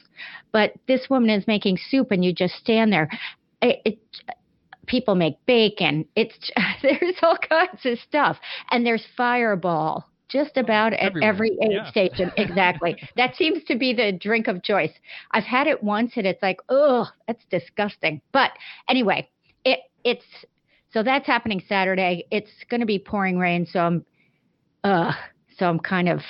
But 0.52 0.74
this 0.86 1.10
woman 1.10 1.30
is 1.30 1.44
making 1.48 1.78
soup 1.90 2.12
and 2.12 2.24
you 2.24 2.32
just 2.32 2.54
stand 2.54 2.92
there. 2.92 3.08
It, 3.60 3.80
it, 3.84 3.98
people 4.86 5.14
make 5.14 5.36
bacon. 5.46 6.06
It's 6.16 6.34
there's 6.82 7.16
all 7.22 7.36
kinds 7.38 7.84
of 7.84 7.98
stuff, 8.00 8.38
and 8.70 8.84
there's 8.86 9.04
Fireball 9.16 10.04
just 10.28 10.56
about 10.56 10.92
at 10.94 11.00
Everywhere. 11.00 11.28
every 11.30 11.50
aid 11.62 11.70
Yeah. 11.72 11.90
station. 11.90 12.30
Exactly. 12.36 12.96
that 13.16 13.36
seems 13.36 13.62
to 13.64 13.76
be 13.76 13.92
the 13.94 14.10
drink 14.12 14.48
of 14.48 14.62
choice. 14.62 14.92
I've 15.32 15.44
had 15.44 15.66
it 15.66 15.82
once, 15.82 16.12
and 16.16 16.26
it's 16.26 16.42
like, 16.42 16.58
oh, 16.68 17.06
that's 17.26 17.44
disgusting. 17.50 18.20
But 18.32 18.50
anyway, 18.88 19.28
it 19.64 19.80
it's 20.04 20.24
so 20.92 21.02
that's 21.02 21.26
happening 21.26 21.62
Saturday. 21.68 22.24
It's 22.30 22.50
going 22.70 22.80
to 22.80 22.86
be 22.86 22.98
pouring 22.98 23.38
rain, 23.38 23.66
so 23.66 23.80
I'm, 23.80 24.04
uh, 24.82 25.12
so 25.58 25.66
I'm 25.66 25.78
kind 25.80 26.08
of 26.08 26.20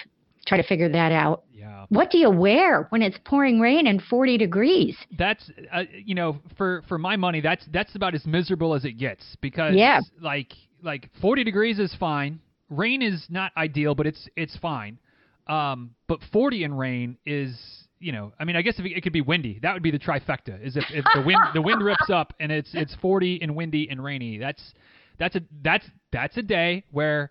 trying 0.45 0.63
to 0.63 0.67
figure 0.69 0.89
that 0.89 1.13
out. 1.13 1.45
Yeah. 1.53 1.87
What 1.89 2.11
do 2.11 2.19
you 2.19 2.31
wear 2.31 2.87
when 2.91 3.03
it's 3.03 3.17
pouring 3.25 3.61
rain 3.61 3.87
and 3.87 4.03
40 4.03 4.39
degrees? 4.39 4.97
that's 5.19 5.51
uh, 5.73 5.85
you 6.05 6.15
know 6.15 6.39
for 6.57 6.83
for 6.89 6.99
my 6.99 7.17
money 7.17 7.41
that's 7.41 7.65
that's 7.73 7.95
about 7.95 8.15
as 8.15 8.25
miserable 8.27 8.75
as 8.75 8.85
it 8.85 8.93
gets 8.93 9.37
because 9.41 9.75
Yeah. 9.75 10.01
like 10.21 10.53
like 10.83 11.09
40 11.21 11.45
degrees 11.45 11.79
is 11.79 11.95
fine 11.95 12.41
rain 12.71 13.03
is 13.03 13.27
not 13.31 13.53
ideal 13.57 13.95
but 13.95 14.07
it's 14.07 14.29
it's 14.37 14.57
fine 14.59 14.99
um 15.47 15.95
but 16.09 16.19
40 16.33 16.65
in 16.65 16.75
rain 16.75 17.17
is 17.27 17.57
you 18.01 18.13
know 18.13 18.33
i 18.39 18.45
mean 18.45 18.57
i 18.57 18.63
guess 18.63 18.79
if 18.79 18.85
it, 18.85 18.93
it 18.97 19.03
could 19.03 19.13
be 19.13 19.21
windy 19.21 19.59
that 19.63 19.73
would 19.75 19.83
be 19.83 19.91
the 19.91 19.99
trifecta 19.99 20.61
is 20.63 20.77
if, 20.77 20.85
if 20.91 21.05
the 21.15 21.23
wind 21.23 21.39
the 21.55 21.63
wind 21.63 21.83
rips 21.83 22.11
up 22.11 22.33
and 22.41 22.51
it's 22.51 22.71
it's 22.75 22.95
40 22.97 23.41
and 23.43 23.55
windy 23.55 23.89
and 23.91 24.03
rainy 24.03 24.39
that's 24.39 24.75
that's 25.19 25.37
a 25.37 25.41
that's 25.63 25.87
that's 26.13 26.37
a 26.37 26.43
day 26.43 26.85
where 26.91 27.31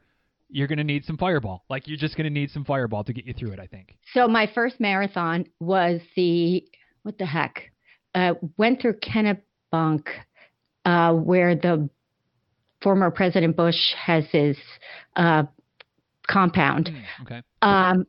you're 0.54 0.68
going 0.68 0.78
to 0.78 0.84
need 0.84 1.04
some 1.04 1.18
fireball 1.18 1.64
like 1.70 1.88
you're 1.88 1.98
just 1.98 2.16
going 2.16 2.26
to 2.26 2.30
need 2.30 2.50
some 2.52 2.64
fireball 2.64 3.04
to 3.04 3.12
get 3.12 3.26
you 3.26 3.34
through 3.34 3.52
it 3.52 3.60
i 3.60 3.68
think 3.68 3.96
So 4.14 4.28
my 4.28 4.50
first 4.54 4.80
marathon 4.80 5.46
was 5.60 6.00
the 6.16 6.64
what 7.04 7.18
the 7.18 7.26
heck? 7.26 7.72
Uh, 8.16 8.34
went 8.58 8.82
through 8.82 8.94
Kennebunk, 9.00 10.06
uh, 10.86 11.14
where 11.14 11.56
the 11.56 11.90
former 12.82 13.12
President 13.12 13.56
Bush 13.56 13.94
has 13.96 14.26
his 14.32 14.58
uh, 15.16 15.44
compound. 16.28 16.92
okay 17.22 17.42
Um, 17.62 18.06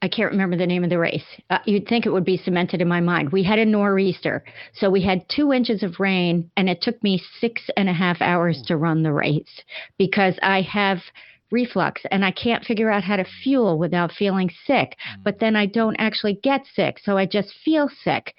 I 0.00 0.08
can't 0.08 0.30
remember 0.30 0.56
the 0.56 0.66
name 0.66 0.84
of 0.84 0.90
the 0.90 0.98
race. 0.98 1.24
Uh, 1.50 1.58
you'd 1.64 1.88
think 1.88 2.06
it 2.06 2.10
would 2.10 2.24
be 2.24 2.36
cemented 2.36 2.80
in 2.80 2.86
my 2.88 3.00
mind. 3.00 3.32
We 3.32 3.42
had 3.42 3.58
a 3.58 3.64
nor'easter, 3.64 4.44
so 4.74 4.90
we 4.90 5.02
had 5.02 5.24
two 5.28 5.52
inches 5.52 5.82
of 5.82 5.98
rain, 5.98 6.50
and 6.56 6.68
it 6.68 6.82
took 6.82 7.02
me 7.02 7.20
six 7.40 7.62
and 7.76 7.88
a 7.88 7.92
half 7.92 8.20
hours 8.20 8.62
to 8.66 8.76
run 8.76 9.02
the 9.02 9.12
race 9.12 9.62
because 9.98 10.38
I 10.40 10.62
have 10.62 10.98
reflux 11.50 12.02
and 12.10 12.24
I 12.24 12.30
can't 12.30 12.64
figure 12.64 12.90
out 12.90 13.04
how 13.04 13.16
to 13.16 13.24
fuel 13.42 13.78
without 13.78 14.12
feeling 14.12 14.50
sick. 14.66 14.96
Mm-hmm. 14.96 15.22
But 15.22 15.38
then 15.40 15.56
I 15.56 15.66
don't 15.66 15.96
actually 15.98 16.34
get 16.42 16.66
sick, 16.74 16.98
so 17.02 17.16
I 17.16 17.26
just 17.26 17.52
feel 17.64 17.88
sick. 18.02 18.34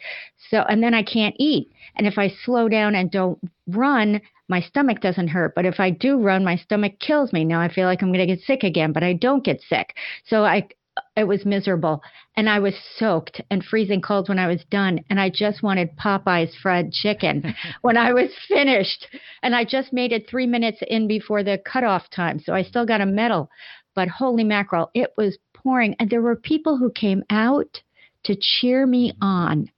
So 0.50 0.60
and 0.70 0.82
then 0.84 0.94
I 0.94 1.04
can't 1.04 1.36
eat. 1.38 1.72
And 1.96 2.08
if 2.08 2.18
I 2.18 2.34
slow 2.46 2.70
down 2.70 2.96
and 2.96 3.12
don't 3.12 3.40
run, 3.68 4.22
my 4.48 4.62
stomach 4.62 5.00
doesn't 5.00 5.28
hurt. 5.28 5.54
But 5.56 5.66
if 5.66 5.80
I 5.80 5.92
do 5.92 6.20
run, 6.20 6.44
my 6.44 6.56
stomach 6.58 7.00
kills 7.00 7.32
me. 7.32 7.46
Now 7.46 7.62
I 7.62 7.72
feel 7.72 7.86
like 7.86 8.02
I'm 8.02 8.12
going 8.12 8.28
to 8.28 8.36
get 8.36 8.44
sick 8.46 8.64
again, 8.64 8.92
but 8.92 9.04
I 9.04 9.14
don't 9.14 9.44
get 9.44 9.62
sick. 9.62 9.96
So 10.26 10.44
I 10.44 10.68
it 11.16 11.26
was 11.26 11.46
miserable. 11.46 12.02
And 12.36 12.50
I 12.50 12.60
was 12.60 12.76
soaked 12.96 13.42
and 13.50 13.64
freezing 13.64 14.02
cold 14.02 14.30
when 14.30 14.40
I 14.40 14.48
was 14.48 14.64
done. 14.70 15.00
And 15.10 15.20
I 15.20 15.30
just 15.30 15.64
wanted 15.64 15.98
Popeye's 15.98 16.56
fried 16.56 16.92
chicken 16.92 17.56
when 17.82 17.98
I 17.98 18.14
was 18.14 18.30
finished. 18.48 19.08
And 19.44 19.56
I 19.56 19.66
just 19.66 19.94
made 19.94 20.12
it 20.12 20.30
3 20.30 20.48
minutes 20.48 20.80
in 20.88 21.08
before 21.08 21.44
the 21.44 21.62
cutoff 21.66 22.10
time. 22.10 22.40
So 22.40 22.54
I 22.54 22.64
still 22.64 22.86
got 22.86 23.02
a 23.02 23.06
medal. 23.06 23.50
But 23.96 24.08
holy 24.08 24.44
mackerel 24.44 24.92
it 24.94 25.14
was 25.18 25.38
pouring. 25.54 25.96
And 26.00 26.10
there 26.10 26.22
were 26.22 26.36
people 26.36 26.78
who 26.78 26.92
came 26.92 27.24
out 27.30 27.82
to 28.26 28.36
cheer 28.40 28.86
me 28.86 29.14
on 29.22 29.70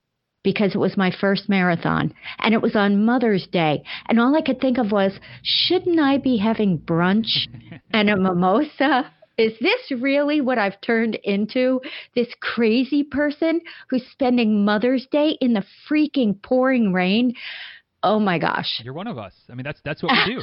because 0.42 0.74
it 0.74 0.78
was 0.78 0.96
my 0.96 1.10
first 1.20 1.48
marathon. 1.48 2.12
And 2.38 2.54
it 2.54 2.62
was 2.62 2.74
on 2.74 3.04
Mother's 3.04 3.46
Day. 3.46 3.84
And 4.08 4.20
all 4.20 4.36
I 4.36 4.42
could 4.42 4.60
think 4.60 4.78
of 4.78 4.92
was 4.92 5.18
shouldn't 5.42 6.00
I 6.00 6.18
be 6.18 6.38
having 6.38 6.78
brunch 6.78 7.48
and 7.92 8.10
a 8.10 8.16
mimosa 8.16 9.12
is 9.42 9.52
this 9.60 10.00
really 10.00 10.40
what 10.40 10.58
I've 10.58 10.80
turned 10.80 11.16
into? 11.24 11.80
This 12.14 12.28
crazy 12.40 13.02
person 13.02 13.60
who's 13.88 14.04
spending 14.12 14.64
Mother's 14.64 15.06
Day 15.10 15.36
in 15.40 15.52
the 15.52 15.64
freaking 15.88 16.40
pouring 16.42 16.92
rain? 16.92 17.34
Oh 18.02 18.18
my 18.18 18.38
gosh. 18.38 18.80
you're 18.82 18.94
one 18.94 19.06
of 19.06 19.16
us 19.16 19.32
i 19.48 19.54
mean 19.54 19.62
that's 19.62 19.80
that's 19.84 20.02
what 20.02 20.10
we 20.12 20.34
do 20.34 20.40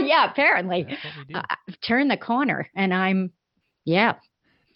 yeah, 0.06 0.30
apparently. 0.30 0.86
that's 0.88 1.04
what 1.04 1.12
we 1.18 1.34
do 1.34 1.38
Uh, 1.38 1.42
I've 1.68 1.80
turned 1.86 2.10
the 2.10 2.16
corner 2.16 2.68
and 2.74 2.94
I'm 2.94 3.32
Yeah. 3.84 4.14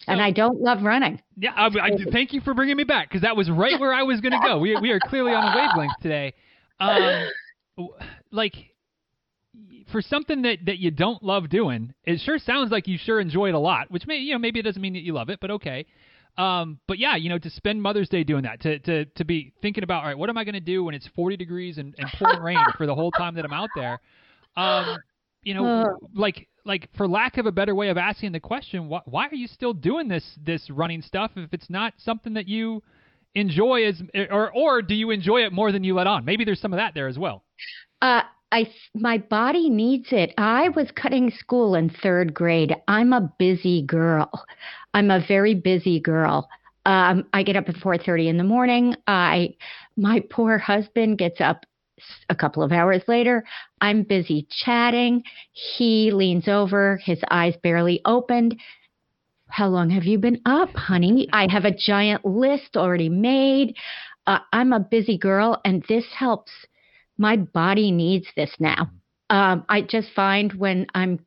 and 0.07 0.21
I 0.21 0.29
don't 0.31 0.61
love 0.61 0.83
running. 0.83 1.19
Yeah, 1.37 1.51
I, 1.55 1.65
I, 1.67 1.89
thank 2.11 2.31
you 2.33 2.41
for 2.41 2.53
bringing 2.53 2.77
me 2.77 2.83
back 2.83 3.09
because 3.09 3.23
that 3.23 3.35
was 3.35 3.49
right 3.49 3.79
where 3.79 3.91
I 3.93 4.03
was 4.03 4.21
going 4.21 4.33
to 4.33 4.39
go. 4.47 4.59
We 4.59 4.77
we 4.79 4.91
are 4.91 4.99
clearly 4.99 5.33
on 5.33 5.43
a 5.51 5.55
wavelength 5.57 5.93
today. 6.01 6.33
Um, 6.79 7.87
like 8.31 8.53
for 9.91 10.01
something 10.01 10.41
that 10.43 10.59
that 10.65 10.79
you 10.79 10.91
don't 10.91 11.23
love 11.23 11.49
doing, 11.49 11.93
it 12.03 12.19
sure 12.19 12.39
sounds 12.39 12.71
like 12.71 12.87
you 12.87 12.97
sure 12.97 13.19
enjoy 13.19 13.49
it 13.49 13.55
a 13.55 13.59
lot. 13.59 13.91
Which 13.91 14.07
may 14.07 14.17
you 14.17 14.33
know 14.33 14.39
maybe 14.39 14.59
it 14.59 14.63
doesn't 14.63 14.81
mean 14.81 14.93
that 14.93 15.03
you 15.03 15.13
love 15.13 15.29
it, 15.29 15.39
but 15.39 15.51
okay. 15.51 15.85
Um, 16.37 16.79
but 16.87 16.99
yeah, 16.99 17.15
you 17.15 17.29
know, 17.29 17.39
to 17.39 17.49
spend 17.49 17.81
Mother's 17.81 18.09
Day 18.09 18.23
doing 18.23 18.43
that, 18.43 18.61
to 18.61 18.79
to 18.79 19.05
to 19.05 19.25
be 19.25 19.53
thinking 19.61 19.83
about, 19.83 20.03
all 20.03 20.09
right, 20.09 20.17
what 20.17 20.29
am 20.29 20.37
I 20.37 20.43
going 20.43 20.53
to 20.53 20.59
do 20.59 20.83
when 20.83 20.93
it's 20.93 21.07
40 21.15 21.37
degrees 21.37 21.77
and, 21.77 21.95
and 21.97 22.09
pouring 22.17 22.41
rain 22.41 22.57
for 22.77 22.85
the 22.85 22.95
whole 22.95 23.11
time 23.11 23.35
that 23.35 23.45
I'm 23.45 23.53
out 23.53 23.69
there? 23.75 23.99
Um, 24.57 24.97
you 25.43 25.53
know, 25.53 25.65
uh. 25.65 25.85
like 26.13 26.47
like 26.65 26.89
for 26.97 27.07
lack 27.07 27.37
of 27.37 27.45
a 27.45 27.51
better 27.51 27.73
way 27.73 27.89
of 27.89 27.97
asking 27.97 28.31
the 28.31 28.39
question, 28.39 28.89
why, 28.89 29.01
why 29.05 29.27
are 29.27 29.35
you 29.35 29.47
still 29.47 29.73
doing 29.73 30.07
this 30.07 30.37
this 30.43 30.69
running 30.69 31.01
stuff 31.01 31.31
if 31.35 31.53
it's 31.53 31.69
not 31.69 31.93
something 31.97 32.33
that 32.33 32.47
you 32.47 32.83
enjoy 33.35 33.85
as 33.85 34.01
or 34.29 34.51
or 34.53 34.81
do 34.81 34.95
you 34.95 35.11
enjoy 35.11 35.45
it 35.45 35.53
more 35.53 35.71
than 35.71 35.83
you 35.83 35.93
let 35.93 36.07
on? 36.07 36.25
Maybe 36.25 36.43
there's 36.43 36.59
some 36.59 36.73
of 36.73 36.77
that 36.77 36.93
there 36.93 37.07
as 37.07 37.17
well. 37.17 37.43
Uh, 38.01 38.21
I 38.55 38.71
my 38.93 39.17
body 39.17 39.69
needs 39.69 40.07
it. 40.11 40.33
I 40.37 40.69
was 40.69 40.89
cutting 40.91 41.29
school 41.29 41.75
in 41.75 41.89
third 41.89 42.33
grade. 42.33 42.73
I'm 42.87 43.11
a 43.11 43.33
busy 43.37 43.81
girl. 43.81 44.31
I'm 44.93 45.11
a 45.11 45.19
very 45.27 45.55
busy 45.55 45.99
girl. 45.99 46.47
Um, 46.85 47.25
I 47.33 47.43
get 47.43 47.57
up 47.57 47.67
at 47.67 47.75
4:30 47.75 48.29
in 48.29 48.37
the 48.37 48.45
morning. 48.45 48.95
I 49.07 49.55
my 49.97 50.23
poor 50.29 50.57
husband 50.57 51.17
gets 51.17 51.41
up 51.41 51.65
a 52.29 52.35
couple 52.35 52.63
of 52.63 52.71
hours 52.71 53.03
later. 53.09 53.43
I'm 53.81 54.03
busy 54.03 54.47
chatting. 54.49 55.23
He 55.51 56.11
leans 56.11 56.47
over, 56.47 56.97
his 57.03 57.19
eyes 57.29 57.55
barely 57.61 57.99
opened. 58.05 58.57
How 59.49 59.67
long 59.67 59.89
have 59.89 60.05
you 60.05 60.17
been 60.17 60.39
up, 60.45 60.69
honey? 60.69 61.27
I 61.33 61.51
have 61.51 61.65
a 61.65 61.75
giant 61.75 62.23
list 62.23 62.77
already 62.77 63.09
made. 63.09 63.75
Uh, 64.25 64.39
I'm 64.53 64.71
a 64.71 64.79
busy 64.79 65.17
girl, 65.17 65.59
and 65.65 65.83
this 65.89 66.05
helps. 66.17 66.51
My 67.17 67.37
body 67.37 67.91
needs 67.91 68.27
this 68.35 68.51
now. 68.59 68.89
Um, 69.29 69.65
I 69.69 69.81
just 69.81 70.09
find 70.15 70.53
when 70.53 70.85
I'm 70.93 71.19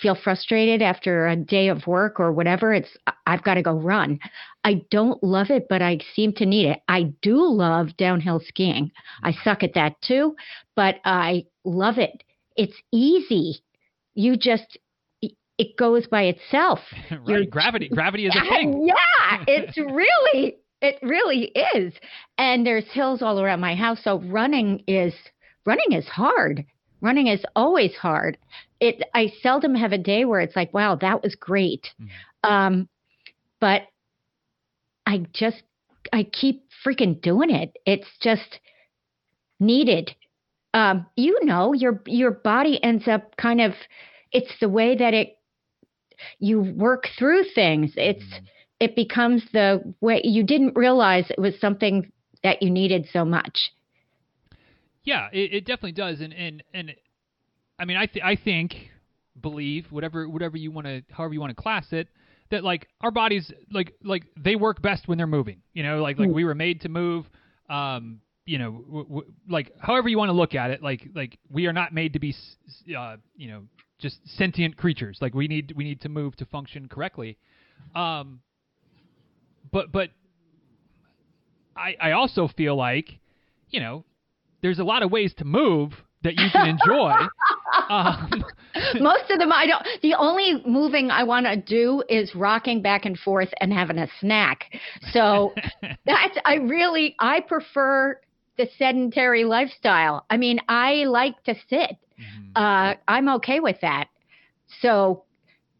feel 0.00 0.14
frustrated 0.14 0.82
after 0.82 1.26
a 1.26 1.36
day 1.36 1.68
of 1.68 1.86
work 1.86 2.20
or 2.20 2.32
whatever, 2.32 2.74
it's 2.74 2.96
I've 3.26 3.42
got 3.42 3.54
to 3.54 3.62
go 3.62 3.72
run. 3.72 4.18
I 4.64 4.82
don't 4.90 5.22
love 5.22 5.50
it, 5.50 5.66
but 5.68 5.82
I 5.82 5.98
seem 6.14 6.32
to 6.34 6.46
need 6.46 6.66
it. 6.66 6.80
I 6.88 7.14
do 7.22 7.42
love 7.44 7.96
downhill 7.96 8.40
skiing. 8.40 8.90
I 9.22 9.32
suck 9.44 9.62
at 9.62 9.74
that 9.74 9.94
too, 10.02 10.36
but 10.74 10.96
I 11.04 11.44
love 11.64 11.98
it. 11.98 12.22
It's 12.56 12.76
easy. 12.92 13.62
You 14.14 14.36
just 14.36 14.78
it 15.58 15.76
goes 15.78 16.06
by 16.06 16.24
itself. 16.24 16.80
right. 17.26 17.48
gravity 17.48 17.88
gravity 17.88 18.26
is 18.26 18.36
a 18.36 18.40
thing. 18.48 18.86
Yeah, 18.86 19.44
it's 19.46 19.76
really 19.78 20.56
it 20.80 20.98
really 21.02 21.52
is. 21.74 21.94
And 22.38 22.66
there's 22.66 22.90
hills 22.90 23.22
all 23.22 23.40
around 23.40 23.60
my 23.60 23.74
house, 23.74 24.00
so 24.02 24.20
running 24.20 24.82
is 24.86 25.14
running 25.64 25.92
is 25.92 26.06
hard. 26.06 26.64
Running 27.00 27.26
is 27.26 27.44
always 27.54 27.94
hard. 27.94 28.38
It 28.80 29.02
I 29.14 29.32
seldom 29.42 29.74
have 29.74 29.92
a 29.92 29.98
day 29.98 30.24
where 30.24 30.40
it's 30.40 30.56
like, 30.56 30.72
wow, 30.72 30.96
that 30.96 31.22
was 31.22 31.34
great. 31.34 31.88
Mm-hmm. 32.00 32.50
Um, 32.50 32.88
but 33.60 33.82
I 35.06 35.26
just 35.32 35.62
I 36.12 36.24
keep 36.24 36.64
freaking 36.84 37.20
doing 37.20 37.50
it. 37.50 37.76
It's 37.84 38.08
just 38.20 38.60
needed. 39.60 40.14
Um, 40.74 41.06
you 41.16 41.44
know, 41.44 41.72
your 41.72 42.02
your 42.06 42.30
body 42.30 42.82
ends 42.82 43.08
up 43.08 43.36
kind 43.36 43.60
of 43.60 43.72
it's 44.32 44.52
the 44.60 44.68
way 44.68 44.96
that 44.96 45.14
it 45.14 45.38
you 46.38 46.60
work 46.60 47.08
through 47.18 47.44
things. 47.54 47.92
It's 47.96 48.22
mm-hmm. 48.22 48.44
It 48.80 48.94
becomes 48.94 49.42
the 49.52 49.94
way 50.00 50.20
you 50.24 50.42
didn't 50.42 50.76
realize 50.76 51.30
it 51.30 51.40
was 51.40 51.58
something 51.60 52.12
that 52.42 52.62
you 52.62 52.70
needed 52.70 53.08
so 53.12 53.24
much. 53.24 53.72
Yeah, 55.04 55.28
it, 55.32 55.52
it 55.52 55.60
definitely 55.60 55.92
does, 55.92 56.20
and 56.20 56.34
and 56.34 56.62
and 56.74 56.94
I 57.78 57.84
mean, 57.84 57.96
I 57.96 58.06
th- 58.06 58.24
I 58.24 58.36
think 58.36 58.90
believe 59.40 59.86
whatever 59.90 60.28
whatever 60.28 60.56
you 60.56 60.70
want 60.70 60.86
to 60.86 61.02
however 61.10 61.34
you 61.34 61.40
want 61.40 61.54
to 61.54 61.62
class 61.62 61.86
it 61.92 62.08
that 62.50 62.64
like 62.64 62.88
our 63.00 63.10
bodies 63.10 63.52
like 63.70 63.94
like 64.02 64.24
they 64.36 64.56
work 64.56 64.80
best 64.80 65.08
when 65.08 65.18
they're 65.18 65.26
moving 65.26 65.60
you 65.74 65.82
know 65.82 66.02
like 66.02 66.18
like 66.18 66.28
hmm. 66.28 66.34
we 66.34 66.44
were 66.44 66.54
made 66.54 66.80
to 66.80 66.88
move 66.88 67.28
um 67.68 68.20
you 68.46 68.58
know 68.58 68.72
w- 68.72 69.04
w- 69.04 69.32
like 69.48 69.72
however 69.78 70.08
you 70.08 70.16
want 70.16 70.30
to 70.30 70.32
look 70.32 70.54
at 70.54 70.70
it 70.70 70.82
like 70.82 71.08
like 71.14 71.38
we 71.50 71.66
are 71.66 71.72
not 71.72 71.92
made 71.92 72.12
to 72.14 72.18
be 72.18 72.34
uh 72.96 73.16
you 73.36 73.48
know 73.48 73.62
just 73.98 74.26
sentient 74.36 74.76
creatures 74.76 75.18
like 75.20 75.34
we 75.34 75.48
need 75.48 75.72
we 75.76 75.84
need 75.84 76.00
to 76.00 76.08
move 76.08 76.34
to 76.36 76.46
function 76.46 76.88
correctly 76.88 77.36
um 77.94 78.40
but 79.72 79.92
but 79.92 80.10
i 81.76 81.96
i 82.00 82.12
also 82.12 82.48
feel 82.48 82.76
like 82.76 83.18
you 83.70 83.80
know 83.80 84.04
there's 84.62 84.78
a 84.78 84.84
lot 84.84 85.02
of 85.02 85.10
ways 85.10 85.32
to 85.34 85.44
move 85.44 85.92
that 86.26 86.34
you 86.34 86.48
can 86.50 86.66
enjoy. 86.68 87.12
um, 87.88 88.44
Most 89.00 89.30
of 89.30 89.38
them 89.38 89.52
I 89.52 89.66
don't. 89.66 89.86
The 90.02 90.14
only 90.14 90.62
moving 90.66 91.10
I 91.10 91.22
want 91.24 91.46
to 91.46 91.56
do 91.56 92.02
is 92.08 92.34
rocking 92.34 92.82
back 92.82 93.04
and 93.04 93.18
forth 93.18 93.48
and 93.60 93.72
having 93.72 93.98
a 93.98 94.08
snack. 94.20 94.64
So 95.12 95.54
that's 96.04 96.36
I 96.44 96.54
really 96.54 97.14
I 97.20 97.40
prefer 97.40 98.20
the 98.58 98.68
sedentary 98.78 99.44
lifestyle. 99.44 100.26
I 100.28 100.36
mean, 100.36 100.58
I 100.68 101.04
like 101.04 101.42
to 101.44 101.54
sit. 101.68 101.96
Mm-hmm. 102.18 102.56
Uh, 102.56 102.94
I'm 103.06 103.28
okay 103.36 103.60
with 103.60 103.76
that. 103.82 104.08
So 104.80 105.25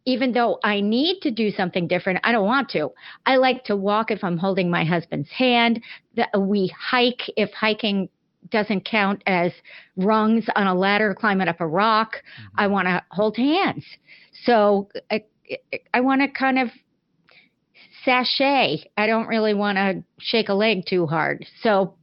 even 0.07 0.33
though 0.33 0.59
I 0.63 0.81
need 0.81 1.21
to 1.23 1.31
do 1.31 1.51
something 1.51 1.89
different, 1.89 2.21
I 2.23 2.33
don't 2.33 2.47
want 2.47 2.71
to. 2.71 2.93
I 3.27 3.37
like 3.37 3.65
to 3.65 3.77
walk 3.77 4.11
if 4.11 4.23
I'm 4.23 4.39
holding 4.39 4.71
my 4.71 4.85
husband's 4.85 5.31
hand. 5.31 5.83
We 6.39 6.73
hike 6.79 7.23
if 7.37 7.53
hiking 7.53 8.09
doesn't 8.51 8.85
count 8.85 9.23
as 9.27 9.53
rungs 9.97 10.47
on 10.55 10.69
a 10.69 10.75
ladder 10.75 11.15
climbing 11.15 11.49
up 11.49 11.61
a 11.61 11.67
rock. 11.67 12.15
Mm-hmm. 12.15 12.61
I 12.61 12.67
want 12.69 12.87
to 12.87 13.05
hold 13.11 13.37
hands. 13.37 13.85
So 14.45 14.89
I, 15.11 15.25
I 15.93 16.01
want 16.01 16.23
to 16.23 16.29
kind 16.29 16.61
of 16.61 16.69
sashay. 18.05 18.85
I 18.97 19.07
don't 19.09 19.27
really 19.27 19.55
want 19.55 19.77
to 19.77 20.05
shake 20.21 20.49
a 20.49 20.55
leg 20.55 20.85
too 20.89 21.07
hard. 21.07 21.45
So, 21.63 21.97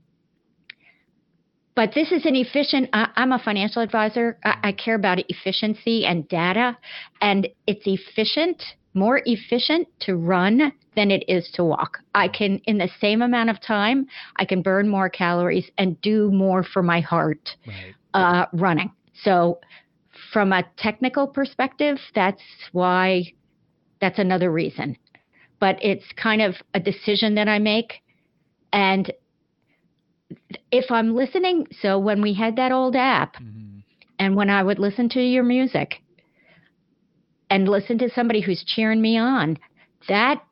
but 1.76 1.93
this 1.93 2.11
is 2.11 2.26
an 2.26 2.36
efficient, 2.36 2.89
I, 2.93 3.09
am 3.15 3.32
a 3.32 3.39
financial 3.39 3.82
advisor. 3.82 4.38
I, 4.43 4.55
I 4.63 4.71
care 4.71 4.95
about 4.95 5.19
efficiency 5.30 6.05
and 6.05 6.28
data, 6.28 6.78
and 7.21 7.47
it's 7.67 7.84
efficient 7.86 8.61
more 8.93 9.21
efficient 9.26 9.88
to 10.01 10.15
run 10.15 10.71
than 10.95 11.11
it 11.11 11.24
is 11.28 11.49
to 11.55 11.63
walk. 11.63 11.99
I 12.13 12.28
can, 12.28 12.59
in 12.65 12.78
the 12.78 12.89
same 13.01 13.21
amount 13.21 13.49
of 13.49 13.59
time, 13.61 14.07
I 14.36 14.45
can 14.45 14.61
burn 14.61 14.88
more 14.88 15.09
calories 15.09 15.69
and 15.78 15.99
do 16.01 16.32
more 16.32 16.63
for 16.63 16.84
my 16.84 16.99
heart 16.99 17.49
right. 17.65 17.95
uh, 18.13 18.45
running. 18.53 18.91
So, 19.24 19.59
from 20.32 20.53
a 20.53 20.63
technical 20.78 21.28
perspective, 21.28 21.97
that's 22.13 22.41
why, 22.71 23.34
that's 23.99 24.19
another 24.19 24.51
reason. 24.51 24.97
But 25.59 25.78
it's 25.82 26.05
kind 26.15 26.41
of 26.41 26.55
a 26.74 26.80
decision 26.80 27.36
that 27.36 27.47
I 27.47 27.59
make. 27.59 28.01
And 28.71 29.11
if 30.71 30.91
I'm 30.91 31.15
listening, 31.15 31.67
so 31.81 31.99
when 31.99 32.21
we 32.21 32.34
had 32.34 32.55
that 32.55 32.71
old 32.71 32.95
app, 32.95 33.36
mm-hmm. 33.36 33.79
and 34.19 34.36
when 34.36 34.49
I 34.49 34.63
would 34.63 34.79
listen 34.79 35.09
to 35.09 35.21
your 35.21 35.43
music, 35.43 36.01
and 37.49 37.67
listen 37.67 37.99
to 37.99 38.09
somebody 38.09 38.41
who's 38.41 38.63
cheering 38.63 39.01
me 39.01 39.17
on, 39.17 39.57
that 40.09 40.43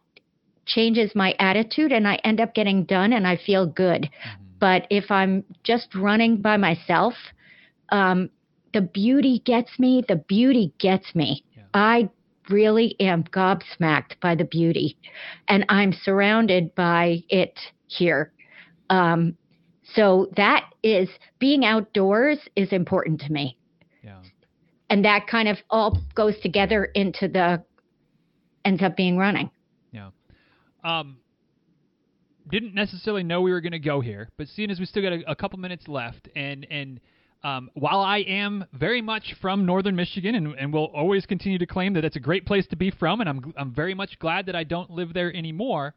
changes 0.67 1.15
my 1.15 1.33
attitude 1.39 1.91
and 1.91 2.07
I 2.07 2.15
end 2.23 2.39
up 2.39 2.53
getting 2.53 2.83
done 2.83 3.11
and 3.11 3.25
I 3.27 3.37
feel 3.37 3.65
good. 3.65 4.03
Mm-hmm. 4.03 4.43
But 4.59 4.85
if 4.91 5.09
I'm 5.09 5.43
just 5.63 5.95
running 5.95 6.41
by 6.41 6.57
myself, 6.57 7.15
um, 7.89 8.29
the 8.73 8.81
beauty 8.81 9.41
gets 9.43 9.79
me. 9.79 10.03
The 10.07 10.17
beauty 10.17 10.73
gets 10.77 11.15
me. 11.15 11.43
Yeah. 11.55 11.63
I 11.73 12.09
really 12.49 12.95
am 12.99 13.23
gobsmacked 13.23 14.19
by 14.21 14.35
the 14.35 14.45
beauty, 14.45 14.97
and 15.47 15.65
I'm 15.69 15.93
surrounded 15.93 16.75
by 16.75 17.23
it 17.29 17.59
here. 17.87 18.31
Um, 18.89 19.35
so 19.95 20.27
that 20.35 20.65
is 20.83 21.09
being 21.39 21.65
outdoors 21.65 22.39
is 22.55 22.71
important 22.71 23.21
to 23.21 23.31
me 23.31 23.57
Yeah. 24.03 24.19
and 24.89 25.03
that 25.05 25.27
kind 25.27 25.47
of 25.47 25.57
all 25.69 25.97
goes 26.15 26.37
together 26.41 26.85
into 26.85 27.27
the 27.27 27.63
ends 28.63 28.81
up 28.83 28.95
being 28.95 29.17
running. 29.17 29.49
Yeah. 29.91 30.09
Um, 30.83 31.17
didn't 32.49 32.73
necessarily 32.75 33.23
know 33.23 33.41
we 33.41 33.51
were 33.51 33.61
going 33.61 33.71
to 33.71 33.79
go 33.79 34.01
here, 34.01 34.29
but 34.37 34.47
seeing 34.47 34.69
as 34.71 34.79
we 34.79 34.85
still 34.85 35.01
got 35.03 35.13
a, 35.13 35.31
a 35.31 35.35
couple 35.35 35.57
minutes 35.59 35.87
left, 35.87 36.27
and 36.35 36.67
and 36.69 36.99
um, 37.43 37.69
while 37.73 37.99
I 38.01 38.19
am 38.19 38.65
very 38.73 39.01
much 39.01 39.35
from 39.41 39.65
northern 39.65 39.95
Michigan 39.95 40.35
and, 40.35 40.53
and 40.59 40.73
will 40.73 40.85
always 40.93 41.25
continue 41.25 41.57
to 41.57 41.65
claim 41.65 41.93
that 41.93 42.05
it's 42.05 42.15
a 42.15 42.19
great 42.19 42.45
place 42.45 42.67
to 42.67 42.75
be 42.75 42.91
from, 42.91 43.21
and 43.21 43.29
I'm 43.29 43.53
I'm 43.57 43.71
very 43.73 43.93
much 43.93 44.19
glad 44.19 44.45
that 44.47 44.55
I 44.55 44.63
don't 44.63 44.89
live 44.91 45.13
there 45.13 45.33
anymore. 45.35 45.93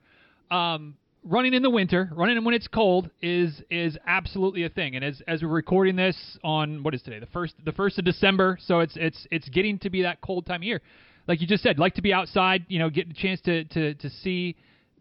Um, 0.51 0.97
running 1.25 1.55
in 1.55 1.63
the 1.63 1.71
winter, 1.71 2.11
running 2.15 2.43
when 2.45 2.55
it's 2.55 2.69
cold 2.69 3.11
is 3.23 3.63
is 3.71 3.97
absolutely 4.07 4.65
a 4.65 4.69
thing. 4.69 4.97
And 4.97 5.05
as 5.05 5.23
as 5.27 5.43
we're 5.43 5.49
recording 5.49 5.97
this 5.97 6.17
on 6.45 6.83
what 6.83 6.95
is 6.95 7.03
today, 7.03 7.19
the 7.19 7.27
first 7.27 7.55
the 7.65 7.73
first 7.73 7.99
of 7.99 8.05
December, 8.05 8.59
so 8.61 8.81
it's 8.81 8.97
it's 8.97 9.27
it's 9.31 9.49
getting 9.49 9.79
to 9.81 9.91
be 9.91 10.03
that 10.03 10.21
cold 10.21 10.47
time 10.47 10.61
of 10.61 10.65
year. 10.65 10.81
like 11.27 11.41
you 11.41 11.47
just 11.47 11.63
said, 11.63 11.79
like 11.79 11.95
to 11.95 12.03
be 12.03 12.13
outside. 12.13 12.67
You 12.69 12.79
know, 12.79 12.91
get 12.91 13.11
a 13.11 13.15
chance 13.15 13.41
to 13.43 13.65
to 13.65 13.95
to 13.95 14.11
see 14.11 14.57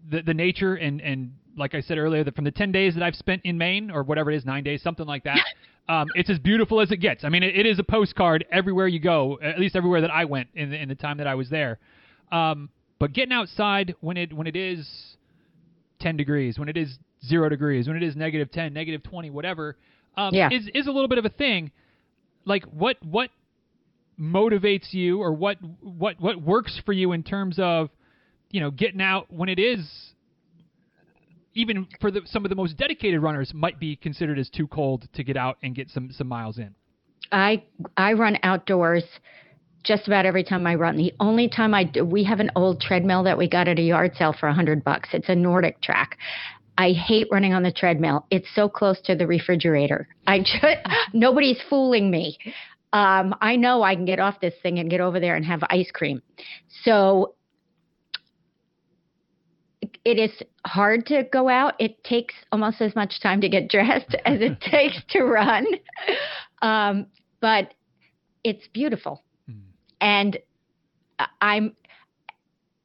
the 0.09 0.21
the 0.21 0.33
nature 0.33 0.75
and 0.75 1.01
and 1.01 1.33
like 1.57 1.75
I 1.75 1.81
said 1.81 1.97
earlier, 1.97 2.23
that 2.23 2.35
from 2.35 2.45
the 2.45 2.51
ten 2.51 2.71
days 2.71 2.95
that 2.95 3.03
I've 3.03 3.15
spent 3.15 3.41
in 3.43 3.57
Maine 3.57 3.91
or 3.91 4.03
whatever 4.03 4.31
it 4.31 4.37
is, 4.37 4.45
nine 4.45 4.63
days, 4.63 4.81
something 4.81 5.05
like 5.05 5.23
that. 5.25 5.39
Um, 5.89 6.07
it's 6.15 6.29
as 6.29 6.39
beautiful 6.39 6.79
as 6.79 6.93
it 6.93 7.01
gets. 7.01 7.25
I 7.25 7.29
mean, 7.29 7.43
it, 7.43 7.57
it 7.57 7.65
is 7.65 7.77
a 7.77 7.83
postcard 7.83 8.45
everywhere 8.49 8.87
you 8.87 9.01
go, 9.01 9.37
at 9.43 9.59
least 9.59 9.75
everywhere 9.75 9.99
that 9.99 10.11
I 10.11 10.23
went 10.23 10.47
in 10.55 10.69
the, 10.69 10.81
in 10.81 10.87
the 10.87 10.95
time 10.95 11.17
that 11.17 11.27
I 11.27 11.35
was 11.35 11.49
there. 11.49 11.77
Um, 12.31 12.69
but 12.99 13.11
getting 13.11 13.33
outside 13.33 13.93
when 13.99 14.15
it 14.15 14.31
when 14.31 14.47
it 14.47 14.55
is 14.55 14.87
10 16.03 16.17
degrees, 16.17 16.59
when 16.59 16.69
it 16.69 16.77
is 16.77 16.99
zero 17.25 17.49
degrees, 17.49 17.87
when 17.87 17.97
it 17.97 18.03
is 18.03 18.15
negative 18.15 18.51
10, 18.51 18.73
negative 18.73 19.01
20, 19.01 19.29
whatever, 19.31 19.77
um, 20.17 20.33
Yeah. 20.35 20.49
is 20.51 20.69
is 20.75 20.85
a 20.87 20.91
little 20.91 21.07
bit 21.07 21.17
of 21.17 21.25
a 21.25 21.29
thing. 21.29 21.71
Like 22.45 22.63
what 22.65 22.97
what 23.03 23.29
motivates 24.19 24.93
you, 24.93 25.19
or 25.21 25.33
what 25.33 25.57
what 25.81 26.19
what 26.19 26.41
works 26.41 26.79
for 26.85 26.93
you 26.93 27.13
in 27.13 27.23
terms 27.23 27.57
of 27.57 27.89
you 28.51 28.59
know 28.59 28.69
getting 28.69 29.01
out 29.01 29.31
when 29.33 29.49
it 29.49 29.57
is 29.57 30.13
even 31.55 31.87
for 32.01 32.11
the, 32.11 32.21
some 32.25 32.43
of 32.45 32.49
the 32.49 32.55
most 32.55 32.77
dedicated 32.77 33.21
runners 33.21 33.53
might 33.53 33.79
be 33.79 33.95
considered 33.95 34.39
as 34.39 34.49
too 34.49 34.67
cold 34.67 35.07
to 35.13 35.23
get 35.23 35.37
out 35.37 35.57
and 35.63 35.73
get 35.75 35.89
some 35.89 36.11
some 36.11 36.27
miles 36.27 36.57
in. 36.57 36.75
I 37.31 37.63
I 37.97 38.13
run 38.13 38.37
outdoors 38.43 39.03
just 39.83 40.07
about 40.07 40.25
every 40.25 40.43
time 40.43 40.65
I 40.65 40.75
run. 40.75 40.97
The 40.97 41.13
only 41.19 41.49
time 41.49 41.73
I 41.73 41.83
do, 41.83 42.05
we 42.05 42.23
have 42.23 42.39
an 42.39 42.51
old 42.55 42.79
treadmill 42.81 43.23
that 43.23 43.37
we 43.37 43.49
got 43.49 43.67
at 43.67 43.79
a 43.79 43.81
yard 43.81 44.15
sale 44.15 44.33
for 44.37 44.47
a 44.47 44.53
hundred 44.53 44.83
bucks. 44.83 45.09
It's 45.13 45.29
a 45.29 45.33
NordicTrack. 45.33 46.13
I 46.77 46.91
hate 46.91 47.27
running 47.31 47.53
on 47.53 47.63
the 47.63 47.71
treadmill. 47.71 48.25
It's 48.31 48.47
so 48.55 48.67
close 48.67 48.99
to 49.01 49.15
the 49.15 49.27
refrigerator. 49.27 50.07
I 50.25 50.39
just 50.39 50.63
nobody's 51.13 51.61
fooling 51.69 52.09
me. 52.09 52.37
Um, 52.93 53.35
I 53.41 53.55
know 53.55 53.81
I 53.83 53.95
can 53.95 54.05
get 54.05 54.19
off 54.19 54.39
this 54.39 54.53
thing 54.61 54.79
and 54.79 54.89
get 54.89 55.01
over 55.01 55.19
there 55.19 55.35
and 55.35 55.45
have 55.45 55.63
ice 55.69 55.89
cream. 55.91 56.21
So 56.83 57.35
it 60.05 60.19
is 60.19 60.31
hard 60.65 61.05
to 61.07 61.23
go 61.31 61.49
out. 61.49 61.73
It 61.79 62.03
takes 62.03 62.33
almost 62.51 62.81
as 62.81 62.95
much 62.95 63.19
time 63.21 63.41
to 63.41 63.49
get 63.49 63.69
dressed 63.69 64.15
as 64.25 64.41
it 64.41 64.61
takes 64.71 65.01
to 65.09 65.23
run. 65.23 65.65
Um, 66.61 67.07
but 67.41 67.73
it's 68.43 68.67
beautiful. 68.73 69.23
And 70.03 70.37
I'm 71.41 71.75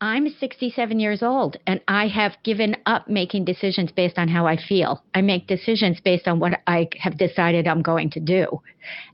I'm 0.01 0.29
67 0.29 1.01
years 1.01 1.25
old 1.25 1.57
and 1.67 1.81
I 1.89 2.07
have 2.07 2.37
given 2.45 2.77
up 2.87 3.09
making 3.09 3.45
decisions 3.45 3.91
based 3.91 4.17
on 4.17 4.29
how 4.29 4.47
I 4.47 4.57
feel. 4.57 5.03
I 5.13 5.23
make 5.23 5.49
decisions 5.49 5.99
based 6.01 6.29
on 6.29 6.39
what 6.39 6.61
I 6.69 6.89
have 7.01 7.19
decided 7.19 7.67
I'm 7.67 7.83
going 7.83 8.11
to 8.11 8.21
do. 8.21 8.63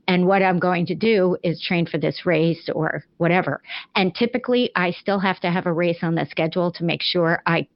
And 0.07 0.27
what 0.27 0.43
I'm 0.43 0.59
going 0.59 0.85
to 0.85 0.93
do 0.93 1.37
is 1.41 1.59
train 1.59 1.87
for 1.87 1.97
this 1.97 2.27
race 2.27 2.69
or 2.71 3.03
whatever. 3.17 3.63
And 3.95 4.13
typically 4.13 4.69
I 4.75 4.91
still 4.91 5.17
have 5.17 5.39
to 5.39 5.49
have 5.49 5.65
a 5.65 5.73
race 5.73 6.03
on 6.03 6.13
the 6.13 6.27
schedule 6.29 6.71
to 6.73 6.83
make 6.83 7.01
sure 7.01 7.41
I 7.47 7.67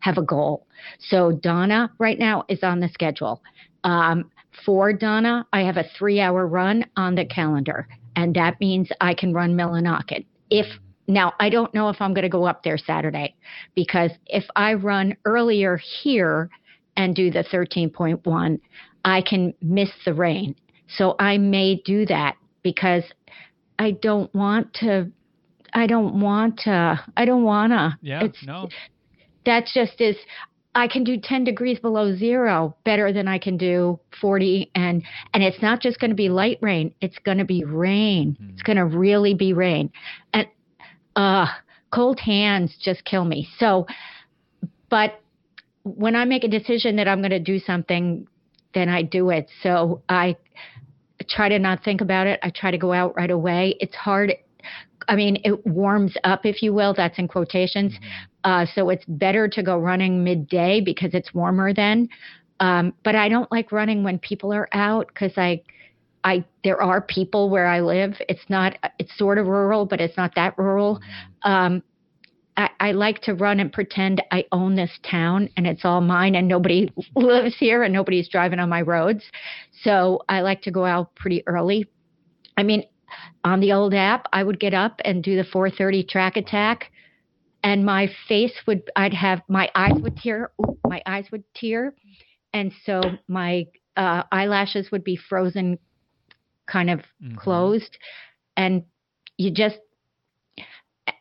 have 0.00 0.18
a 0.18 0.22
goal. 0.22 0.66
So 0.98 1.32
Donna 1.32 1.90
right 1.98 2.18
now 2.18 2.44
is 2.50 2.62
on 2.62 2.80
the 2.80 2.90
schedule. 2.90 3.42
Um, 3.82 4.30
for 4.64 4.92
Donna, 4.92 5.46
I 5.52 5.62
have 5.62 5.76
a 5.76 5.84
three 5.96 6.20
hour 6.20 6.46
run 6.46 6.84
on 6.96 7.14
the 7.14 7.24
calendar, 7.24 7.88
and 8.18 8.34
that 8.34 8.58
means 8.58 8.88
I 9.00 9.14
can 9.14 9.32
run 9.32 9.54
Millinocket. 9.54 10.24
If 10.50 10.66
now 11.06 11.34
I 11.38 11.50
don't 11.50 11.72
know 11.72 11.88
if 11.88 12.00
I'm 12.00 12.12
going 12.14 12.24
to 12.24 12.28
go 12.28 12.46
up 12.46 12.64
there 12.64 12.76
Saturday 12.76 13.36
because 13.76 14.10
if 14.26 14.44
I 14.56 14.74
run 14.74 15.16
earlier 15.24 15.80
here 16.02 16.50
and 16.96 17.14
do 17.14 17.30
the 17.30 17.44
13.1, 17.44 18.58
I 19.04 19.22
can 19.22 19.54
miss 19.62 19.90
the 20.04 20.14
rain. 20.14 20.56
So 20.88 21.14
I 21.20 21.38
may 21.38 21.80
do 21.84 22.06
that 22.06 22.34
because 22.64 23.04
I 23.78 23.92
don't 23.92 24.34
want 24.34 24.74
to. 24.80 25.12
I 25.72 25.86
don't 25.86 26.20
want 26.20 26.58
to. 26.64 27.00
I 27.16 27.24
don't 27.24 27.44
want 27.44 27.70
to. 27.70 27.96
Yeah, 28.02 28.24
It's, 28.24 28.44
no, 28.44 28.68
that's 29.46 29.72
just 29.72 30.00
as 30.00 30.16
I 30.74 30.86
can 30.86 31.02
do 31.02 31.16
10 31.20 31.44
degrees 31.44 31.78
below 31.78 32.14
zero 32.16 32.76
better 32.84 33.12
than 33.12 33.26
I 33.26 33.38
can 33.38 33.56
do 33.56 33.98
40 34.20 34.70
and 34.74 35.02
and 35.34 35.42
it's 35.42 35.60
not 35.62 35.80
just 35.80 35.98
going 35.98 36.10
to 36.10 36.16
be 36.16 36.28
light 36.28 36.58
rain 36.60 36.94
it's 37.00 37.18
going 37.18 37.38
to 37.38 37.44
be 37.44 37.64
rain. 37.64 38.36
It's 38.52 38.62
going 38.62 38.76
to 38.76 38.84
really 38.84 39.34
be 39.34 39.52
rain. 39.52 39.90
And 40.32 40.46
uh 41.16 41.46
cold 41.90 42.20
hands 42.20 42.76
just 42.80 43.04
kill 43.04 43.24
me. 43.24 43.48
So 43.58 43.86
but 44.88 45.20
when 45.84 46.14
I 46.14 46.24
make 46.24 46.44
a 46.44 46.48
decision 46.48 46.96
that 46.96 47.08
I'm 47.08 47.20
going 47.20 47.30
to 47.30 47.40
do 47.40 47.58
something 47.58 48.26
then 48.74 48.88
I 48.88 49.02
do 49.02 49.30
it. 49.30 49.48
So 49.62 50.02
I 50.08 50.36
try 51.28 51.48
to 51.48 51.58
not 51.58 51.82
think 51.82 52.00
about 52.00 52.26
it. 52.26 52.38
I 52.42 52.50
try 52.50 52.70
to 52.70 52.78
go 52.78 52.92
out 52.92 53.16
right 53.16 53.30
away. 53.30 53.76
It's 53.80 53.94
hard 53.94 54.34
I 55.08 55.16
mean, 55.16 55.40
it 55.44 55.66
warms 55.66 56.14
up, 56.24 56.44
if 56.44 56.62
you 56.62 56.72
will. 56.72 56.94
That's 56.94 57.18
in 57.18 57.28
quotations. 57.28 57.94
Uh, 58.44 58.66
so 58.74 58.90
it's 58.90 59.04
better 59.06 59.48
to 59.48 59.62
go 59.62 59.78
running 59.78 60.22
midday 60.22 60.80
because 60.80 61.14
it's 61.14 61.34
warmer 61.34 61.72
then. 61.72 62.08
Um, 62.60 62.92
but 63.04 63.14
I 63.14 63.28
don't 63.28 63.50
like 63.50 63.72
running 63.72 64.02
when 64.02 64.18
people 64.18 64.52
are 64.52 64.68
out 64.72 65.08
because 65.08 65.32
I, 65.36 65.62
I 66.24 66.44
there 66.64 66.80
are 66.82 67.00
people 67.00 67.50
where 67.50 67.66
I 67.66 67.80
live. 67.80 68.14
It's 68.28 68.48
not. 68.48 68.76
It's 68.98 69.16
sort 69.16 69.38
of 69.38 69.46
rural, 69.46 69.86
but 69.86 70.00
it's 70.00 70.16
not 70.16 70.34
that 70.34 70.58
rural. 70.58 71.00
Um, 71.42 71.82
I, 72.58 72.70
I 72.80 72.92
like 72.92 73.22
to 73.22 73.34
run 73.34 73.60
and 73.60 73.72
pretend 73.72 74.20
I 74.32 74.44
own 74.50 74.74
this 74.74 74.90
town 75.08 75.48
and 75.56 75.66
it's 75.66 75.84
all 75.84 76.00
mine 76.00 76.34
and 76.34 76.48
nobody 76.48 76.92
lives 77.14 77.56
here 77.56 77.84
and 77.84 77.94
nobody's 77.94 78.28
driving 78.28 78.58
on 78.58 78.68
my 78.68 78.82
roads. 78.82 79.22
So 79.82 80.22
I 80.28 80.40
like 80.40 80.60
to 80.62 80.72
go 80.72 80.84
out 80.84 81.14
pretty 81.14 81.44
early. 81.46 81.86
I 82.56 82.64
mean, 82.64 82.82
on 83.44 83.60
the 83.60 83.72
old 83.72 83.94
app, 83.94 84.26
I 84.32 84.42
would 84.42 84.60
get 84.60 84.74
up 84.74 85.00
and 85.04 85.22
do 85.22 85.36
the 85.36 85.44
4:30 85.44 86.02
track 86.08 86.36
attack, 86.36 86.90
and 87.62 87.84
my 87.84 88.08
face 88.28 88.54
would 88.66 88.82
I'd 88.96 89.14
have 89.14 89.42
my 89.48 89.70
eyes 89.74 90.00
would 90.02 90.16
tear, 90.16 90.50
ooh, 90.60 90.78
my 90.84 91.02
eyes 91.06 91.26
would 91.32 91.44
tear, 91.54 91.94
and 92.52 92.72
so 92.84 93.00
my 93.28 93.66
uh, 93.96 94.22
eyelashes 94.32 94.90
would 94.90 95.04
be 95.04 95.16
frozen, 95.16 95.78
kind 96.66 96.90
of 96.90 97.00
Mhm. 97.22 97.36
closed, 97.36 97.98
and 98.56 98.84
you 99.36 99.50
just 99.50 99.78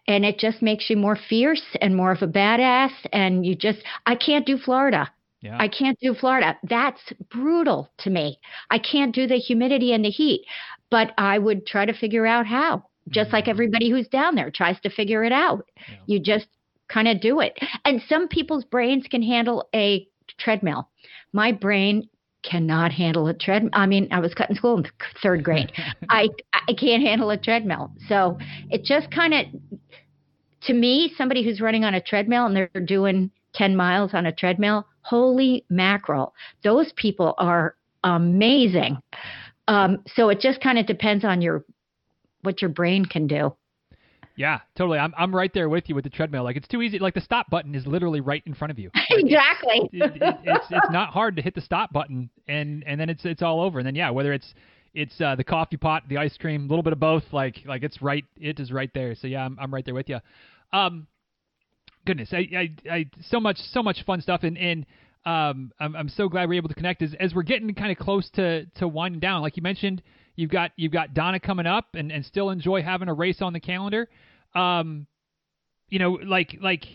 and 0.07 0.25
it 0.25 0.39
just 0.39 0.61
makes 0.61 0.89
you 0.89 0.97
more 0.97 1.15
fierce 1.29 1.63
and 1.81 1.95
more 1.95 2.11
of 2.11 2.21
a 2.21 2.27
badass, 2.27 2.91
and 3.11 3.45
you 3.45 3.55
just 3.55 3.79
I 4.05 4.15
can't 4.15 4.45
do 4.45 4.57
Florida. 4.57 5.09
Yeah, 5.41 5.57
I 5.59 5.67
can't 5.67 5.99
do 5.99 6.13
Florida. 6.13 6.57
That's 6.63 7.01
brutal 7.29 7.89
to 7.99 8.09
me. 8.09 8.39
I 8.69 8.79
can't 8.79 9.13
do 9.13 9.27
the 9.27 9.37
humidity 9.37 9.93
and 9.93 10.03
the 10.03 10.09
heat, 10.09 10.45
but 10.89 11.11
I 11.17 11.37
would 11.37 11.65
try 11.65 11.85
to 11.85 11.93
figure 11.93 12.25
out 12.25 12.45
how, 12.45 12.83
just 13.09 13.31
like 13.31 13.43
mm-hmm. 13.43 13.51
everybody 13.51 13.89
who's 13.89 14.07
down 14.07 14.35
there 14.35 14.51
tries 14.51 14.79
to 14.81 14.89
figure 14.89 15.23
it 15.23 15.31
out. 15.31 15.65
Yeah. 15.89 15.95
You 16.07 16.19
just 16.19 16.47
kind 16.87 17.07
of 17.07 17.21
do 17.21 17.39
it. 17.39 17.57
And 17.85 18.01
some 18.07 18.27
people's 18.27 18.65
brains 18.65 19.05
can 19.09 19.21
handle 19.21 19.67
a 19.75 20.07
treadmill. 20.39 20.89
My 21.33 21.51
brain 21.51 22.09
cannot 22.43 22.91
handle 22.91 23.27
a 23.27 23.33
treadmill. 23.33 23.71
I 23.73 23.85
mean, 23.85 24.07
I 24.11 24.19
was 24.19 24.33
cut 24.33 24.49
in 24.49 24.55
school 24.55 24.77
in 24.77 24.85
third 25.21 25.43
grade. 25.43 25.71
I 26.09 26.29
I 26.53 26.73
can't 26.73 27.03
handle 27.03 27.29
a 27.29 27.37
treadmill. 27.37 27.91
So 28.07 28.37
it 28.69 28.83
just 28.83 29.11
kind 29.11 29.33
of 29.33 29.45
to 30.63 30.73
me, 30.73 31.13
somebody 31.17 31.43
who's 31.43 31.61
running 31.61 31.83
on 31.83 31.93
a 31.93 32.01
treadmill 32.01 32.45
and 32.45 32.55
they're 32.55 32.69
doing 32.85 33.31
10 33.53 33.75
miles 33.75 34.13
on 34.13 34.25
a 34.25 34.31
treadmill, 34.31 34.85
holy 35.07 35.63
mackerel. 35.69 36.33
Those 36.63 36.91
people 36.95 37.33
are 37.37 37.75
amazing. 38.03 38.97
Um, 39.67 40.03
so 40.15 40.29
it 40.29 40.39
just 40.39 40.61
kind 40.61 40.77
of 40.77 40.85
depends 40.85 41.23
on 41.25 41.41
your 41.41 41.63
what 42.41 42.61
your 42.61 42.69
brain 42.69 43.05
can 43.05 43.27
do. 43.27 43.55
yeah, 44.35 44.59
totally. 44.77 44.99
I'm 44.99 45.13
I'm 45.17 45.35
right 45.35 45.53
there 45.53 45.69
with 45.69 45.89
you 45.89 45.95
with 45.95 46.03
the 46.03 46.09
treadmill. 46.09 46.43
Like 46.43 46.55
it's 46.57 46.67
too 46.67 46.81
easy. 46.81 46.99
Like 46.99 47.13
the 47.13 47.21
stop 47.21 47.49
button 47.49 47.73
is 47.73 47.87
literally 47.87 48.21
right 48.21 48.43
in 48.45 48.53
front 48.53 48.71
of 48.71 48.79
you. 48.79 48.89
Like, 49.09 49.23
exactly. 49.23 49.89
it, 49.93 50.21
it, 50.21 50.35
it's 50.43 50.67
it's 50.69 50.91
not 50.91 51.09
hard 51.09 51.37
to 51.37 51.41
hit 51.41 51.55
the 51.55 51.61
stop 51.61 51.91
button 51.93 52.29
and 52.47 52.83
and 52.85 52.99
then 52.99 53.09
it's 53.09 53.25
it's 53.25 53.41
all 53.41 53.61
over. 53.61 53.79
And 53.79 53.87
then 53.87 53.95
yeah, 53.95 54.09
whether 54.09 54.33
it's 54.33 54.53
it's 54.93 55.19
uh, 55.21 55.35
the 55.35 55.43
coffee 55.43 55.77
pot, 55.77 56.03
the 56.09 56.17
ice 56.17 56.35
cream, 56.37 56.65
a 56.65 56.67
little 56.67 56.83
bit 56.83 56.93
of 56.93 56.99
both. 56.99 57.23
Like 57.31 57.63
like 57.65 57.83
it's 57.83 58.01
right. 58.01 58.25
It 58.39 58.59
is 58.59 58.71
right 58.71 58.91
there. 58.93 59.15
So 59.15 59.27
yeah, 59.27 59.45
I'm 59.45 59.57
I'm 59.59 59.73
right 59.73 59.85
there 59.85 59.95
with 59.95 60.09
you. 60.09 60.19
Um, 60.73 61.07
goodness, 62.07 62.29
I 62.33 62.47
I, 62.55 62.71
I 62.89 63.05
so 63.29 63.39
much 63.39 63.57
so 63.71 63.83
much 63.83 64.03
fun 64.05 64.21
stuff 64.21 64.41
and 64.43 64.57
and. 64.57 64.85
Um, 65.25 65.73
I'm, 65.77 65.93
I'm 65.93 66.07
so 66.07 66.29
glad 66.29 66.47
we're 66.47 66.53
able 66.55 66.69
to 66.69 66.75
connect 66.75 67.01
as, 67.01 67.13
as 67.19 67.35
we're 67.35 67.43
getting 67.43 67.73
kind 67.73 67.91
of 67.91 67.97
close 67.97 68.29
to, 68.35 68.65
to 68.75 68.87
winding 68.87 69.19
down. 69.19 69.41
Like 69.41 69.57
you 69.57 69.63
mentioned, 69.63 70.01
you've 70.37 70.49
got 70.51 70.71
you've 70.77 70.93
got 70.93 71.13
Donna 71.13 71.37
coming 71.37 71.65
up, 71.65 71.87
and, 71.95 72.13
and 72.13 72.25
still 72.25 72.49
enjoy 72.49 72.81
having 72.81 73.09
a 73.09 73.13
race 73.13 73.41
on 73.41 73.51
the 73.51 73.59
calendar. 73.59 74.07
Um, 74.55 75.05
you 75.89 75.99
know, 75.99 76.11
like 76.11 76.55
like 76.61 76.85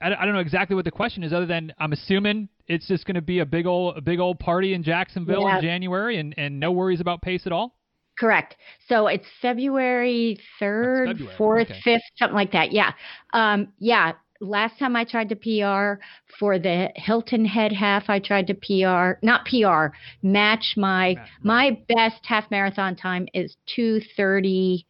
I, 0.00 0.08
don't- 0.08 0.18
I 0.20 0.24
don't 0.24 0.32
know 0.32 0.40
exactly 0.40 0.74
what 0.74 0.86
the 0.86 0.90
question 0.90 1.22
is, 1.22 1.34
other 1.34 1.44
than 1.44 1.74
I'm 1.78 1.92
assuming 1.92 2.48
it's 2.66 2.88
just 2.88 3.04
going 3.04 3.16
to 3.16 3.20
be 3.20 3.40
a 3.40 3.44
big 3.46 3.66
old 3.66 3.98
a 3.98 4.00
big 4.00 4.20
old 4.20 4.38
party 4.38 4.72
in 4.72 4.82
Jacksonville 4.82 5.42
Yeah. 5.42 5.56
in 5.56 5.62
January, 5.62 6.18
and 6.18 6.34
and 6.38 6.58
no 6.58 6.72
worries 6.72 7.00
about 7.00 7.20
pace 7.20 7.42
at 7.44 7.52
all. 7.52 7.76
Correct. 8.18 8.56
So 8.88 9.06
it's 9.08 9.26
February 9.42 10.38
3rd, 10.58 11.08
February, 11.18 11.36
4th, 11.36 11.70
okay. 11.70 11.80
5th, 11.84 12.00
something 12.16 12.36
like 12.36 12.52
that. 12.52 12.72
Yeah. 12.72 12.92
Um, 13.34 13.68
yeah. 13.78 14.12
Last 14.42 14.78
time 14.78 14.96
I 14.96 15.04
tried 15.04 15.28
to 15.28 15.36
PR 15.36 16.02
for 16.38 16.58
the 16.58 16.90
Hilton 16.96 17.44
Head 17.44 17.72
half, 17.72 18.10
I 18.10 18.18
tried 18.18 18.48
to 18.48 18.54
PR, 18.54 19.24
not 19.24 19.46
PR, 19.46 19.94
match 20.22 20.74
my, 20.76 21.14
Right. 21.16 21.28
my 21.42 21.78
best 21.88 22.26
half 22.26 22.50
marathon 22.50 22.96
time 22.96 23.28
is 23.32 23.56
230 23.74 24.84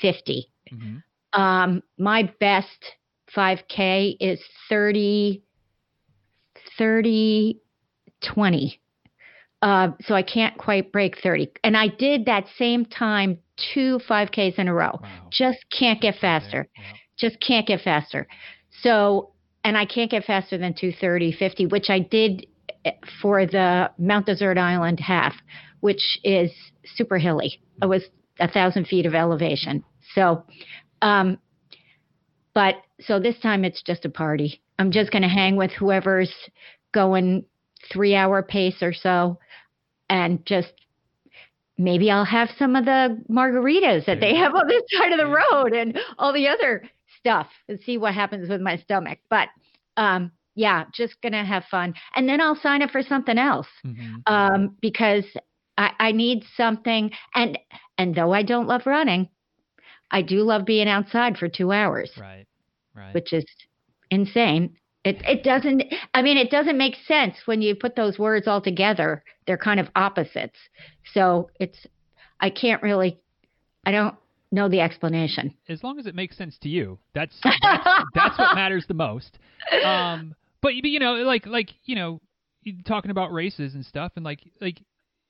50. 0.00 0.50
Mm-hmm. 0.72 1.40
Um, 1.40 1.82
my 1.98 2.32
best 2.40 2.96
5K 3.36 4.16
is 4.20 4.40
30, 4.68 5.42
30, 6.78 7.60
20. 8.22 8.80
Uh, 9.62 9.88
so 10.02 10.14
I 10.14 10.22
can't 10.22 10.56
quite 10.58 10.92
break 10.92 11.18
30. 11.22 11.50
And 11.62 11.76
I 11.76 11.88
did 11.88 12.26
that 12.26 12.44
same 12.58 12.84
time 12.84 13.38
two 13.72 13.98
5Ks 14.08 14.58
in 14.58 14.68
a 14.68 14.74
row. 14.74 14.98
Wow. 15.02 15.28
Just 15.30 15.58
can't 15.76 16.00
get 16.00 16.16
faster. 16.20 16.68
Just 17.16 17.40
can't 17.40 17.66
get 17.66 17.80
faster. 17.80 18.26
So, 18.82 19.30
and 19.62 19.76
I 19.76 19.86
can't 19.86 20.10
get 20.10 20.24
faster 20.24 20.58
than 20.58 20.74
230, 20.74 21.32
50, 21.32 21.66
which 21.66 21.90
I 21.90 22.00
did 22.00 22.46
eh, 22.84 22.92
for 23.20 23.46
the 23.46 23.90
Mount 23.98 24.26
Desert 24.26 24.58
Island 24.58 25.00
half, 25.00 25.34
which 25.80 26.18
is 26.22 26.50
super 26.96 27.18
hilly. 27.18 27.60
It 27.82 27.86
was 27.86 28.04
a 28.40 28.50
thousand 28.50 28.86
feet 28.86 29.06
of 29.06 29.14
elevation. 29.14 29.84
So, 30.14 30.44
um, 31.02 31.38
but 32.54 32.76
so 33.00 33.18
this 33.18 33.38
time 33.40 33.64
it's 33.64 33.82
just 33.82 34.04
a 34.04 34.10
party. 34.10 34.62
I'm 34.78 34.90
just 34.90 35.10
going 35.10 35.22
to 35.22 35.28
hang 35.28 35.56
with 35.56 35.70
whoever's 35.72 36.32
going 36.92 37.44
three 37.92 38.14
hour 38.14 38.42
pace 38.42 38.82
or 38.82 38.92
so 38.92 39.38
and 40.08 40.44
just 40.46 40.72
maybe 41.76 42.10
I'll 42.10 42.24
have 42.24 42.50
some 42.58 42.76
of 42.76 42.84
the 42.84 43.20
margaritas 43.30 44.06
that 44.06 44.20
they 44.20 44.34
have 44.36 44.54
on 44.54 44.68
this 44.68 44.82
side 44.92 45.12
of 45.12 45.18
the 45.18 45.26
road 45.26 45.72
and 45.72 45.98
all 46.18 46.32
the 46.32 46.48
other 46.48 46.82
stuff 47.24 47.48
and 47.68 47.80
see 47.80 47.96
what 47.98 48.14
happens 48.14 48.48
with 48.48 48.60
my 48.60 48.76
stomach. 48.76 49.18
But 49.30 49.48
um, 49.96 50.32
yeah, 50.54 50.84
just 50.94 51.20
gonna 51.22 51.44
have 51.44 51.64
fun, 51.70 51.94
and 52.14 52.28
then 52.28 52.40
I'll 52.40 52.56
sign 52.56 52.82
up 52.82 52.90
for 52.90 53.02
something 53.02 53.38
else 53.38 53.68
Mhm. 53.84 54.22
um, 54.26 54.76
because 54.80 55.24
I, 55.78 55.90
I 55.98 56.12
need 56.12 56.44
something. 56.56 57.10
And 57.34 57.58
and 57.98 58.14
though 58.14 58.32
I 58.32 58.42
don't 58.42 58.68
love 58.68 58.86
running, 58.86 59.28
I 60.10 60.22
do 60.22 60.42
love 60.42 60.64
being 60.64 60.88
outside 60.88 61.38
for 61.38 61.48
two 61.48 61.72
hours, 61.72 62.10
Right. 62.18 62.46
Right. 62.94 63.12
which 63.14 63.32
is 63.32 63.44
insane. 64.10 64.76
It 65.04 65.22
it 65.26 65.42
doesn't. 65.42 65.82
I 66.14 66.22
mean, 66.22 66.36
it 66.36 66.50
doesn't 66.50 66.78
make 66.78 66.96
sense 67.06 67.36
when 67.46 67.62
you 67.62 67.74
put 67.74 67.96
those 67.96 68.18
words 68.18 68.46
all 68.46 68.60
together. 68.60 69.22
They're 69.46 69.58
kind 69.58 69.80
of 69.80 69.88
opposites. 69.96 70.58
So 71.12 71.50
it's. 71.58 71.86
I 72.40 72.50
can't 72.50 72.82
really. 72.82 73.18
I 73.86 73.92
don't 73.92 74.14
know 74.54 74.68
the 74.68 74.80
explanation. 74.80 75.54
as 75.68 75.82
long 75.82 75.98
as 75.98 76.06
it 76.06 76.14
makes 76.14 76.36
sense 76.36 76.56
to 76.62 76.68
you, 76.68 76.98
that's 77.14 77.34
that's, 77.42 77.88
that's 78.14 78.38
what 78.38 78.54
matters 78.54 78.84
the 78.86 78.94
most. 78.94 79.38
Um, 79.84 80.34
but 80.62 80.74
you 80.74 80.98
know, 80.98 81.14
like 81.14 81.46
like 81.46 81.70
you 81.84 81.96
know, 81.96 82.20
talking 82.86 83.10
about 83.10 83.32
races 83.32 83.74
and 83.74 83.84
stuff, 83.84 84.12
and 84.16 84.24
like 84.24 84.40
like 84.60 84.80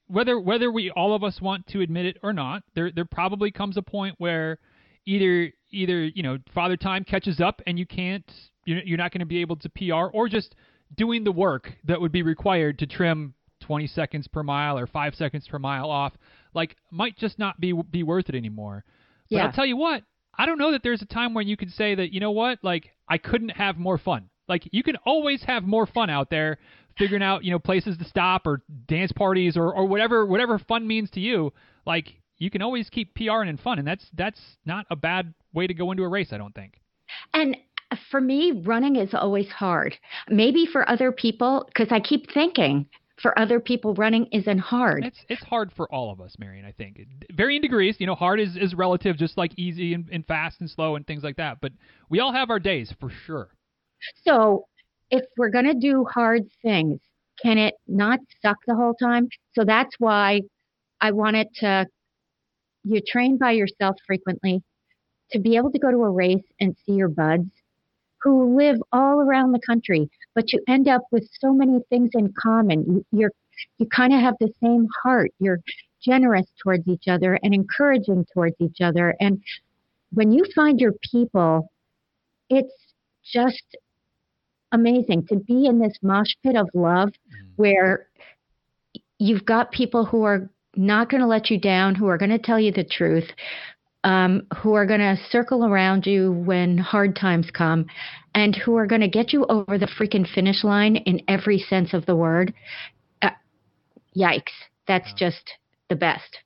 whether 0.07 0.39
whether 0.39 0.71
we 0.71 0.91
all 0.91 1.15
of 1.15 1.25
us 1.25 1.41
want 1.41 1.67
to 1.69 1.81
admit 1.81 2.07
it 2.07 2.19
or 2.23 2.33
not, 2.33 2.63
there 2.75 2.91
there 2.91 3.05
probably 3.05 3.51
comes 3.51 3.77
a 3.77 3.83
point 3.83 4.15
where 4.19 4.59
either 5.07 5.53
either 5.71 6.05
you 6.05 6.23
know 6.23 6.39
father 6.55 6.77
time 6.77 7.05
catches 7.05 7.41
up 7.41 7.61
and 7.67 7.79
you 7.79 7.87
can't 7.87 8.31
you're, 8.65 8.83
you're 8.83 8.99
not 8.99 9.13
going 9.13 9.21
to 9.21 9.27
be 9.27 9.41
able 9.41 9.57
to 9.57 9.69
PR 9.71 10.07
or 10.13 10.29
just 10.29 10.55
doing 10.97 11.25
the 11.25 11.33
work 11.33 11.73
that 11.85 12.01
would 12.01 12.13
be 12.13 12.23
required 12.23 12.79
to 12.79 12.87
trim 12.87 13.35
20 13.61 13.87
seconds 13.89 14.29
per 14.29 14.43
mile 14.43 14.79
or 14.79 14.87
5 14.87 15.15
seconds 15.15 15.49
per 15.49 15.59
mile 15.59 15.91
off 15.91 16.13
like 16.55 16.77
might 16.91 17.17
just 17.17 17.39
not 17.39 17.61
be 17.61 17.73
be 17.73 18.03
worth 18.03 18.29
it 18.29 18.35
anymore. 18.35 18.85
But 19.31 19.37
Yeah. 19.37 19.47
I'll 19.47 19.53
tell 19.53 19.67
you 19.67 19.77
what, 19.77 20.03
I 20.37 20.47
don't 20.47 20.59
know 20.59 20.73
that 20.73 20.83
there's 20.83 21.03
a 21.03 21.07
time 21.07 21.35
when 21.35 21.47
you 21.47 21.57
could 21.57 21.71
say 21.71 21.95
that, 21.95 22.13
you 22.13 22.21
know 22.21 22.31
what, 22.31 22.59
like 22.63 22.91
I 23.09 23.19
couldn't 23.19 23.51
have 23.51 23.77
more 23.77 23.99
fun. 23.99 24.29
Like 24.49 24.69
you 24.73 24.83
can 24.83 24.97
always 25.07 25.43
have 25.45 25.65
more 25.65 25.87
fun 25.87 26.11
out 26.11 26.31
there 26.31 26.59
figuring 26.99 27.23
out, 27.23 27.45
you 27.45 27.51
know, 27.51 27.59
places 27.59 27.97
to 27.99 28.05
stop 28.05 28.47
or 28.47 28.63
dance 28.87 29.13
parties 29.13 29.57
or, 29.57 29.73
or 29.73 29.87
whatever 29.87 30.27
whatever 30.27 30.59
fun 30.59 30.87
means 30.87 31.11
to 31.11 31.21
you. 31.21 31.53
Like 31.87 32.15
you 32.39 32.51
can 32.51 32.63
always 32.63 32.91
keep 32.91 33.15
PRing 33.15 33.49
and 33.49 33.61
fun 33.61 33.79
and 33.79 33.87
that's 33.87 34.07
that's 34.15 34.41
not 34.65 34.87
a 34.91 34.97
bad 34.97 35.33
way 35.53 35.67
to 35.67 35.75
go 35.75 35.91
into 35.91 36.03
a 36.03 36.09
race, 36.09 36.33
I 36.33 36.39
don't 36.39 36.55
think. 36.55 36.81
And 37.33 37.57
for 38.11 38.21
me, 38.21 38.63
running 38.65 38.97
is 38.97 39.15
always 39.15 39.49
hard. 39.49 39.97
Maybe 40.29 40.67
for 40.67 40.89
other 40.89 41.13
people, 41.13 41.65
because 41.69 41.89
I 41.93 42.01
keep 42.01 42.33
thinking 42.33 42.87
for 43.25 43.39
other 43.39 43.59
people, 43.59 43.95
running 43.95 44.27
isn't 44.33 44.59
hard. 44.59 45.03
It's 45.03 45.25
it's 45.31 45.43
hard 45.45 45.73
for 45.73 45.91
all 45.91 46.13
of 46.13 46.21
us, 46.21 46.37
Marion. 46.39 46.67
I 46.67 46.73
think 46.73 47.01
varying 47.33 47.63
degrees. 47.63 47.97
You 47.99 48.07
know, 48.07 48.15
hard 48.15 48.39
is, 48.39 48.55
is 48.55 48.75
relative, 48.75 49.17
just 49.17 49.39
like 49.39 49.53
easy 49.57 49.95
and, 49.95 50.07
and 50.13 50.27
fast 50.27 50.61
and 50.61 50.69
slow 50.69 50.97
and 50.97 51.07
things 51.07 51.23
like 51.23 51.37
that. 51.37 51.57
But 51.63 51.73
we 52.11 52.21
all 52.21 52.35
have 52.35 52.51
our 52.51 52.61
days 52.61 52.93
for 53.01 53.09
sure. 53.09 53.49
So 54.25 54.67
if 55.11 55.25
we're 55.39 55.49
going 55.49 55.65
to 55.65 55.73
do 55.73 56.05
hard 56.05 56.43
things, 56.61 57.01
can 57.43 57.57
it 57.57 57.77
not 57.89 58.21
suck 58.43 58.59
the 58.67 58.75
whole 58.75 58.93
time? 58.93 59.31
So 59.55 59.65
that's 59.65 59.95
why 59.99 60.43
I 61.01 61.13
wanted 61.13 61.49
to, 61.61 61.87
you 62.85 63.01
train 63.09 63.39
by 63.39 63.53
yourself 63.53 63.97
frequently 64.07 64.63
to 65.31 65.39
be 65.39 65.57
able 65.57 65.73
to 65.73 65.79
go 65.79 65.91
to 65.91 66.03
a 66.03 66.11
race 66.11 66.45
and 66.61 66.77
see 66.85 66.93
your 66.93 67.09
buds 67.09 67.49
who 68.21 68.55
live 68.55 68.77
all 68.93 69.21
around 69.21 69.53
the 69.53 69.61
country, 69.67 70.11
but 70.35 70.53
you 70.53 70.61
end 70.69 70.89
up 70.89 71.03
with 71.11 71.29
so 71.41 71.53
many 71.53 71.81
things 71.91 72.11
in 72.15 72.33
common. 72.41 72.85
You- 72.87 73.07
You're, 73.13 73.33
you 73.79 73.87
kind 73.87 74.13
of 74.13 74.21
have 74.21 74.35
the 74.41 74.53
same 74.63 74.87
heart. 75.03 75.31
You're 75.39 75.61
generous 76.03 76.47
towards 76.63 76.87
each 76.89 77.09
other 77.09 77.39
and 77.43 77.55
encouraging 77.55 78.27
towards 78.33 78.57
each 78.61 78.81
other. 78.83 79.15
And 79.21 79.43
when 80.13 80.33
you 80.33 80.45
find 80.55 80.81
your 80.81 80.93
people, 81.11 81.71
it's 82.51 82.75
just 83.25 83.63
amazing 84.73 85.27
to 85.29 85.37
be 85.37 85.67
in 85.67 85.79
this 85.79 85.97
mosh 86.03 86.35
pit 86.43 86.57
of 86.57 86.69
love 86.75 87.11
where 87.57 88.09
you've 89.19 89.45
got 89.45 89.71
people 89.73 90.05
who 90.05 90.25
are 90.25 90.51
not 90.77 91.09
going 91.09 91.21
to 91.21 91.27
let 91.27 91.51
you 91.51 91.59
down, 91.59 91.95
who 91.95 92.09
are 92.09 92.19
going 92.19 92.31
to 92.31 92.39
tell 92.39 92.59
you 92.59 92.73
the 92.73 92.85
truth, 92.85 93.31
um, 94.03 94.47
who 94.59 94.75
are 94.75 94.85
going 94.87 95.01
to 95.01 95.17
circle 95.31 95.65
around 95.65 96.07
you 96.07 96.33
when 96.33 96.77
hard 96.77 97.17
times 97.17 97.49
come, 97.53 97.87
and 98.35 98.57
who 98.57 98.77
are 98.77 98.87
going 98.87 99.01
to 99.01 99.09
get 99.09 99.33
you 99.33 99.47
over 99.47 99.79
the 99.79 99.87
freaking 99.87 100.27
finish 100.29 100.65
line 100.65 100.97
in 100.97 101.23
every 101.29 101.59
sense 101.59 101.95
of 101.95 102.07
the 102.07 102.17
word. 102.17 102.53
Uh, 103.23 103.31
yikes. 104.17 104.53
That's 104.87 105.13
just 105.15 105.53
the 105.89 105.97
best. 105.97 106.39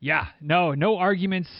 Yeah, 0.00 0.26
no, 0.40 0.74
no 0.74 0.96
arguments 0.96 1.50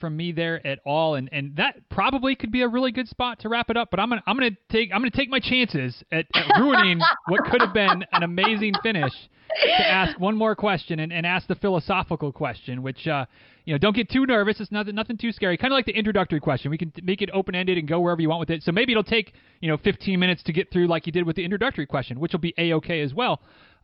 from 0.00 0.16
me 0.16 0.32
there 0.32 0.64
at 0.66 0.80
all, 0.84 1.14
and 1.14 1.28
and 1.32 1.56
that 1.56 1.88
probably 1.88 2.34
could 2.34 2.52
be 2.52 2.62
a 2.62 2.68
really 2.68 2.92
good 2.92 3.08
spot 3.08 3.40
to 3.40 3.48
wrap 3.48 3.70
it 3.70 3.76
up. 3.76 3.90
But 3.90 4.00
I'm 4.00 4.08
gonna 4.08 4.22
I'm 4.26 4.36
gonna 4.36 4.56
take 4.70 4.90
I'm 4.92 5.00
gonna 5.00 5.10
take 5.10 5.30
my 5.30 5.40
chances 5.40 6.02
at, 6.12 6.26
at 6.34 6.60
ruining 6.60 7.00
what 7.26 7.44
could 7.44 7.60
have 7.60 7.74
been 7.74 8.04
an 8.12 8.22
amazing 8.22 8.74
finish 8.82 9.12
to 9.48 9.88
ask 9.88 10.18
one 10.18 10.36
more 10.36 10.54
question 10.54 11.00
and, 11.00 11.12
and 11.12 11.24
ask 11.24 11.46
the 11.46 11.54
philosophical 11.54 12.32
question, 12.32 12.82
which 12.82 13.06
uh 13.06 13.26
you 13.64 13.74
know 13.74 13.78
don't 13.78 13.96
get 13.96 14.10
too 14.10 14.26
nervous. 14.26 14.60
It's 14.60 14.72
nothing 14.72 14.94
nothing 14.94 15.16
too 15.16 15.32
scary. 15.32 15.56
Kind 15.56 15.72
of 15.72 15.76
like 15.76 15.86
the 15.86 15.96
introductory 15.96 16.40
question. 16.40 16.70
We 16.70 16.78
can 16.78 16.92
make 17.02 17.22
it 17.22 17.30
open 17.32 17.54
ended 17.54 17.78
and 17.78 17.88
go 17.88 18.00
wherever 18.00 18.20
you 18.20 18.28
want 18.28 18.40
with 18.40 18.50
it. 18.50 18.62
So 18.62 18.72
maybe 18.72 18.92
it'll 18.92 19.04
take 19.04 19.34
you 19.60 19.68
know 19.68 19.76
15 19.76 20.18
minutes 20.18 20.42
to 20.44 20.52
get 20.52 20.70
through 20.72 20.86
like 20.88 21.06
you 21.06 21.12
did 21.12 21.26
with 21.26 21.36
the 21.36 21.44
introductory 21.44 21.86
question, 21.86 22.20
which 22.20 22.32
will 22.32 22.40
be 22.40 22.54
a 22.58 22.74
okay 22.74 23.00
as 23.02 23.14
well. 23.14 23.40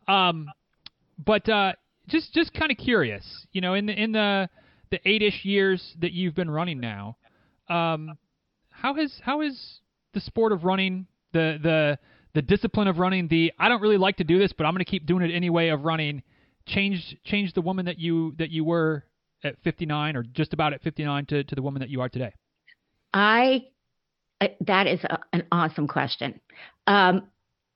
Um, 0.07 0.47
but 1.23 1.47
uh, 1.47 1.73
just 2.07 2.33
just 2.33 2.53
kind 2.53 2.71
of 2.71 2.77
curious, 2.77 3.23
you 3.51 3.61
know, 3.61 3.73
in 3.73 3.85
the 3.85 3.93
in 3.93 4.11
the 4.11 4.49
the 4.93 5.09
eight-ish 5.09 5.43
years 5.43 5.95
that 6.01 6.11
you've 6.11 6.35
been 6.35 6.51
running 6.51 6.79
now, 6.79 7.17
um, 7.67 8.15
how 8.69 8.93
has 8.93 9.11
how 9.23 9.41
has 9.41 9.79
the 10.13 10.19
sport 10.19 10.51
of 10.51 10.65
running, 10.65 11.07
the 11.31 11.57
the 11.63 11.99
the 12.35 12.43
discipline 12.43 12.87
of 12.87 12.99
running, 12.99 13.27
the 13.27 13.51
I 13.57 13.69
don't 13.69 13.81
really 13.81 13.97
like 13.97 14.17
to 14.17 14.23
do 14.23 14.37
this, 14.37 14.53
but 14.53 14.65
I'm 14.67 14.73
going 14.73 14.85
to 14.85 14.91
keep 14.91 15.07
doing 15.07 15.27
it 15.27 15.33
anyway 15.33 15.69
of 15.69 15.83
running, 15.83 16.21
changed 16.67 17.17
changed 17.23 17.55
the 17.55 17.61
woman 17.61 17.85
that 17.87 17.97
you 17.97 18.35
that 18.37 18.51
you 18.51 18.63
were 18.63 19.03
at 19.43 19.55
59 19.63 20.15
or 20.15 20.21
just 20.21 20.53
about 20.53 20.73
at 20.73 20.83
59 20.83 21.25
to 21.25 21.43
to 21.43 21.55
the 21.55 21.61
woman 21.63 21.79
that 21.79 21.89
you 21.89 21.99
are 22.01 22.09
today? 22.09 22.33
I 23.15 23.65
I- 24.41 24.55
that 24.61 24.85
is 24.85 25.03
a, 25.05 25.17
an 25.33 25.43
awesome 25.51 25.87
question. 25.87 26.39
Um, 26.85 27.29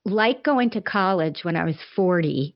like 0.05 0.43
going 0.43 0.69
to 0.71 0.81
college 0.81 1.39
when 1.41 1.55
I 1.55 1.65
was 1.65 1.77
40 1.95 2.55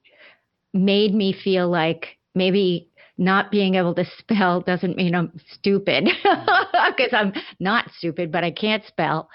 made 0.71 1.15
me 1.15 1.33
feel 1.33 1.67
like 1.67 2.19
maybe 2.35 2.90
not 3.17 3.51
being 3.51 3.75
able 3.75 3.93
to 3.95 4.05
spell 4.17 4.61
doesn't 4.61 4.97
mean 4.97 5.15
I'm 5.15 5.31
stupid 5.53 6.05
because 6.25 7.13
I'm 7.13 7.33
not 7.59 7.91
stupid, 7.97 8.31
but 8.31 8.43
I 8.43 8.51
can't 8.51 8.83
spell. 8.85 9.29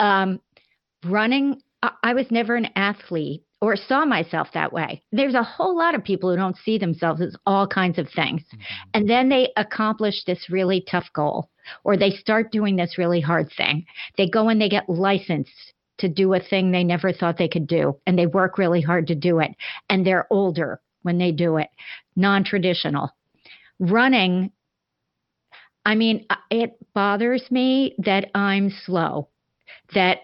Um, 0.00 0.40
running, 1.04 1.60
I, 1.82 1.92
I 2.02 2.14
was 2.14 2.26
never 2.30 2.56
an 2.56 2.68
athlete 2.76 3.42
or 3.62 3.76
saw 3.76 4.04
myself 4.04 4.48
that 4.54 4.72
way. 4.72 5.02
There's 5.12 5.34
a 5.34 5.42
whole 5.42 5.78
lot 5.78 5.94
of 5.94 6.02
people 6.02 6.30
who 6.30 6.36
don't 6.36 6.56
see 6.56 6.78
themselves 6.78 7.20
as 7.20 7.36
all 7.46 7.66
kinds 7.66 7.96
of 7.96 8.08
things. 8.10 8.42
And 8.92 9.08
then 9.08 9.28
they 9.28 9.52
accomplish 9.56 10.24
this 10.24 10.50
really 10.50 10.84
tough 10.90 11.06
goal 11.14 11.48
or 11.84 11.96
they 11.96 12.10
start 12.10 12.50
doing 12.50 12.74
this 12.74 12.98
really 12.98 13.20
hard 13.20 13.50
thing. 13.56 13.86
They 14.18 14.28
go 14.28 14.48
and 14.48 14.60
they 14.60 14.68
get 14.68 14.88
licensed 14.88 15.74
to 15.98 16.08
do 16.08 16.34
a 16.34 16.40
thing 16.40 16.72
they 16.72 16.82
never 16.82 17.12
thought 17.12 17.38
they 17.38 17.48
could 17.48 17.68
do 17.68 17.96
and 18.04 18.18
they 18.18 18.26
work 18.26 18.58
really 18.58 18.80
hard 18.80 19.06
to 19.06 19.14
do 19.14 19.38
it 19.38 19.52
and 19.88 20.04
they're 20.04 20.26
older 20.30 20.80
when 21.02 21.18
they 21.18 21.30
do 21.30 21.58
it. 21.58 21.68
Non-traditional. 22.16 23.10
Running 23.78 24.52
I 25.84 25.94
mean, 25.94 26.26
it 26.50 26.76
bothers 26.94 27.50
me 27.50 27.94
that 27.98 28.30
I'm 28.34 28.70
slow. 28.70 29.28
That 29.94 30.18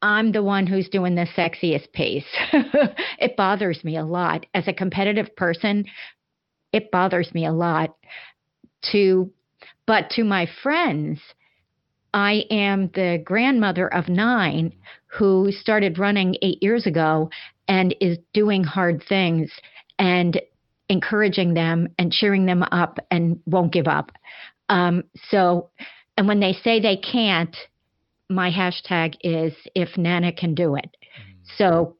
I'm 0.00 0.32
the 0.32 0.42
one 0.42 0.66
who's 0.66 0.88
doing 0.88 1.14
the 1.14 1.26
sexiest 1.36 1.92
pace. 1.92 2.26
it 3.18 3.36
bothers 3.36 3.82
me 3.84 3.96
a 3.96 4.04
lot. 4.04 4.46
As 4.54 4.68
a 4.68 4.72
competitive 4.72 5.34
person, 5.36 5.84
it 6.72 6.90
bothers 6.90 7.32
me 7.34 7.46
a 7.46 7.52
lot 7.52 7.96
to 8.92 9.32
but 9.86 10.10
to 10.10 10.22
my 10.22 10.46
friends 10.62 11.20
I 12.14 12.44
am 12.50 12.90
the 12.94 13.20
grandmother 13.24 13.92
of 13.92 14.08
nine 14.08 14.72
who 15.06 15.50
started 15.50 15.98
running 15.98 16.36
eight 16.42 16.62
years 16.62 16.86
ago 16.86 17.30
and 17.66 17.94
is 18.00 18.18
doing 18.32 18.64
hard 18.64 19.02
things 19.08 19.50
and 19.98 20.40
encouraging 20.88 21.54
them 21.54 21.88
and 21.98 22.12
cheering 22.12 22.46
them 22.46 22.62
up 22.62 22.98
and 23.10 23.40
won't 23.46 23.72
give 23.72 23.86
up. 23.86 24.12
Um, 24.68 25.04
so, 25.30 25.70
and 26.16 26.26
when 26.26 26.40
they 26.40 26.52
say 26.52 26.80
they 26.80 26.96
can't, 26.96 27.56
my 28.28 28.50
hashtag 28.50 29.14
is 29.22 29.54
if 29.74 29.96
Nana 29.96 30.32
can 30.32 30.54
do 30.54 30.74
it. 30.74 30.96
So, 31.56 31.96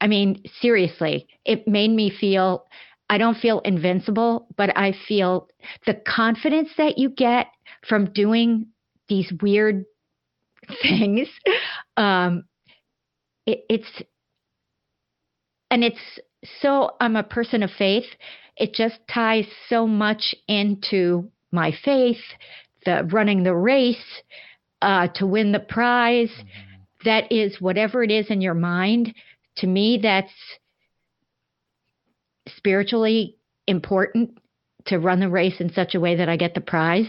I 0.00 0.06
mean, 0.06 0.42
seriously, 0.60 1.28
it 1.44 1.68
made 1.68 1.90
me 1.90 2.10
feel 2.10 2.66
I 3.08 3.18
don't 3.18 3.36
feel 3.36 3.58
invincible, 3.60 4.46
but 4.56 4.76
I 4.76 4.94
feel 5.08 5.48
the 5.84 5.94
confidence 5.94 6.70
that 6.78 6.96
you 6.96 7.10
get 7.10 7.48
from 7.88 8.12
doing 8.12 8.68
these 9.08 9.32
weird 9.42 9.84
things. 10.82 11.28
Um, 11.96 12.44
it, 13.46 13.64
it's 13.68 14.02
and 15.72 15.82
it's 15.82 15.98
so 16.60 16.90
I'm 17.00 17.16
a 17.16 17.22
person 17.22 17.62
of 17.62 17.70
faith. 17.70 18.06
It 18.56 18.74
just 18.74 18.98
ties 19.12 19.46
so 19.68 19.86
much 19.86 20.34
into 20.48 21.30
my 21.52 21.72
faith, 21.84 22.20
the 22.84 23.08
running 23.10 23.42
the 23.42 23.54
race, 23.54 24.22
uh, 24.82 25.08
to 25.16 25.26
win 25.26 25.52
the 25.52 25.60
prize. 25.60 26.30
Mm-hmm. 26.30 26.76
That 27.04 27.32
is 27.32 27.60
whatever 27.60 28.02
it 28.02 28.10
is 28.10 28.26
in 28.30 28.40
your 28.40 28.54
mind. 28.54 29.14
To 29.56 29.66
me, 29.66 29.98
that's 30.02 30.32
spiritually 32.56 33.36
important 33.66 34.38
to 34.86 34.98
run 34.98 35.20
the 35.20 35.28
race 35.28 35.60
in 35.60 35.72
such 35.72 35.94
a 35.94 36.00
way 36.00 36.16
that 36.16 36.28
I 36.28 36.36
get 36.36 36.54
the 36.54 36.60
prize 36.60 37.08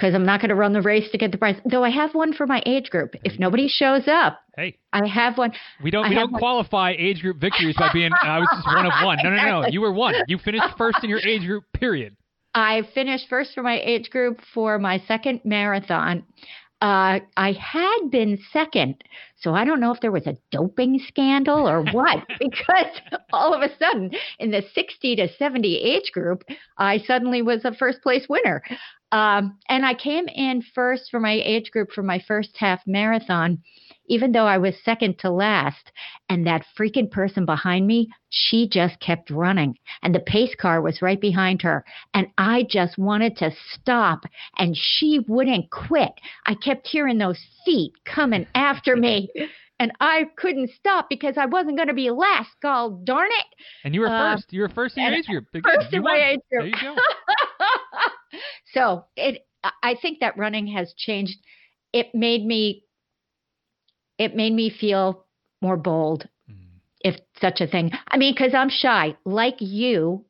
because 0.00 0.14
I'm 0.14 0.24
not 0.24 0.40
going 0.40 0.48
to 0.48 0.54
run 0.54 0.72
the 0.72 0.80
race 0.80 1.10
to 1.10 1.18
get 1.18 1.30
the 1.30 1.36
prize. 1.36 1.56
Though 1.70 1.84
I 1.84 1.90
have 1.90 2.14
one 2.14 2.32
for 2.32 2.46
my 2.46 2.62
age 2.64 2.88
group. 2.88 3.14
If 3.22 3.38
nobody 3.38 3.68
shows 3.68 4.08
up, 4.08 4.40
hey, 4.56 4.78
I 4.92 5.06
have 5.06 5.36
one. 5.36 5.52
We 5.82 5.90
don't 5.90 6.08
we 6.08 6.14
don't 6.14 6.32
one. 6.32 6.40
qualify 6.40 6.94
age 6.98 7.20
group 7.20 7.38
victories 7.38 7.76
by 7.76 7.90
being 7.92 8.10
I 8.22 8.38
was 8.38 8.48
just 8.50 8.66
one 8.66 8.86
of 8.86 8.92
one. 9.04 9.18
No, 9.22 9.30
no, 9.30 9.60
no. 9.60 9.68
You 9.68 9.82
were 9.82 9.92
one. 9.92 10.14
You 10.26 10.38
finished 10.38 10.64
first 10.78 10.98
in 11.02 11.10
your 11.10 11.20
age 11.20 11.46
group. 11.46 11.64
Period. 11.74 12.16
I 12.54 12.82
finished 12.94 13.26
first 13.28 13.52
for 13.54 13.62
my 13.62 13.78
age 13.80 14.10
group 14.10 14.40
for 14.54 14.78
my 14.78 15.02
second 15.06 15.42
marathon. 15.44 16.24
Uh, 16.82 17.20
I 17.36 17.52
had 17.52 18.10
been 18.10 18.38
second, 18.54 19.04
so 19.36 19.54
I 19.54 19.66
don't 19.66 19.80
know 19.80 19.92
if 19.92 20.00
there 20.00 20.10
was 20.10 20.26
a 20.26 20.38
doping 20.50 20.98
scandal 21.06 21.68
or 21.68 21.82
what, 21.92 22.26
because 22.38 22.86
all 23.34 23.52
of 23.52 23.60
a 23.60 23.68
sudden 23.76 24.12
in 24.38 24.50
the 24.50 24.62
60 24.74 25.16
to 25.16 25.28
70 25.36 25.76
age 25.76 26.10
group, 26.10 26.42
I 26.78 26.96
suddenly 27.06 27.42
was 27.42 27.66
a 27.66 27.74
first 27.74 28.00
place 28.00 28.26
winner. 28.30 28.62
Um, 29.12 29.58
and 29.68 29.84
I 29.84 29.94
came 29.94 30.28
in 30.28 30.62
first 30.74 31.10
for 31.10 31.20
my 31.20 31.32
age 31.32 31.70
group 31.70 31.90
for 31.92 32.02
my 32.02 32.22
first 32.26 32.56
half 32.56 32.80
marathon, 32.86 33.58
even 34.06 34.32
though 34.32 34.46
I 34.46 34.58
was 34.58 34.74
second 34.84 35.18
to 35.20 35.30
last. 35.30 35.90
And 36.28 36.46
that 36.46 36.64
freaking 36.78 37.10
person 37.10 37.44
behind 37.44 37.86
me, 37.86 38.08
she 38.28 38.68
just 38.68 39.00
kept 39.00 39.30
running. 39.30 39.76
And 40.02 40.14
the 40.14 40.20
pace 40.20 40.54
car 40.54 40.80
was 40.80 41.02
right 41.02 41.20
behind 41.20 41.62
her. 41.62 41.84
And 42.14 42.28
I 42.38 42.66
just 42.68 42.98
wanted 42.98 43.36
to 43.38 43.50
stop. 43.72 44.24
And 44.58 44.76
she 44.76 45.20
wouldn't 45.26 45.70
quit. 45.70 46.12
I 46.46 46.54
kept 46.54 46.86
hearing 46.86 47.18
those 47.18 47.40
feet 47.64 47.92
coming 48.04 48.46
after 48.54 48.94
me. 48.94 49.28
and 49.80 49.92
I 49.98 50.26
couldn't 50.36 50.70
stop 50.78 51.08
because 51.08 51.38
I 51.38 51.46
wasn't 51.46 51.76
going 51.76 51.88
to 51.88 51.94
be 51.94 52.10
last. 52.10 52.50
God 52.62 53.04
darn 53.06 53.30
it! 53.30 53.46
And 53.82 53.94
you 53.94 54.02
were 54.02 54.08
uh, 54.08 54.36
first. 54.36 54.52
You 54.52 54.60
were 54.60 54.68
first 54.68 54.98
in 54.98 55.04
your 55.04 55.14
age 55.14 55.26
group. 55.26 55.46
First 55.64 55.92
in 55.92 56.02
my 56.02 56.32
age 56.32 56.40
group. 56.50 56.64
There 56.64 56.66
you 56.66 56.94
go. 56.94 56.94
so 58.72 59.04
it, 59.16 59.46
I 59.82 59.96
think 60.00 60.20
that 60.20 60.38
running 60.38 60.68
has 60.68 60.94
changed. 60.96 61.38
It 61.92 62.14
made 62.14 62.44
me, 62.44 62.84
it 64.18 64.34
made 64.34 64.52
me 64.52 64.70
feel 64.70 65.26
more 65.60 65.76
bold, 65.76 66.28
mm. 66.50 66.56
if 67.00 67.16
such 67.40 67.60
a 67.60 67.66
thing. 67.66 67.90
I 68.08 68.16
mean, 68.16 68.32
because 68.34 68.54
I'm 68.54 68.70
shy, 68.70 69.16
like 69.24 69.56
you. 69.58 70.24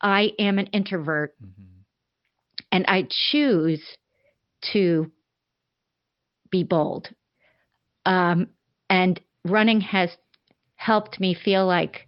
I 0.00 0.32
am 0.38 0.58
an 0.58 0.66
introvert, 0.66 1.34
mm-hmm. 1.42 1.62
and 2.70 2.84
I 2.86 3.08
choose 3.30 3.82
to 4.72 5.10
be 6.50 6.62
bold. 6.62 7.08
Um, 8.04 8.48
and 8.90 9.18
running 9.44 9.80
has 9.80 10.10
helped 10.76 11.20
me 11.20 11.34
feel 11.34 11.66
like 11.66 12.06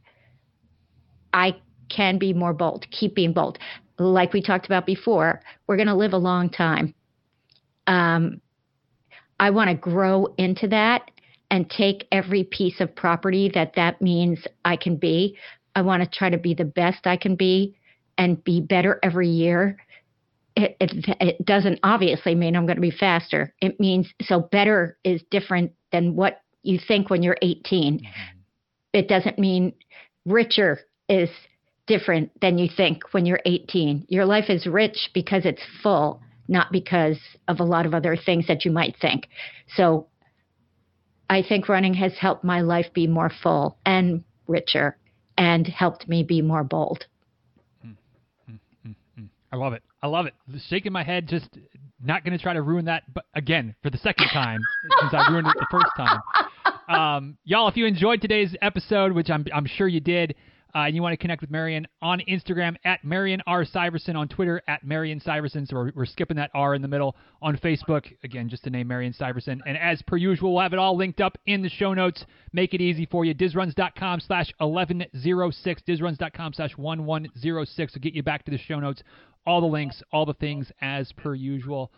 I 1.33 1.57
can 1.89 2.19
be 2.19 2.35
more 2.35 2.53
bold, 2.53 2.87
keep 2.91 3.15
being 3.15 3.33
bold. 3.33 3.59
Like 3.99 4.33
we 4.33 4.43
talked 4.43 4.67
about 4.67 4.87
before, 4.87 5.41
we're 5.67 5.77
going 5.77 5.89
to 5.89 5.95
live 5.95 6.13
a 6.13 6.19
long 6.19 6.51
time. 6.51 6.95
Um, 7.87 8.41
I 9.39 9.51
want 9.51 9.71
to 9.71 9.77
grow 9.77 10.35
into 10.39 10.69
that 10.69 11.11
and 11.51 11.71
take 11.71 12.07
every 12.11 12.45
piece 12.45 12.81
of 12.81 12.95
property 12.95 13.51
that 13.55 13.75
that 13.77 14.03
means 14.03 14.47
I 14.65 14.77
can 14.77 14.97
be. 14.97 15.37
I 15.75 15.83
want 15.83 16.03
to 16.03 16.19
try 16.19 16.31
to 16.31 16.39
be 16.39 16.55
the 16.55 16.65
best 16.65 17.07
I 17.07 17.17
can 17.17 17.37
be 17.37 17.77
and 18.19 18.43
be 18.43 18.61
better 18.61 18.99
every 19.03 19.29
year. 19.29 19.77
It, 20.57 20.77
it, 20.81 21.17
it 21.21 21.47
doesn't 21.47 21.81
obviously 21.83 22.35
mean 22.35 22.57
I'm 22.57 22.67
going 22.67 22.77
to 22.77 22.83
be 22.83 22.91
faster. 22.91 23.55
It 23.61 23.79
means 23.79 24.09
so 24.23 24.41
better 24.41 24.97
is 25.05 25.23
different 25.31 25.73
than 25.93 26.17
what 26.17 26.41
you 26.63 26.79
think 26.79 27.11
when 27.11 27.23
you're 27.23 27.37
18. 27.43 27.99
Mm-hmm. 27.99 28.07
It 28.95 29.09
doesn't 29.09 29.39
mean 29.39 29.75
richer 30.25 30.81
is 31.09 31.29
different 31.87 32.31
than 32.41 32.59
you 32.59 32.69
think 32.75 33.03
when 33.13 33.27
you're 33.27 33.41
18. 33.45 34.07
Your 34.09 34.25
life 34.25 34.49
is 34.49 34.67
rich 34.67 35.11
because 35.15 35.45
it's 35.45 35.63
full, 35.83 36.21
not 36.49 36.73
because 36.73 37.19
of 37.49 37.61
a 37.61 37.65
lot 37.65 37.87
of 37.87 37.95
other 37.95 38.17
things 38.17 38.47
that 38.49 38.65
you 38.65 38.71
might 38.71 38.97
think. 39.01 39.29
So 39.77 40.07
I 41.29 41.43
think 41.43 41.69
running 41.69 41.95
has 41.95 42.15
helped 42.19 42.45
my 42.45 42.61
life 42.61 42.87
be 42.93 43.07
more 43.07 43.31
full 43.43 43.79
and 43.85 44.25
richer 44.47 44.97
and 45.37 45.67
helped 45.67 46.09
me 46.09 46.23
be 46.23 46.43
more 46.43 46.65
bold. 46.65 47.07
I 49.53 49.57
love 49.57 49.73
it. 49.73 49.83
I 50.03 50.09
love 50.09 50.27
it. 50.27 50.35
Shaking 50.69 50.93
my 50.93 51.03
head, 51.03 51.29
just 51.29 51.49
not 52.05 52.25
going 52.25 52.37
to 52.37 52.43
try 52.43 52.53
to 52.53 52.63
ruin 52.63 52.87
that. 52.87 53.03
But 53.13 53.25
again, 53.35 53.75
for 53.83 53.91
the 53.91 53.99
second 53.99 54.29
time, 54.29 54.61
since 55.01 55.15
I 55.15 55.31
ruined 55.31 55.47
it 55.47 55.55
the 55.59 55.67
first 55.71 55.87
time. 55.97 56.21
Um, 56.89 57.39
y'all, 57.45 57.69
if 57.69 57.77
you 57.77 57.87
enjoyed 57.87 58.21
today's 58.21 58.55
episode, 58.61 59.13
which 59.13 59.31
I'm 59.31 59.45
I'm 59.55 59.67
sure 59.67 59.89
you 59.89 60.01
did, 60.01 60.35
uh, 60.77 60.81
and 60.81 60.95
you 60.95 61.01
want 61.01 61.15
to 61.15 61.17
connect 61.17 61.41
with 61.41 61.51
Marion 61.51 61.87
on 62.03 62.21
Instagram 62.29 62.77
at 62.85 63.03
Marion 63.03 63.41
R. 63.47 63.65
Syversen, 63.65 64.15
on 64.15 64.29
Twitter 64.29 64.61
at 64.69 64.85
Marion 64.85 65.19
Syversen. 65.21 65.67
So 65.67 65.75
we're, 65.75 65.93
we're, 65.95 66.05
skipping 66.05 66.37
that 66.37 66.51
R 66.53 66.75
in 66.75 66.83
the 66.83 66.89
middle. 66.89 67.17
On 67.41 67.57
Facebook, 67.57 68.05
again, 68.25 68.51
just 68.51 68.65
to 68.65 68.71
name 68.71 68.87
Marion 68.87 69.15
Syversen. 69.19 69.61
And 69.65 69.79
as 69.79 70.03
per 70.03 70.19
usual, 70.19 70.53
we'll 70.53 70.63
have 70.63 70.75
it 70.75 70.79
all 70.79 70.95
linked 70.95 71.23
up 71.23 71.39
in 71.47 71.63
the 71.63 71.71
show 71.71 71.95
notes. 71.95 72.27
Make 72.53 72.75
it 72.75 72.83
easy 72.83 73.07
for 73.07 73.25
you. 73.25 73.35
Dizruns.com 73.35 74.21
slash 74.21 74.53
1106. 74.59 75.83
Dizruns.com 75.89 76.53
slash 76.53 76.77
1106 76.77 77.95
will 77.95 78.01
get 78.03 78.13
you 78.13 78.23
back 78.23 78.45
to 78.45 78.51
the 78.51 78.59
show 78.59 78.79
notes. 78.79 79.03
All 79.47 79.63
the 79.63 79.67
links, 79.67 80.03
all 80.13 80.27
the 80.27 80.35
things 80.35 80.71
as 80.83 81.11
per 81.13 81.35
usual. 81.35 81.91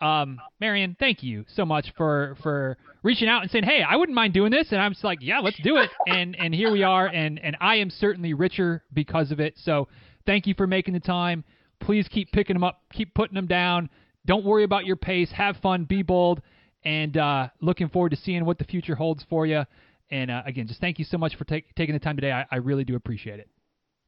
Um, 0.00 0.38
Marion, 0.60 0.96
thank 0.98 1.22
you 1.22 1.44
so 1.54 1.64
much 1.64 1.92
for 1.96 2.36
for 2.42 2.76
reaching 3.02 3.28
out 3.28 3.42
and 3.42 3.50
saying, 3.50 3.64
"Hey, 3.64 3.82
I 3.82 3.96
wouldn't 3.96 4.14
mind 4.14 4.34
doing 4.34 4.50
this," 4.50 4.68
and 4.70 4.80
I'm 4.80 4.92
just 4.92 5.04
like, 5.04 5.18
"Yeah, 5.22 5.40
let's 5.40 5.58
do 5.62 5.78
it." 5.78 5.90
And 6.06 6.36
and 6.38 6.54
here 6.54 6.70
we 6.70 6.82
are, 6.82 7.06
and 7.06 7.38
and 7.38 7.56
I 7.60 7.76
am 7.76 7.90
certainly 7.90 8.34
richer 8.34 8.84
because 8.92 9.30
of 9.30 9.40
it. 9.40 9.54
So 9.56 9.88
thank 10.26 10.46
you 10.46 10.54
for 10.54 10.66
making 10.66 10.94
the 10.94 11.00
time. 11.00 11.44
Please 11.80 12.08
keep 12.08 12.30
picking 12.32 12.54
them 12.54 12.64
up, 12.64 12.82
keep 12.92 13.14
putting 13.14 13.34
them 13.34 13.46
down. 13.46 13.88
Don't 14.26 14.44
worry 14.44 14.64
about 14.64 14.84
your 14.84 14.96
pace. 14.96 15.30
Have 15.30 15.56
fun, 15.58 15.84
be 15.84 16.02
bold, 16.02 16.42
and 16.84 17.16
uh, 17.16 17.48
looking 17.60 17.88
forward 17.88 18.10
to 18.10 18.16
seeing 18.16 18.44
what 18.44 18.58
the 18.58 18.64
future 18.64 18.94
holds 18.94 19.24
for 19.30 19.46
you. 19.46 19.64
And 20.10 20.30
uh, 20.30 20.42
again, 20.46 20.66
just 20.66 20.80
thank 20.80 20.98
you 20.98 21.04
so 21.04 21.18
much 21.18 21.36
for 21.36 21.44
take, 21.44 21.74
taking 21.74 21.94
the 21.94 21.98
time 21.98 22.16
today. 22.16 22.32
I, 22.32 22.46
I 22.50 22.56
really 22.56 22.84
do 22.84 22.96
appreciate 22.96 23.40
it. 23.40 23.48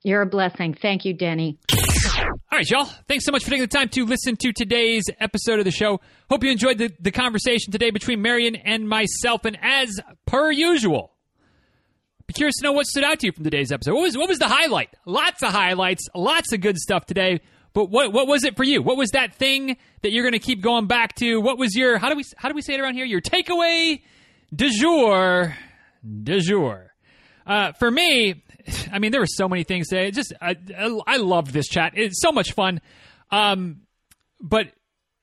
You're 0.02 0.22
a 0.22 0.26
blessing. 0.26 0.76
Thank 0.80 1.04
you, 1.04 1.12
Denny. 1.12 1.58
All 2.50 2.58
right, 2.58 2.70
y'all. 2.70 2.84
Thanks 3.06 3.24
so 3.24 3.32
much 3.32 3.44
for 3.44 3.50
taking 3.50 3.62
the 3.64 3.66
time 3.66 3.88
to 3.90 4.06
listen 4.06 4.36
to 4.36 4.52
today's 4.52 5.04
episode 5.20 5.58
of 5.58 5.64
the 5.64 5.70
show. 5.70 6.00
Hope 6.30 6.42
you 6.44 6.50
enjoyed 6.50 6.78
the, 6.78 6.90
the 7.00 7.10
conversation 7.10 7.72
today 7.72 7.90
between 7.90 8.22
Marion 8.22 8.56
and 8.56 8.88
myself. 8.88 9.44
And 9.44 9.58
as 9.60 10.00
per 10.24 10.50
usual, 10.50 11.12
be 12.26 12.32
curious 12.32 12.56
to 12.58 12.64
know 12.64 12.72
what 12.72 12.86
stood 12.86 13.04
out 13.04 13.20
to 13.20 13.26
you 13.26 13.32
from 13.32 13.44
today's 13.44 13.70
episode. 13.70 13.94
What 13.94 14.02
was 14.02 14.16
what 14.16 14.28
was 14.28 14.38
the 14.38 14.48
highlight? 14.48 14.90
Lots 15.04 15.42
of 15.42 15.50
highlights, 15.50 16.06
lots 16.14 16.52
of 16.52 16.60
good 16.60 16.78
stuff 16.78 17.04
today. 17.06 17.40
But 17.74 17.90
what 17.90 18.12
what 18.12 18.26
was 18.26 18.44
it 18.44 18.56
for 18.56 18.64
you? 18.64 18.82
What 18.82 18.96
was 18.96 19.10
that 19.10 19.34
thing 19.34 19.76
that 20.02 20.12
you're 20.12 20.24
going 20.24 20.32
to 20.32 20.38
keep 20.38 20.62
going 20.62 20.86
back 20.86 21.14
to? 21.16 21.40
What 21.40 21.58
was 21.58 21.74
your 21.74 21.98
how 21.98 22.08
do 22.08 22.16
we 22.16 22.24
how 22.36 22.48
do 22.48 22.54
we 22.54 22.62
say 22.62 22.74
it 22.74 22.80
around 22.80 22.94
here? 22.94 23.04
Your 23.04 23.20
takeaway 23.20 24.00
de 24.54 24.70
jour, 24.70 25.54
de 26.22 26.40
jour. 26.40 26.94
Uh, 27.46 27.72
for 27.72 27.90
me, 27.90 28.42
I 28.92 28.98
mean, 28.98 29.12
there 29.12 29.20
were 29.20 29.26
so 29.26 29.48
many 29.48 29.64
things 29.64 29.88
today. 29.88 30.10
just 30.10 30.32
I, 30.40 30.56
I 31.06 31.16
loved 31.16 31.52
this 31.52 31.68
chat. 31.68 31.92
It's 31.96 32.20
so 32.20 32.32
much 32.32 32.52
fun. 32.52 32.80
Um, 33.30 33.82
but 34.40 34.68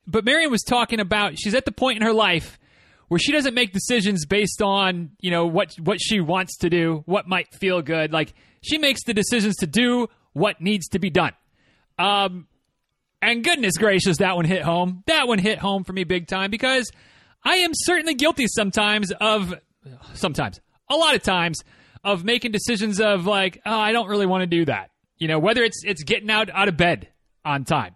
but 0.07 0.25
Marion 0.25 0.51
was 0.51 0.63
talking 0.63 0.99
about 0.99 1.37
she's 1.39 1.55
at 1.55 1.65
the 1.65 1.71
point 1.71 1.97
in 1.97 2.03
her 2.03 2.13
life 2.13 2.59
where 3.07 3.19
she 3.19 3.31
doesn't 3.31 3.53
make 3.53 3.71
decisions 3.73 4.25
based 4.25 4.61
on 4.61 5.11
you 5.19 5.31
know 5.31 5.45
what 5.45 5.75
what 5.75 5.99
she 6.01 6.19
wants 6.19 6.57
to 6.57 6.69
do, 6.69 7.03
what 7.05 7.27
might 7.27 7.53
feel 7.53 7.81
good. 7.81 8.11
Like 8.13 8.33
she 8.61 8.77
makes 8.77 9.03
the 9.03 9.13
decisions 9.13 9.55
to 9.57 9.67
do 9.67 10.07
what 10.33 10.59
needs 10.61 10.87
to 10.89 10.99
be 10.99 11.09
done. 11.09 11.31
Um, 11.97 12.47
And 13.21 13.43
goodness 13.43 13.77
gracious, 13.77 14.17
that 14.17 14.35
one 14.35 14.45
hit 14.45 14.61
home. 14.63 15.03
That 15.07 15.27
one 15.27 15.39
hit 15.39 15.59
home 15.59 15.83
for 15.83 15.93
me 15.93 16.03
big 16.03 16.27
time 16.27 16.51
because 16.51 16.91
I 17.43 17.57
am 17.57 17.71
certainly 17.73 18.15
guilty 18.15 18.45
sometimes 18.47 19.11
of, 19.21 19.53
sometimes, 20.13 20.59
a 20.89 20.95
lot 20.95 21.15
of 21.15 21.23
times, 21.23 21.63
of 22.05 22.23
making 22.23 22.51
decisions 22.51 23.01
of 23.01 23.25
like, 23.25 23.61
oh, 23.65 23.77
I 23.77 23.91
don't 23.91 24.07
really 24.07 24.27
want 24.27 24.43
to 24.43 24.47
do 24.47 24.63
that. 24.65 24.91
You 25.17 25.27
know, 25.27 25.39
whether 25.39 25.63
it's 25.63 25.81
it's 25.83 26.03
getting 26.03 26.29
out 26.29 26.49
out 26.51 26.69
of 26.69 26.77
bed 26.77 27.09
on 27.43 27.65
time, 27.65 27.95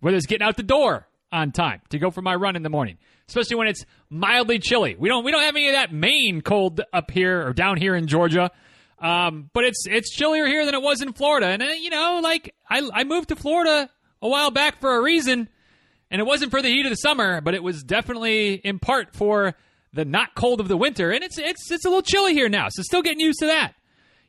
whether 0.00 0.16
it's 0.16 0.26
getting 0.26 0.46
out 0.46 0.56
the 0.56 0.62
door 0.62 1.06
on 1.30 1.52
time 1.52 1.82
to 1.90 1.98
go 1.98 2.10
for 2.10 2.22
my 2.22 2.34
run 2.34 2.56
in 2.56 2.62
the 2.62 2.70
morning, 2.70 2.96
especially 3.28 3.56
when 3.56 3.68
it's 3.68 3.84
mildly 4.08 4.58
chilly. 4.58 4.96
We 4.98 5.08
don't 5.08 5.24
we 5.24 5.32
don't 5.32 5.42
have 5.42 5.54
any 5.54 5.68
of 5.68 5.74
that 5.74 5.92
Maine 5.92 6.40
cold 6.40 6.80
up 6.92 7.10
here 7.10 7.46
or 7.46 7.52
down 7.52 7.76
here 7.76 7.94
in 7.94 8.06
Georgia. 8.06 8.50
Um, 8.98 9.50
but 9.52 9.64
it's 9.64 9.84
it's 9.86 10.10
chillier 10.10 10.46
here 10.46 10.64
than 10.64 10.74
it 10.74 10.80
was 10.80 11.02
in 11.02 11.12
Florida, 11.12 11.48
and 11.48 11.62
uh, 11.62 11.66
you 11.66 11.90
know, 11.90 12.20
like 12.22 12.54
I 12.70 12.88
I 12.94 13.04
moved 13.04 13.28
to 13.28 13.36
Florida 13.36 13.90
a 14.22 14.28
while 14.28 14.50
back 14.50 14.80
for 14.80 14.96
a 14.96 15.02
reason, 15.02 15.50
and 16.10 16.20
it 16.20 16.24
wasn't 16.24 16.50
for 16.50 16.62
the 16.62 16.68
heat 16.68 16.86
of 16.86 16.90
the 16.90 16.96
summer, 16.96 17.42
but 17.42 17.54
it 17.54 17.62
was 17.62 17.82
definitely 17.82 18.54
in 18.54 18.78
part 18.78 19.14
for 19.14 19.54
the 19.96 20.04
not 20.04 20.34
cold 20.34 20.60
of 20.60 20.68
the 20.68 20.76
winter, 20.76 21.10
and 21.10 21.24
it's 21.24 21.38
it's 21.38 21.70
it's 21.70 21.84
a 21.84 21.88
little 21.88 22.02
chilly 22.02 22.34
here 22.34 22.48
now, 22.48 22.68
so 22.70 22.82
still 22.82 23.02
getting 23.02 23.20
used 23.20 23.40
to 23.40 23.46
that. 23.46 23.74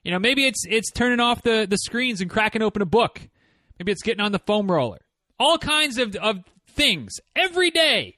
You 0.03 0.11
know, 0.11 0.19
maybe 0.19 0.45
it's 0.45 0.63
it's 0.67 0.91
turning 0.91 1.19
off 1.19 1.43
the 1.43 1.67
the 1.69 1.77
screens 1.77 2.21
and 2.21 2.29
cracking 2.29 2.61
open 2.61 2.81
a 2.81 2.85
book. 2.85 3.21
Maybe 3.77 3.91
it's 3.91 4.01
getting 4.01 4.21
on 4.21 4.31
the 4.31 4.39
foam 4.39 4.71
roller. 4.71 4.99
All 5.39 5.57
kinds 5.57 5.99
of 5.99 6.15
of 6.15 6.37
things 6.69 7.13
every 7.35 7.69
day 7.69 8.15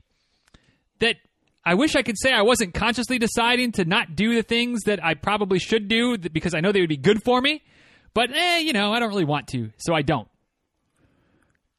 that 1.00 1.18
I 1.66 1.74
wish 1.74 1.96
I 1.96 2.04
could 2.04 2.18
say 2.18 2.32
I 2.32 2.44
wasn't 2.44 2.74
consciously 2.74 3.20
deciding 3.20 3.74
to 3.74 3.86
not 3.86 4.16
do 4.16 4.36
the 4.36 4.44
things 4.44 4.84
that 4.84 5.04
I 5.04 5.16
probably 5.16 5.60
should 5.60 5.88
do 5.88 6.18
because 6.18 6.54
I 6.54 6.62
know 6.62 6.72
they 6.72 6.82
would 6.82 6.90
be 6.90 6.98
good 6.98 7.24
for 7.24 7.42
me. 7.42 7.64
But 8.14 8.32
eh, 8.34 8.60
you 8.60 8.74
know, 8.74 8.94
I 8.94 9.00
don't 9.00 9.10
really 9.10 9.26
want 9.26 9.48
to, 9.50 9.72
so 9.78 9.94
I 9.94 10.02
don't. 10.02 10.28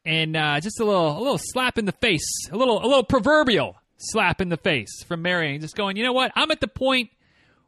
And 0.04 0.36
uh, 0.36 0.60
just 0.60 0.80
a 0.80 0.84
little, 0.84 1.18
a 1.18 1.20
little 1.20 1.38
slap 1.38 1.76
in 1.76 1.84
the 1.84 1.92
face, 1.92 2.48
a 2.50 2.56
little, 2.56 2.82
a 2.82 2.86
little 2.86 3.04
proverbial 3.04 3.76
slap 4.01 4.40
in 4.40 4.48
the 4.48 4.57
face 4.57 5.03
from 5.05 5.22
Marion, 5.22 5.61
just 5.61 5.76
going, 5.76 5.96
you 5.96 6.05
know 6.05 6.12
what? 6.12 6.32
I'm 6.34 6.51
at 6.51 6.61
the 6.61 6.68
point 6.68 7.11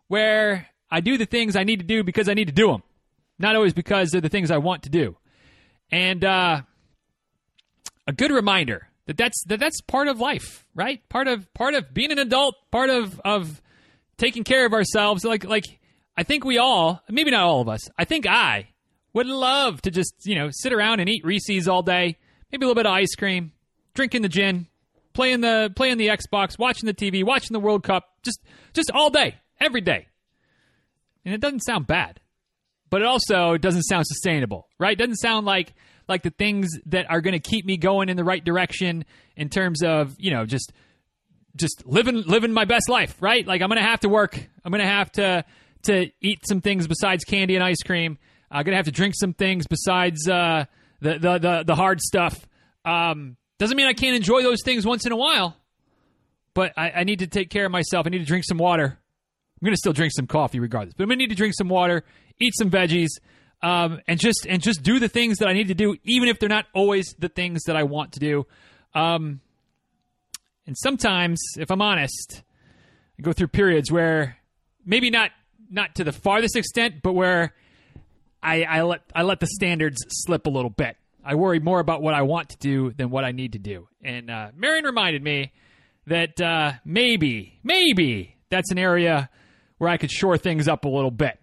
where 0.09 0.69
I 0.91 1.01
do 1.01 1.17
the 1.17 1.27
things 1.27 1.57
I 1.57 1.65
need 1.65 1.81
to 1.81 1.87
do 1.87 2.03
because 2.03 2.29
I 2.29 2.35
need 2.35 2.49
to 2.49 2.53
do 2.53 2.69
them, 2.69 2.83
not 3.39 3.57
always 3.57 3.73
because 3.73 4.11
they're 4.11 4.21
the 4.21 4.29
things 4.29 4.51
I 4.51 4.59
want 4.59 4.85
to 4.85 4.91
do. 4.91 5.17
And 5.91 6.25
uh, 6.25 6.63
a 8.07 8.13
good 8.13 8.31
reminder 8.31 8.89
that 9.07 9.17
that's 9.17 9.43
that 9.47 9.61
that's 9.61 9.81
part 9.83 10.09
of 10.09 10.21
life, 10.21 10.67
right? 10.75 11.07
Part 11.09 11.29
of 11.29 11.53
part 11.55 11.75
of 11.75 11.93
being 11.93 12.13
an 12.13 12.19
adult, 12.19 12.57
part 12.71 12.91
of 12.91 13.21
of 13.25 13.61
taking 14.17 14.45
care 14.45 14.67
of 14.67 14.73
ourselves. 14.73 15.25
Like 15.25 15.45
like 15.45 15.65
I 16.17 16.23
think 16.23 16.45
we 16.45 16.59
all, 16.59 17.03
maybe 17.09 17.31
not 17.31 17.43
all 17.43 17.61
of 17.61 17.69
us. 17.69 17.81
I 17.99 18.05
think 18.05 18.27
I 18.27 18.69
would 19.13 19.27
love 19.27 19.83
to 19.83 19.91
just 19.91 20.15
you 20.25 20.35
know 20.35 20.49
sit 20.51 20.73
around 20.73 21.01
and 21.01 21.09
eat 21.09 21.25
Reese's 21.25 21.69
all 21.69 21.83
day, 21.83 22.17
maybe 22.51 22.65
a 22.65 22.69
little 22.69 22.75
bit 22.75 22.87
of 22.87 22.93
ice 22.93 23.15
cream, 23.15 23.53
drinking 23.95 24.23
the 24.23 24.29
gin, 24.29 24.67
playing 25.15 25.41
the 25.41 25.73
playing 25.75 25.99
the 25.99 26.09
Xbox, 26.09 26.59
watching 26.59 26.87
the 26.87 26.95
TV, 26.95 27.25
watching 27.25 27.53
the 27.53 27.61
World 27.61 27.83
Cup, 27.83 28.05
just 28.23 28.41
just 28.73 28.91
all 28.93 29.11
day, 29.11 29.37
every 29.61 29.81
day. 29.81 30.09
And 31.25 31.35
it 31.35 31.41
doesn't 31.41 31.61
sound 31.61 31.87
bad, 31.87 32.21
but 32.91 33.01
it 33.01 33.07
also 33.07 33.57
doesn't 33.57 33.85
sound 33.85 34.07
sustainable, 34.07 34.69
right? 34.79 34.93
It 34.93 34.99
doesn't 34.99 35.17
sound 35.17 35.47
like 35.47 35.75
like 36.09 36.23
the 36.23 36.31
things 36.31 36.69
that 36.87 37.11
are 37.11 37.21
going 37.21 37.33
to 37.33 37.41
keep 37.41 37.65
me 37.65 37.77
going 37.77 38.09
in 38.09 38.17
the 38.17 38.25
right 38.25 38.45
direction 38.45 39.05
in 39.37 39.49
terms 39.49 39.83
of 39.83 40.17
you 40.19 40.31
know 40.31 40.45
just 40.47 40.73
just 41.57 41.85
living 41.87 42.23
living 42.23 42.53
my 42.53 42.65
best 42.65 42.89
life, 42.89 43.17
right? 43.21 43.47
Like 43.47 43.63
I'm 43.63 43.69
going 43.69 43.81
to 43.81 43.89
have 43.89 44.01
to 44.01 44.09
work. 44.09 44.39
I'm 44.65 44.73
going 44.73 44.83
to 44.83 44.91
have 44.91 45.13
to 45.13 45.45
to 45.85 46.11
eat 46.21 46.47
some 46.47 46.61
things 46.61 46.87
besides 46.87 47.25
candy 47.25 47.55
and 47.55 47.65
ice 47.65 47.83
cream. 47.85 48.19
I'm 48.51 48.65
going 48.65 48.73
to 48.73 48.77
have 48.77 48.87
to 48.87 48.93
drink 48.93 49.15
some 49.19 49.33
things 49.33 49.67
besides 49.67 50.29
uh, 50.29 50.67
the, 51.01 51.19
the 51.19 51.39
the 51.39 51.65
the 51.69 51.75
hard 51.75 52.01
stuff. 52.01 52.47
Um, 52.85 53.37
doesn't 53.63 53.77
mean 53.77 53.87
I 53.87 53.93
can't 53.93 54.17
enjoy 54.17 54.43
those 54.43 54.61
things 54.65 54.85
once 54.85 55.07
in 55.07 55.13
a 55.13 55.17
while, 55.17 55.57
but 56.53 56.73
I, 56.77 56.91
I 56.91 57.05
need 57.05 57.21
to 57.21 57.29
take 57.29 57.49
care 57.49 57.65
of 57.65 57.71
myself. 57.71 58.09
I 58.09 58.11
need 58.11 58.19
to 58.19 58.25
drink 58.25 58.45
some 58.45 58.59
water. 58.59 58.85
I'm 58.85 59.65
going 59.65 59.73
to 59.73 59.79
still 59.79 59.93
drink 59.93 60.13
some 60.13 60.27
coffee 60.27 60.59
regardless, 60.59 60.95
but 60.95 61.05
I'm 61.05 61.09
going 61.09 61.21
to 61.21 61.23
need 61.23 61.31
to 61.31 61.37
drink 61.37 61.55
some 61.57 61.69
water, 61.69 62.03
eat 62.41 62.55
some 62.59 62.71
veggies, 62.71 63.11
um, 63.63 64.01
and 64.09 64.19
just 64.19 64.47
and 64.49 64.61
just 64.61 64.83
do 64.83 64.99
the 64.99 65.09
things 65.09 65.39
that 65.39 65.47
I 65.47 65.53
need 65.53 65.69
to 65.69 65.75
do, 65.75 65.95
even 66.03 66.29
if 66.29 66.41
they're 66.41 66.49
not 66.49 66.67
always 66.75 67.15
the 67.21 67.29
things 67.29 67.63
that 67.67 67.77
I 67.77 67.85
want 67.85 68.15
to 68.15 68.19
do. 68.19 68.47
Um, 68.95 69.41
and 70.67 70.77
sometimes, 70.77 71.41
if 71.57 71.71
I'm 71.71 71.81
honest, 71.81 72.43
I 73.17 73.23
go 73.23 73.33
through 73.33 73.49
periods 73.49 73.93
where 73.93 74.39
maybe 74.85 75.09
not 75.09 75.31
not 75.71 75.95
to 75.95 76.05
the 76.05 76.11
farthest 76.11 76.57
extent, 76.57 76.97
but 77.01 77.13
where 77.13 77.55
I, 78.43 78.65
I 78.65 78.83
let 78.83 79.03
I 79.15 79.23
let 79.23 79.39
the 79.39 79.47
standards 79.47 79.99
slip 80.09 80.47
a 80.47 80.51
little 80.51 80.71
bit. 80.71 80.97
I 81.25 81.35
worry 81.35 81.61
more 81.61 81.81
about 81.81 82.03
what 82.03 82.15
I 82.15 82.23
want 82.23 82.51
to 82.51 82.57
do 82.59 82.93
than 82.93 83.11
what 83.11 83.25
I 83.25 83.33
need 83.33 83.53
to 83.53 83.59
do. 83.59 83.89
And 84.03 84.31
uh, 84.31 84.49
Marion 84.57 84.85
reminded 84.85 85.23
me 85.23 85.53
that 86.07 86.41
uh, 86.41 86.73
maybe, 86.85 87.59
maybe 87.63 88.37
that's 88.51 88.71
an 88.71 88.79
area 88.79 89.31
where 89.79 89.91
I 89.91 89.97
could 89.97 90.11
shore 90.11 90.37
things 90.37 90.69
up 90.69 90.85
a 90.85 90.89
little 90.89 91.11
bit 91.11 91.39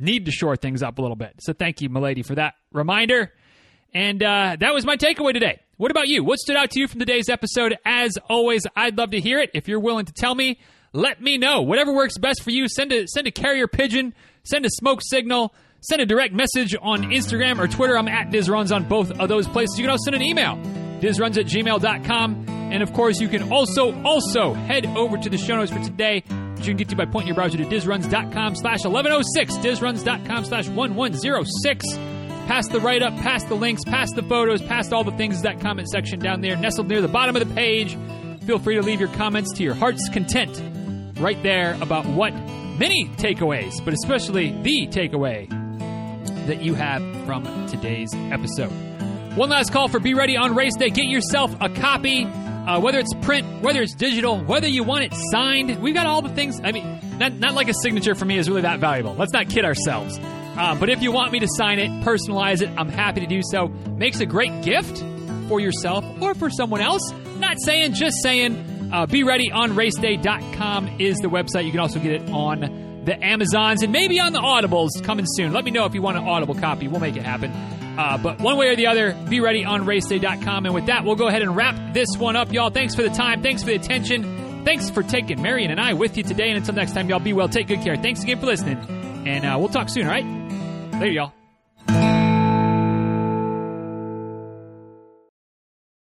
need 0.00 0.24
to 0.24 0.32
shore 0.32 0.56
things 0.56 0.82
up 0.82 0.98
a 0.98 1.02
little 1.02 1.16
bit. 1.16 1.34
So 1.40 1.52
thank 1.52 1.80
you, 1.80 1.88
milady, 1.88 2.22
for 2.22 2.34
that 2.34 2.54
reminder. 2.72 3.32
And 3.92 4.22
uh, 4.22 4.56
that 4.58 4.72
was 4.72 4.84
my 4.86 4.96
takeaway 4.96 5.32
today. 5.32 5.60
What 5.76 5.90
about 5.90 6.08
you? 6.08 6.24
What 6.24 6.38
stood 6.38 6.56
out 6.56 6.70
to 6.72 6.80
you 6.80 6.88
from 6.88 7.00
today's 7.00 7.28
episode? 7.28 7.76
As 7.84 8.16
always, 8.28 8.66
I'd 8.74 8.96
love 8.96 9.10
to 9.10 9.20
hear 9.20 9.38
it. 9.40 9.50
If 9.54 9.68
you're 9.68 9.80
willing 9.80 10.06
to 10.06 10.12
tell 10.12 10.34
me, 10.34 10.58
let 10.92 11.20
me 11.20 11.38
know. 11.38 11.62
Whatever 11.62 11.92
works 11.92 12.18
best 12.18 12.42
for 12.42 12.50
you, 12.50 12.68
send 12.68 12.92
a 12.92 13.06
send 13.06 13.26
a 13.26 13.30
carrier 13.30 13.66
pigeon, 13.66 14.14
send 14.44 14.64
a 14.64 14.70
smoke 14.70 15.00
signal, 15.02 15.54
send 15.80 16.00
a 16.00 16.06
direct 16.06 16.34
message 16.34 16.76
on 16.80 17.04
Instagram 17.04 17.58
or 17.58 17.68
Twitter. 17.68 17.96
I'm 17.96 18.08
at 18.08 18.30
DizRuns 18.30 18.74
on 18.74 18.84
both 18.88 19.10
of 19.18 19.28
those 19.28 19.48
places. 19.48 19.78
You 19.78 19.84
can 19.84 19.90
also 19.90 20.04
send 20.04 20.16
an 20.16 20.22
email, 20.22 20.56
dizruns 21.00 21.36
at 21.38 21.46
gmail.com. 21.46 22.46
And 22.48 22.82
of 22.82 22.92
course, 22.92 23.20
you 23.20 23.28
can 23.28 23.52
also 23.52 24.00
also 24.02 24.52
head 24.52 24.86
over 24.86 25.18
to 25.18 25.28
the 25.28 25.38
show 25.38 25.56
notes 25.56 25.72
for 25.72 25.82
today 25.82 26.22
which 26.60 26.66
you 26.66 26.74
can 26.74 26.76
get 26.76 26.88
to 26.90 26.96
by 26.96 27.06
pointing 27.06 27.28
your 27.28 27.34
browser 27.34 27.56
to 27.56 27.64
dizruns.com 27.64 28.54
slash 28.54 28.84
1106, 28.84 29.56
dizruns.com 29.56 30.44
slash 30.44 30.68
1106. 30.68 31.84
Past 32.46 32.70
the 32.70 32.80
write 32.80 33.02
up, 33.02 33.14
past 33.20 33.48
the 33.48 33.54
links, 33.54 33.82
past 33.84 34.14
the 34.14 34.22
photos, 34.22 34.60
past 34.60 34.92
all 34.92 35.02
the 35.02 35.12
things 35.12 35.40
that 35.40 35.58
comment 35.60 35.88
section 35.88 36.18
down 36.18 36.42
there, 36.42 36.56
nestled 36.56 36.88
near 36.88 37.00
the 37.00 37.08
bottom 37.08 37.34
of 37.34 37.48
the 37.48 37.54
page. 37.54 37.96
Feel 38.44 38.58
free 38.58 38.74
to 38.74 38.82
leave 38.82 39.00
your 39.00 39.08
comments 39.14 39.54
to 39.54 39.62
your 39.62 39.74
heart's 39.74 40.06
content 40.10 40.60
right 41.18 41.42
there 41.42 41.78
about 41.80 42.04
what 42.04 42.34
many 42.78 43.06
takeaways, 43.16 43.82
but 43.82 43.94
especially 43.94 44.50
the 44.62 44.86
takeaway 44.88 45.59
that 46.46 46.62
you 46.62 46.74
have 46.74 47.02
from 47.26 47.44
today's 47.68 48.10
episode. 48.14 48.70
One 49.36 49.48
last 49.48 49.72
call 49.72 49.88
for 49.88 50.00
Be 50.00 50.14
Ready 50.14 50.36
on 50.36 50.54
Race 50.54 50.76
Day. 50.76 50.90
Get 50.90 51.06
yourself 51.06 51.54
a 51.60 51.68
copy 51.68 52.26
uh, 52.66 52.78
whether 52.78 52.98
it's 52.98 53.14
print, 53.22 53.62
whether 53.62 53.80
it's 53.80 53.94
digital, 53.94 54.38
whether 54.38 54.68
you 54.68 54.84
want 54.84 55.04
it 55.04 55.14
signed, 55.32 55.80
we've 55.80 55.94
got 55.94 56.06
all 56.06 56.22
the 56.22 56.28
things. 56.28 56.60
I 56.62 56.72
mean, 56.72 57.00
not, 57.18 57.32
not 57.34 57.54
like 57.54 57.68
a 57.68 57.74
signature 57.74 58.14
for 58.14 58.24
me 58.24 58.38
is 58.38 58.48
really 58.48 58.62
that 58.62 58.80
valuable. 58.80 59.14
Let's 59.14 59.32
not 59.32 59.48
kid 59.48 59.64
ourselves. 59.64 60.18
Uh, 60.22 60.74
but 60.74 60.90
if 60.90 61.02
you 61.02 61.10
want 61.10 61.32
me 61.32 61.40
to 61.40 61.48
sign 61.48 61.78
it, 61.78 61.90
personalize 62.04 62.60
it, 62.60 62.68
I'm 62.76 62.88
happy 62.88 63.20
to 63.20 63.26
do 63.26 63.40
so. 63.42 63.68
Makes 63.68 64.20
a 64.20 64.26
great 64.26 64.62
gift 64.62 64.98
for 65.48 65.58
yourself 65.58 66.04
or 66.20 66.34
for 66.34 66.50
someone 66.50 66.80
else. 66.80 67.10
Not 67.38 67.56
saying, 67.60 67.94
just 67.94 68.16
saying. 68.22 68.90
Uh, 68.92 69.06
be 69.06 69.22
ready 69.22 69.50
on 69.52 69.72
raceday.com 69.72 71.00
is 71.00 71.18
the 71.18 71.28
website. 71.28 71.64
You 71.64 71.70
can 71.70 71.80
also 71.80 72.00
get 72.00 72.12
it 72.12 72.28
on 72.30 72.89
the 73.04 73.22
Amazons 73.24 73.82
and 73.82 73.92
maybe 73.92 74.20
on 74.20 74.32
the 74.32 74.40
Audibles 74.40 75.02
coming 75.02 75.26
soon. 75.28 75.52
Let 75.52 75.64
me 75.64 75.70
know 75.70 75.84
if 75.84 75.94
you 75.94 76.02
want 76.02 76.18
an 76.18 76.26
Audible 76.26 76.54
copy. 76.54 76.88
We'll 76.88 77.00
make 77.00 77.16
it 77.16 77.22
happen. 77.22 77.52
Uh, 77.98 78.18
but 78.18 78.40
one 78.40 78.56
way 78.56 78.68
or 78.68 78.76
the 78.76 78.86
other, 78.86 79.12
be 79.28 79.40
ready 79.40 79.64
on 79.64 79.84
raceday.com. 79.84 80.66
And 80.66 80.74
with 80.74 80.86
that, 80.86 81.04
we'll 81.04 81.16
go 81.16 81.28
ahead 81.28 81.42
and 81.42 81.56
wrap 81.56 81.94
this 81.94 82.16
one 82.16 82.36
up, 82.36 82.52
y'all. 82.52 82.70
Thanks 82.70 82.94
for 82.94 83.02
the 83.02 83.10
time. 83.10 83.42
Thanks 83.42 83.62
for 83.62 83.70
the 83.70 83.76
attention. 83.76 84.64
Thanks 84.64 84.90
for 84.90 85.02
taking 85.02 85.42
Marion 85.42 85.70
and 85.70 85.80
I 85.80 85.94
with 85.94 86.16
you 86.16 86.22
today. 86.22 86.48
And 86.48 86.58
until 86.58 86.74
next 86.74 86.92
time, 86.92 87.08
y'all 87.08 87.18
be 87.18 87.32
well. 87.32 87.48
Take 87.48 87.68
good 87.68 87.82
care. 87.82 87.96
Thanks 87.96 88.22
again 88.22 88.38
for 88.38 88.46
listening. 88.46 88.78
And 89.26 89.44
uh, 89.44 89.56
we'll 89.58 89.68
talk 89.68 89.88
soon, 89.88 90.06
all 90.06 90.12
right? 90.12 90.24
Later, 90.94 91.12
y'all. 91.12 91.39